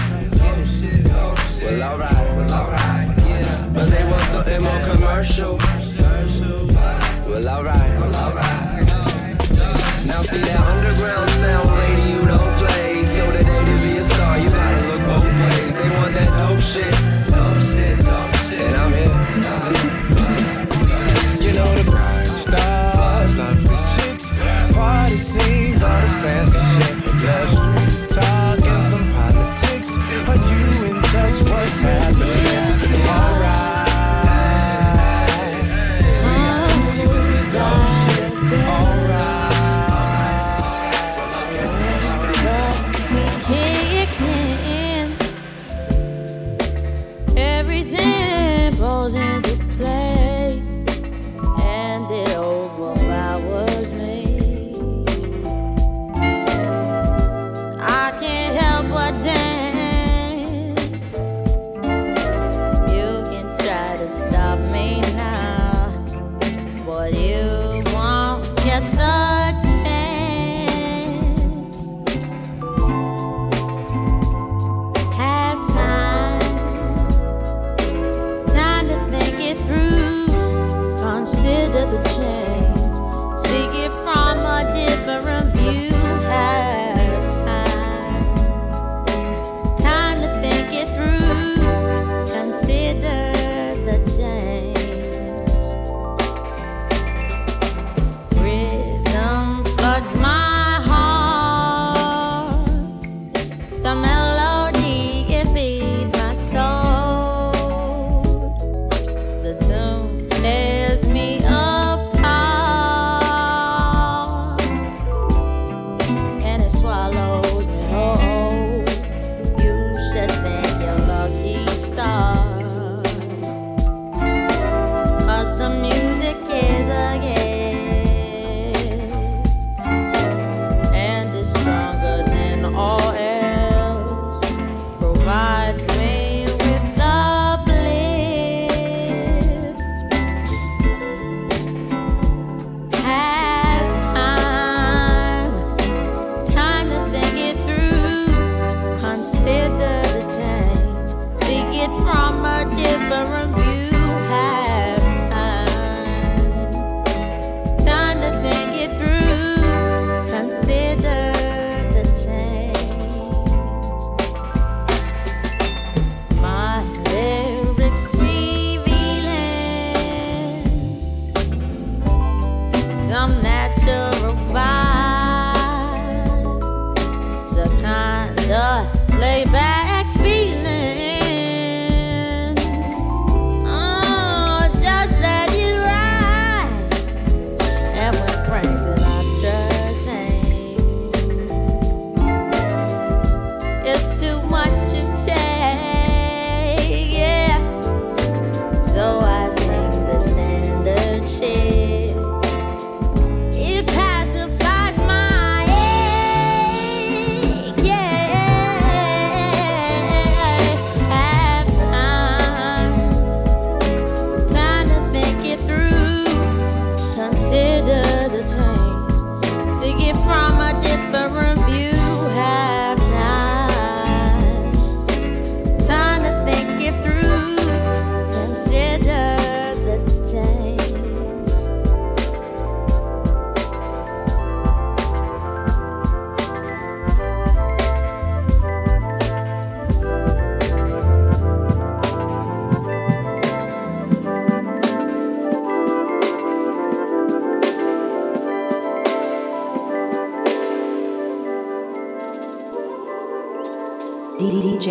Well, 1.62 1.82
alright, 1.82 2.36
well, 2.36 2.52
alright, 2.52 3.18
yeah. 3.26 3.70
But 3.74 3.90
they 3.90 4.04
want 4.04 4.22
something 4.22 4.62
more 4.62 4.80
commercial. 4.84 5.58
Well, 7.28 7.48
alright, 7.48 7.98
well, 8.00 8.16
alright. 8.16 8.86
Now 10.06 10.22
see 10.22 10.38
that 10.38 10.60
underground 10.60 11.30
sound 11.30 11.68
radio 11.70 12.49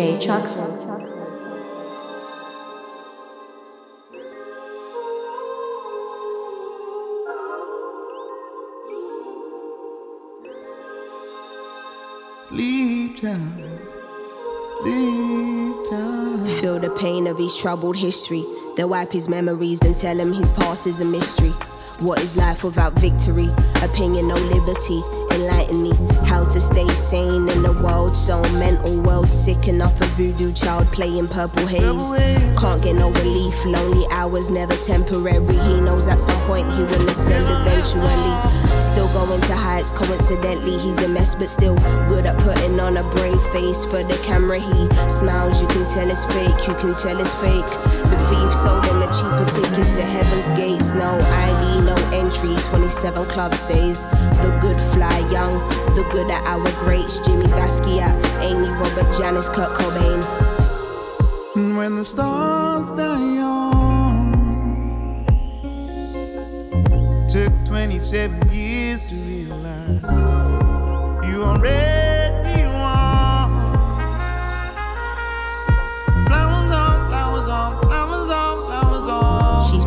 DJ 0.00 0.18
Chucks. 0.18 0.52
Sleep 12.48 13.20
time. 13.20 13.78
Sleep 14.80 15.90
time. 15.90 16.46
Feel 16.46 16.80
the 16.80 16.96
pain 16.98 17.26
of 17.26 17.36
his 17.36 17.54
troubled 17.54 17.96
history. 17.98 18.46
They 18.76 18.84
wipe 18.84 19.12
his 19.12 19.28
memories, 19.28 19.80
then 19.80 19.92
tell 19.92 20.18
him 20.18 20.32
his 20.32 20.50
past 20.50 20.86
is 20.86 21.00
a 21.00 21.04
mystery. 21.04 21.50
What 21.98 22.22
is 22.22 22.36
life 22.36 22.64
without 22.64 22.94
victory? 22.94 23.50
Opinion, 23.82 24.28
no 24.28 24.34
liberty. 24.36 25.19
Enlighten 25.30 25.82
me. 25.82 25.92
How 26.26 26.44
to 26.44 26.60
stay 26.60 26.88
sane 26.90 27.48
in 27.48 27.62
the 27.62 27.72
world 27.72 28.16
so 28.16 28.42
mental 28.58 29.00
world 29.00 29.30
sick 29.30 29.68
enough 29.68 30.00
of 30.00 30.08
voodoo 30.10 30.52
child 30.52 30.86
playing 30.88 31.28
purple 31.28 31.66
haze. 31.66 32.12
Can't 32.58 32.82
get 32.82 32.96
no 32.96 33.10
relief 33.10 33.64
lonely 33.64 34.06
hours 34.10 34.50
never 34.50 34.76
temporary. 34.76 35.56
He 35.56 35.80
knows 35.80 36.08
at 36.08 36.20
some 36.20 36.40
point 36.46 36.70
he 36.72 36.82
will 36.82 37.08
ascend 37.08 37.46
eventually. 37.48 38.80
Still 38.80 39.08
going 39.12 39.40
to 39.42 39.54
heights 39.54 39.92
coincidentally 39.92 40.78
he's 40.78 41.00
a 41.02 41.08
mess 41.08 41.34
but 41.34 41.48
still 41.48 41.76
good 42.08 42.26
at 42.26 42.38
putting 42.38 42.78
on 42.80 42.96
a 42.96 43.02
brave 43.10 43.42
face 43.52 43.84
for 43.84 44.02
the 44.02 44.18
camera. 44.24 44.58
He 44.58 45.08
smiles 45.08 45.60
you 45.60 45.68
can 45.68 45.84
tell 45.84 46.10
it's 46.10 46.24
fake 46.26 46.68
you 46.68 46.74
can 46.74 46.94
tell 46.94 47.18
it's 47.20 47.34
fake 47.36 47.99
thief 48.30 48.52
sold 48.54 48.84
him 48.86 49.02
a 49.02 49.12
cheaper 49.12 49.44
ticket 49.44 49.92
to 49.94 50.02
heaven's 50.02 50.48
gates. 50.50 50.92
No 50.92 51.18
id 51.18 51.84
no 51.84 51.96
entry 52.16 52.54
27 52.64 53.26
club 53.26 53.54
says. 53.54 54.06
The 54.42 54.58
good 54.62 54.80
fly 54.92 55.18
young 55.30 55.54
the 55.96 56.06
good 56.12 56.30
at 56.30 56.42
our 56.46 56.70
greats. 56.84 57.18
Jimi 57.20 57.48
Basquiat 57.58 58.14
Amy 58.40 58.68
Robert 58.68 59.12
Janis 59.18 59.48
Kurt 59.48 59.70
Cobain. 59.76 60.22
When 61.76 61.96
the 61.96 62.04
stars 62.04 62.92
die 62.92 63.34
young 63.34 64.30
Took 67.28 67.52
27 67.66 68.50
years 68.50 69.04
to 69.06 69.16
realize 69.16 70.02
You 71.26 71.42
already 71.42 71.99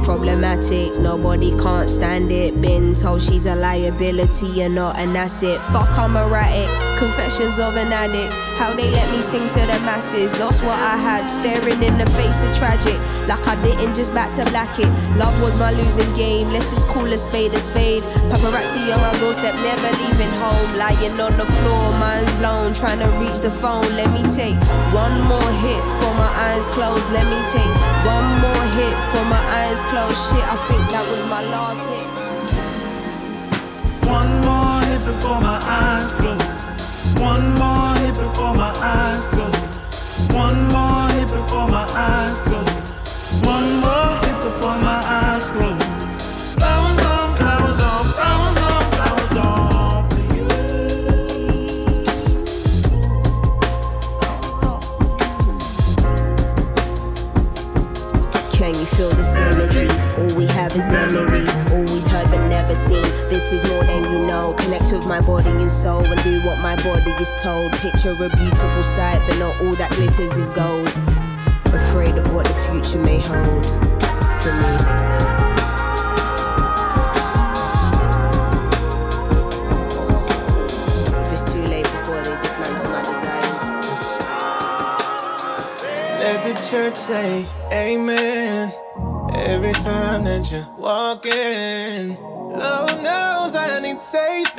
problematic, 0.03 0.93
nobody 0.99 1.51
can't 1.57 1.89
stand 1.89 2.31
it. 2.31 2.61
Been 2.61 2.93
told 2.93 3.21
she's 3.21 3.45
a 3.45 3.55
liability 3.55 4.61
and 4.61 4.75
not 4.75 4.99
an 4.99 5.15
asset. 5.15 5.61
Fuck, 5.71 5.97
I'm 5.97 6.15
erratic. 6.15 6.92
Confessions 7.03 7.59
of 7.59 7.75
an 7.75 7.91
addict. 7.91 8.31
How 8.55 8.71
they 8.71 8.89
let 8.89 9.11
me 9.11 9.21
sing 9.21 9.45
to 9.49 9.59
the 9.59 9.77
masses. 9.83 10.39
Lost 10.39 10.63
what 10.63 10.79
I 10.79 10.95
had, 10.95 11.27
staring 11.27 11.83
in 11.83 11.97
the 11.97 12.07
face 12.15 12.41
of 12.43 12.55
tragic. 12.55 12.95
Like 13.27 13.45
I 13.45 13.61
didn't 13.61 13.93
just 13.93 14.13
back 14.13 14.31
to 14.39 14.45
black 14.51 14.79
it. 14.79 14.87
Love 15.19 15.35
was 15.41 15.57
my 15.57 15.71
losing 15.71 16.07
game. 16.15 16.47
Let's 16.47 16.71
just 16.71 16.87
call 16.87 17.03
a 17.03 17.17
spade 17.17 17.53
a 17.53 17.59
spade. 17.59 18.03
Paparazzi 18.31 18.87
on 18.95 19.01
my 19.03 19.11
doorstep, 19.19 19.53
never 19.67 19.91
leaving 19.99 20.31
home. 20.39 20.77
Lying 20.79 21.19
on 21.19 21.35
the 21.35 21.45
floor, 21.59 21.91
mind's 21.99 22.31
blown. 22.39 22.73
Trying 22.73 22.99
to 22.99 23.11
reach 23.19 23.39
the 23.39 23.51
phone. 23.51 23.83
Let 23.99 24.07
me 24.15 24.23
take 24.31 24.55
one 24.95 25.19
more 25.27 25.51
hit 25.59 25.83
for 25.99 26.13
my 26.15 26.31
eyes 26.47 26.69
closed. 26.71 27.11
Let 27.11 27.27
me 27.27 27.39
take 27.51 27.73
one 28.07 28.29
more 28.39 28.65
hit 28.79 28.95
for 29.11 29.27
my 29.27 29.43
eyes 29.59 29.83
closed. 29.91 30.15
Shit, 30.31 30.39
I 30.39 30.55
think 30.71 30.79
that 30.95 31.03
was 31.11 31.23
my 31.27 31.43
last 31.51 31.83
hit. 31.83 32.07
One 34.07 34.31
more 34.47 34.79
hit 34.87 35.03
before 35.03 35.41
my 35.41 35.59
eyes 35.67 36.13
close. 36.15 36.72
One 37.19 37.53
more 37.55 37.95
hit 37.97 38.15
before 38.15 38.53
my 38.55 38.73
eyes 38.77 39.27
close. 39.27 39.59
One 40.33 40.67
more 40.69 41.09
hit 41.09 41.27
before 41.27 41.67
my 41.67 41.85
eyes 41.89 42.41
close. 42.41 42.69
One 43.43 43.79
more 43.81 44.15
hit 44.23 44.43
before 44.43 44.77
my 44.77 45.01
eyes 45.05 45.45
close. 45.45 45.82
Never 62.73 62.87
seen. 62.87 63.29
This 63.29 63.51
is 63.51 63.63
more 63.69 63.83
than 63.83 64.03
you 64.03 64.25
know. 64.25 64.53
Connect 64.59 64.91
with 64.91 65.05
my 65.05 65.21
body 65.21 65.49
and 65.49 65.71
soul 65.71 66.05
and 66.05 66.23
do 66.23 66.39
what 66.41 66.59
my 66.59 66.75
body 66.83 67.11
is 67.21 67.31
told. 67.41 67.71
Picture 67.73 68.11
a 68.11 68.29
beautiful 68.29 68.83
sight, 68.83 69.21
but 69.27 69.37
not 69.39 69.59
all 69.61 69.75
that 69.75 69.91
glitters 69.91 70.37
is 70.37 70.49
gold. 70.49 70.87
Afraid 71.73 72.17
of 72.17 72.33
what 72.33 72.45
the 72.45 72.53
future 72.69 72.99
may 72.99 73.19
hold 73.19 73.65
for 74.41 74.53
me. 74.61 74.73
If 81.21 81.31
it's 81.31 81.51
too 81.51 81.63
late 81.63 81.83
before 81.83 82.21
they 82.21 82.41
dismantle 82.41 82.89
my 82.89 83.01
desires. 83.01 83.65
Let 86.21 86.55
the 86.55 86.61
church 86.69 86.95
say 86.95 87.45
amen 87.71 88.73
every 89.35 89.73
time 89.73 90.23
that 90.23 90.51
you 90.51 90.65
walk 90.77 91.25
in. 91.25 92.32
Lord 92.53 93.01
knows 93.01 93.55
I 93.55 93.79
need 93.81 93.99
saving. 93.99 94.53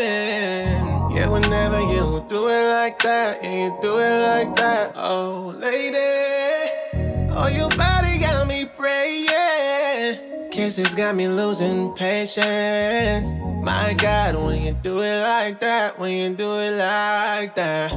Yeah, 1.14 1.28
whenever 1.28 1.80
you 1.80 2.24
do 2.28 2.48
it 2.48 2.68
like 2.68 2.98
that, 3.02 3.42
and 3.44 3.72
you 3.72 3.78
do 3.80 3.98
it 3.98 4.22
like 4.26 4.56
that, 4.56 4.94
oh 4.96 5.54
lady, 5.56 7.30
oh 7.32 7.46
your 7.46 7.70
body 7.70 8.18
got 8.18 8.48
me 8.48 8.64
praying. 8.76 10.50
Kisses 10.50 10.94
got 10.94 11.14
me 11.14 11.28
losing 11.28 11.92
patience. 11.94 13.30
My 13.62 13.94
God, 13.94 14.34
when 14.34 14.62
you 14.62 14.72
do 14.72 15.00
it 15.02 15.22
like 15.22 15.60
that, 15.60 15.98
when 15.98 16.12
you 16.12 16.34
do 16.34 16.58
it 16.58 16.72
like 16.72 17.54
that. 17.54 17.92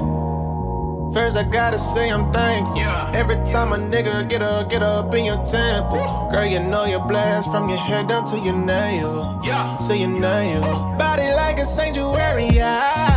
First, 1.14 1.38
I 1.38 1.44
gotta 1.44 1.80
say 1.80 2.10
I'm 2.10 2.32
thankful. 2.32 2.80
Every 3.16 3.38
time 3.46 3.74
a 3.74 3.78
nigga 3.78 4.28
get 4.30 4.42
up, 4.42 4.70
get 4.70 4.84
up 4.84 5.14
in 5.14 5.26
your 5.26 5.44
temple. 5.46 6.30
Girl, 6.32 6.46
you 6.46 6.60
know 6.60 6.86
you're 6.86 7.06
blessed 7.08 7.50
from 7.52 7.70
your 7.70 7.78
head 7.80 8.08
down 8.08 8.26
to 8.26 8.38
your 8.40 8.56
nail. 8.56 9.40
To 9.88 9.98
your 9.98 10.10
nail. 10.10 10.62
Body 10.98 11.32
like 11.32 11.60
a 11.60 11.66
sanctuary. 11.66 12.50
Yeah. 12.52 13.17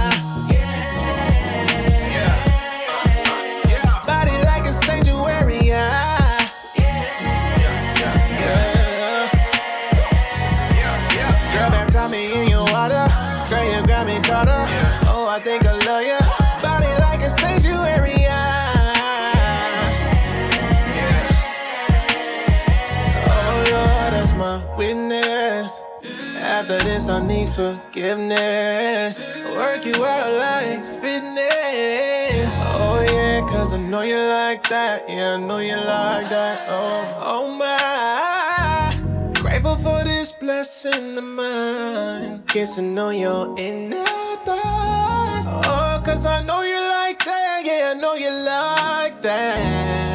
After 27.01 27.13
I 27.13 27.27
need 27.27 27.49
forgiveness. 27.49 29.25
Work 29.57 29.87
you 29.87 30.05
out 30.05 30.33
like 30.37 30.85
fitness. 31.01 32.47
Oh, 32.77 33.01
yeah, 33.09 33.41
cause 33.49 33.73
I 33.73 33.79
know 33.79 34.03
you 34.03 34.19
like 34.19 34.69
that. 34.69 35.09
Yeah, 35.09 35.37
I 35.37 35.39
know 35.39 35.61
you 35.61 35.77
like 35.77 36.29
that. 36.29 36.67
Oh, 36.69 37.17
oh 37.23 37.57
my. 37.57 39.41
Grateful 39.41 39.77
for 39.77 40.05
this 40.05 40.33
blessing 40.33 41.17
of 41.17 41.25
mine. 41.25 42.43
Kissing 42.47 42.99
on 42.99 43.17
your 43.17 43.59
inner 43.59 44.05
thighs. 44.45 45.47
Oh, 45.49 46.03
cause 46.05 46.27
I 46.27 46.43
know 46.45 46.61
you 46.61 46.81
like 46.81 47.25
that. 47.25 47.63
Yeah, 47.65 47.95
I 47.97 47.99
know 47.99 48.13
you 48.13 48.31
like 48.31 49.23
that. 49.23 50.10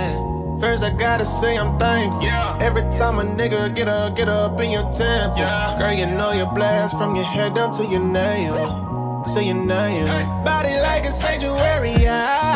I 0.83 0.91
gotta 0.91 1.25
say 1.25 1.57
I'm 1.57 1.77
thankful. 1.79 2.25
Every 2.61 2.83
time 2.91 3.19
a 3.19 3.23
nigga 3.23 3.73
get 3.75 3.87
up, 3.87 4.15
get 4.15 4.27
up 4.29 4.59
in 4.59 4.71
your 4.71 4.89
temple. 4.91 5.43
Girl, 5.79 5.93
you 5.93 6.05
know 6.05 6.31
you're 6.31 6.53
blessed 6.53 6.97
from 6.97 7.15
your 7.15 7.25
head 7.25 7.55
down 7.55 7.71
to 7.73 7.85
your 7.85 8.01
nail. 8.01 9.23
To 9.33 9.43
your 9.43 9.55
nail. 9.55 10.07
Body 10.43 10.77
like 10.79 11.05
a 11.05 11.11
sanctuary. 11.11 11.93
Yeah. 11.99 12.54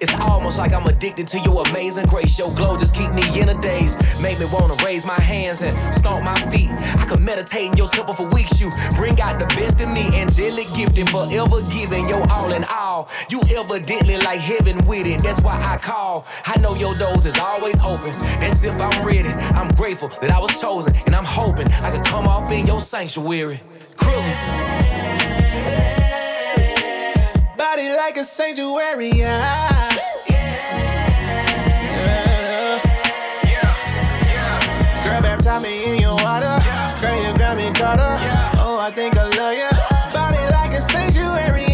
It's 0.00 0.14
almost 0.20 0.58
like 0.58 0.72
I'm 0.72 0.86
addicted 0.86 1.26
to 1.28 1.38
your 1.40 1.62
amazing 1.68 2.06
grace. 2.06 2.38
Your 2.38 2.50
glow 2.54 2.76
just 2.76 2.94
keep 2.94 3.10
me 3.12 3.22
in 3.40 3.48
a 3.48 3.60
daze. 3.60 3.96
Make 4.22 4.38
me 4.38 4.46
wanna 4.52 4.74
raise 4.84 5.04
my 5.06 5.20
hands 5.20 5.62
and 5.62 5.76
stomp 5.94 6.24
my 6.24 6.38
feet. 6.50 6.70
I 7.00 7.06
could 7.08 7.20
meditate 7.20 7.70
in 7.70 7.76
your 7.76 7.88
temple 7.88 8.14
for 8.14 8.26
weeks. 8.28 8.60
You 8.60 8.70
bring 8.96 9.20
out 9.20 9.38
the 9.38 9.46
best 9.56 9.80
in 9.80 9.92
me, 9.92 10.04
angelic 10.18 10.66
gifting, 10.74 11.06
forever 11.06 11.60
giving 11.72 12.06
your 12.08 12.22
all 12.30 12.52
in 12.52 12.64
all. 12.64 13.08
You 13.30 13.40
evidently 13.56 14.16
like 14.18 14.40
heaven 14.40 14.76
with 14.86 15.06
it. 15.06 15.22
That's 15.22 15.40
why 15.40 15.56
I 15.62 15.76
call. 15.78 16.26
I 16.46 16.58
know 16.60 16.74
your 16.74 16.94
doors 16.96 17.24
is 17.24 17.38
always 17.38 17.78
open. 17.84 18.12
That's 18.40 18.62
if 18.64 18.78
I'm 18.80 19.06
ready. 19.06 19.30
I'm 19.58 19.72
grateful 19.74 20.08
that 20.20 20.30
I 20.30 20.38
was 20.38 20.60
chosen, 20.60 20.92
and 21.06 21.16
I'm 21.16 21.24
hoping 21.24 21.68
I 21.82 21.90
could 21.90 22.04
come 22.04 22.26
off 22.28 22.50
in 22.52 22.66
your 22.66 22.80
sanctuary. 22.80 23.60
Cruising 23.96 24.89
body 27.80 27.96
like 27.96 28.16
a 28.18 28.24
sanctuary. 28.24 29.10
Yeah. 29.10 29.96
Yeah. 30.28 31.16
Yeah. 31.86 32.82
Yeah. 34.24 35.04
Girl, 35.04 35.22
baptize 35.22 35.62
me 35.62 35.94
in 35.94 36.02
your 36.02 36.14
water. 36.16 36.58
Girl, 37.00 37.16
you 37.16 37.32
got 37.38 37.56
me 37.56 37.72
caught 37.72 38.00
up. 38.00 38.20
Oh, 38.58 38.78
I 38.80 38.90
think 38.90 39.16
I 39.16 39.24
love 39.24 39.54
you. 39.56 39.70
Body 40.12 40.42
like 40.52 40.72
a 40.76 40.82
sanctuary. 40.82 41.68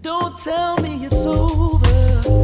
Don't 0.00 0.38
tell 0.38 0.76
me 0.78 1.04
it's 1.04 1.26
over. 1.26 2.41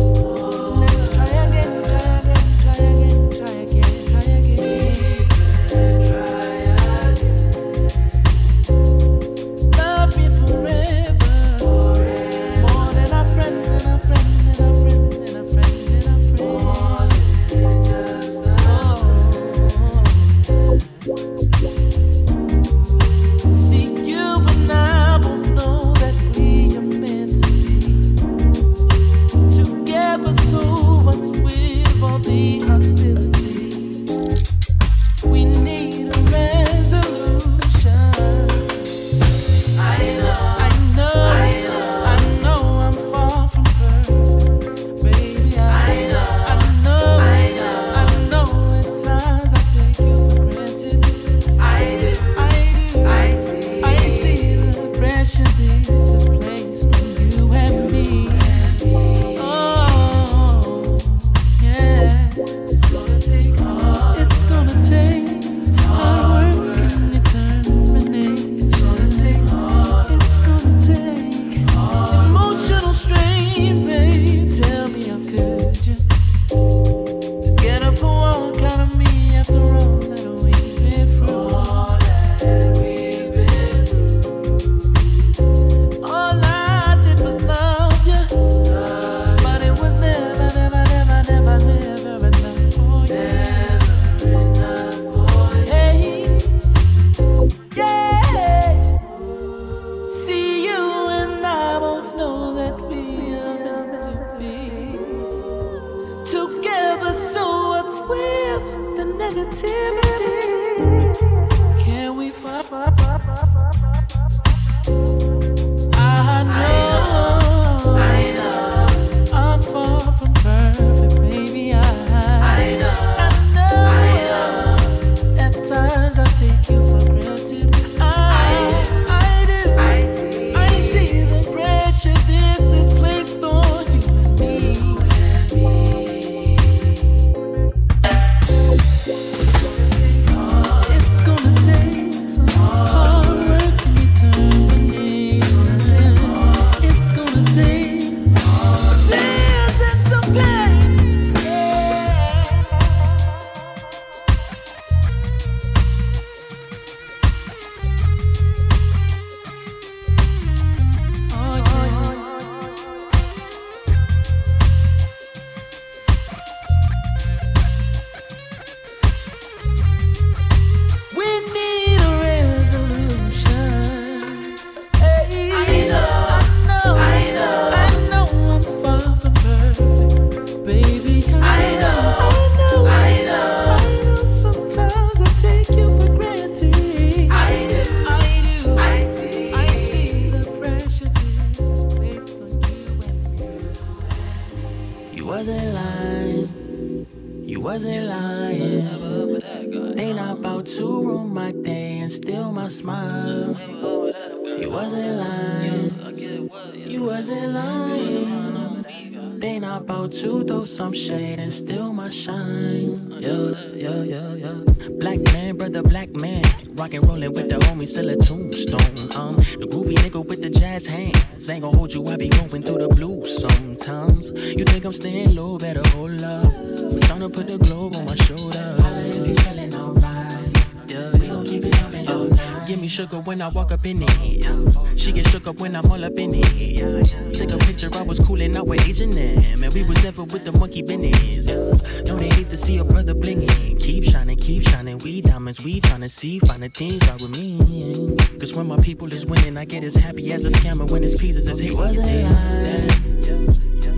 when 233.38 233.46
I 233.46 233.50
walk 233.50 233.70
up 233.70 233.86
in 233.86 234.02
it. 234.02 234.98
She 234.98 235.12
get 235.12 235.28
shook 235.28 235.46
up 235.46 235.60
when 235.60 235.76
I'm 235.76 235.88
all 235.92 236.04
up 236.04 236.18
in 236.18 236.32
it. 236.34 237.34
Take 237.34 237.52
a 237.52 237.58
picture, 237.58 237.88
I 237.92 238.02
was 238.02 238.18
coolin' 238.18 238.56
out 238.56 238.66
with 238.66 238.86
Agent 238.88 239.16
M, 239.16 239.62
and 239.62 239.72
we 239.72 239.84
was 239.84 240.02
never 240.02 240.24
with 240.24 240.44
the 240.44 240.50
monkey 240.58 240.82
business. 240.82 241.46
No, 241.46 242.16
they 242.16 242.30
hate 242.30 242.50
to 242.50 242.56
see 242.56 242.78
a 242.78 242.84
brother 242.84 243.14
blingin'. 243.14 243.78
Keep 243.78 244.04
shining, 244.04 244.36
keep 244.36 244.62
shining, 244.62 244.98
we 244.98 245.20
diamonds, 245.20 245.62
we 245.62 245.80
tryna 245.80 246.10
see 246.10 246.40
finer 246.40 246.68
things 246.68 247.00
right 247.08 247.20
with 247.20 247.30
me. 247.38 248.16
Cause 248.40 248.54
when 248.54 248.66
my 248.66 248.78
people 248.78 249.12
is 249.12 249.24
winning, 249.24 249.56
I 249.56 249.64
get 249.64 249.84
as 249.84 249.94
happy 249.94 250.32
as 250.32 250.44
a 250.44 250.50
scammer 250.50 250.90
when 250.90 251.02
his 251.02 251.14
pieces 251.14 251.48
is 251.48 251.60
hate. 251.60 251.70
You 251.70 251.76
wasn't 251.76 252.24
lying, 252.24 252.90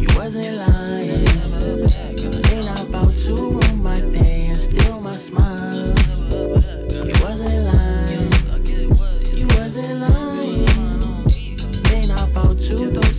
you 0.00 0.08
wasn't 0.18 0.56
lying. 0.56 1.28
Ain't 2.52 2.88
about 2.88 3.16
to 3.16 3.34
ruin 3.34 3.82
my 3.82 3.98
day 4.00 4.48
and 4.48 4.58
steal 4.58 5.00
my 5.00 5.16
smile. 5.16 5.89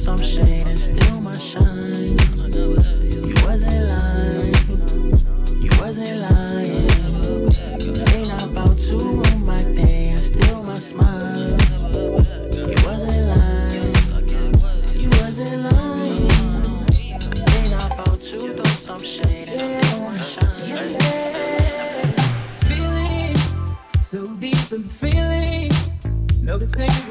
some 0.01 0.17
shade 0.17 0.65
and 0.65 0.79
steal 0.79 1.21
my 1.21 1.37
shine. 1.37 2.17
You 2.51 3.35
wasn't 3.45 3.85
lying, 3.87 4.55
you 5.61 5.69
wasn't 5.79 6.17
lying. 6.25 6.89
Ain't 8.09 8.43
about 8.43 8.79
to 8.79 8.97
ruin 8.97 9.45
my 9.45 9.61
day 9.61 10.09
and 10.09 10.19
steal 10.19 10.63
my 10.63 10.79
smile. 10.79 11.55
You 12.67 12.77
wasn't 12.83 13.27
lying, 13.31 13.95
you 15.03 15.09
wasn't 15.21 15.61
lying. 15.69 16.31
Ain't 17.57 17.75
about 17.85 18.21
to 18.21 18.55
throw 18.55 18.65
some 18.65 19.03
shade 19.03 19.49
and 19.49 19.85
steal 19.85 19.99
my 19.99 20.17
shine. 20.17 20.97
Feelings, 22.65 23.59
so 23.99 24.25
deep 24.39 24.71
in 24.73 24.83
feelings, 24.83 25.93
no 26.41 26.57
the 26.57 26.67
same 26.67 27.10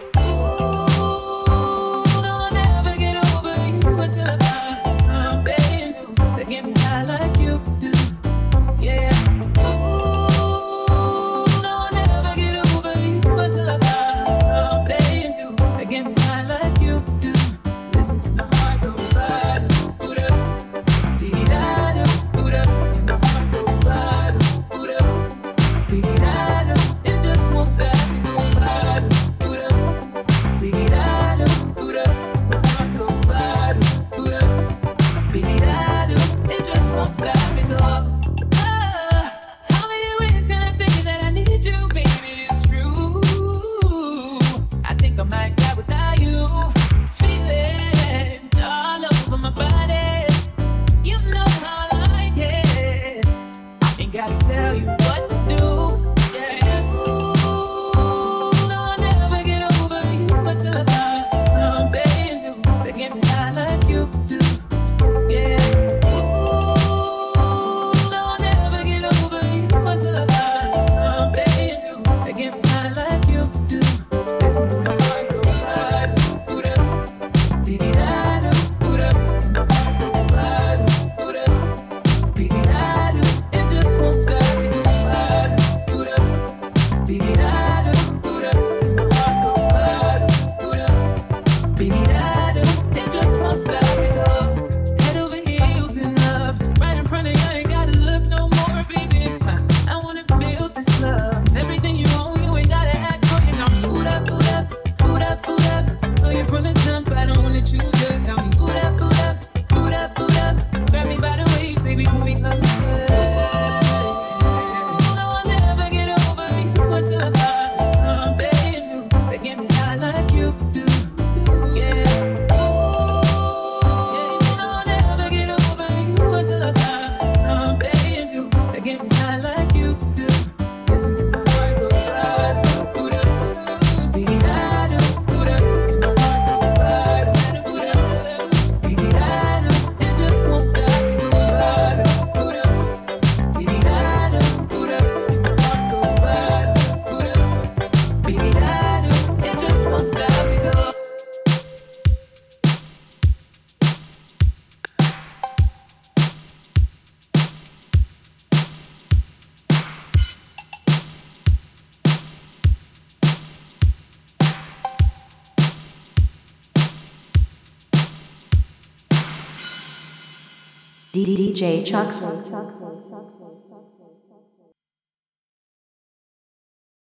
J. 171.61 171.83
Chucks, 171.83 172.25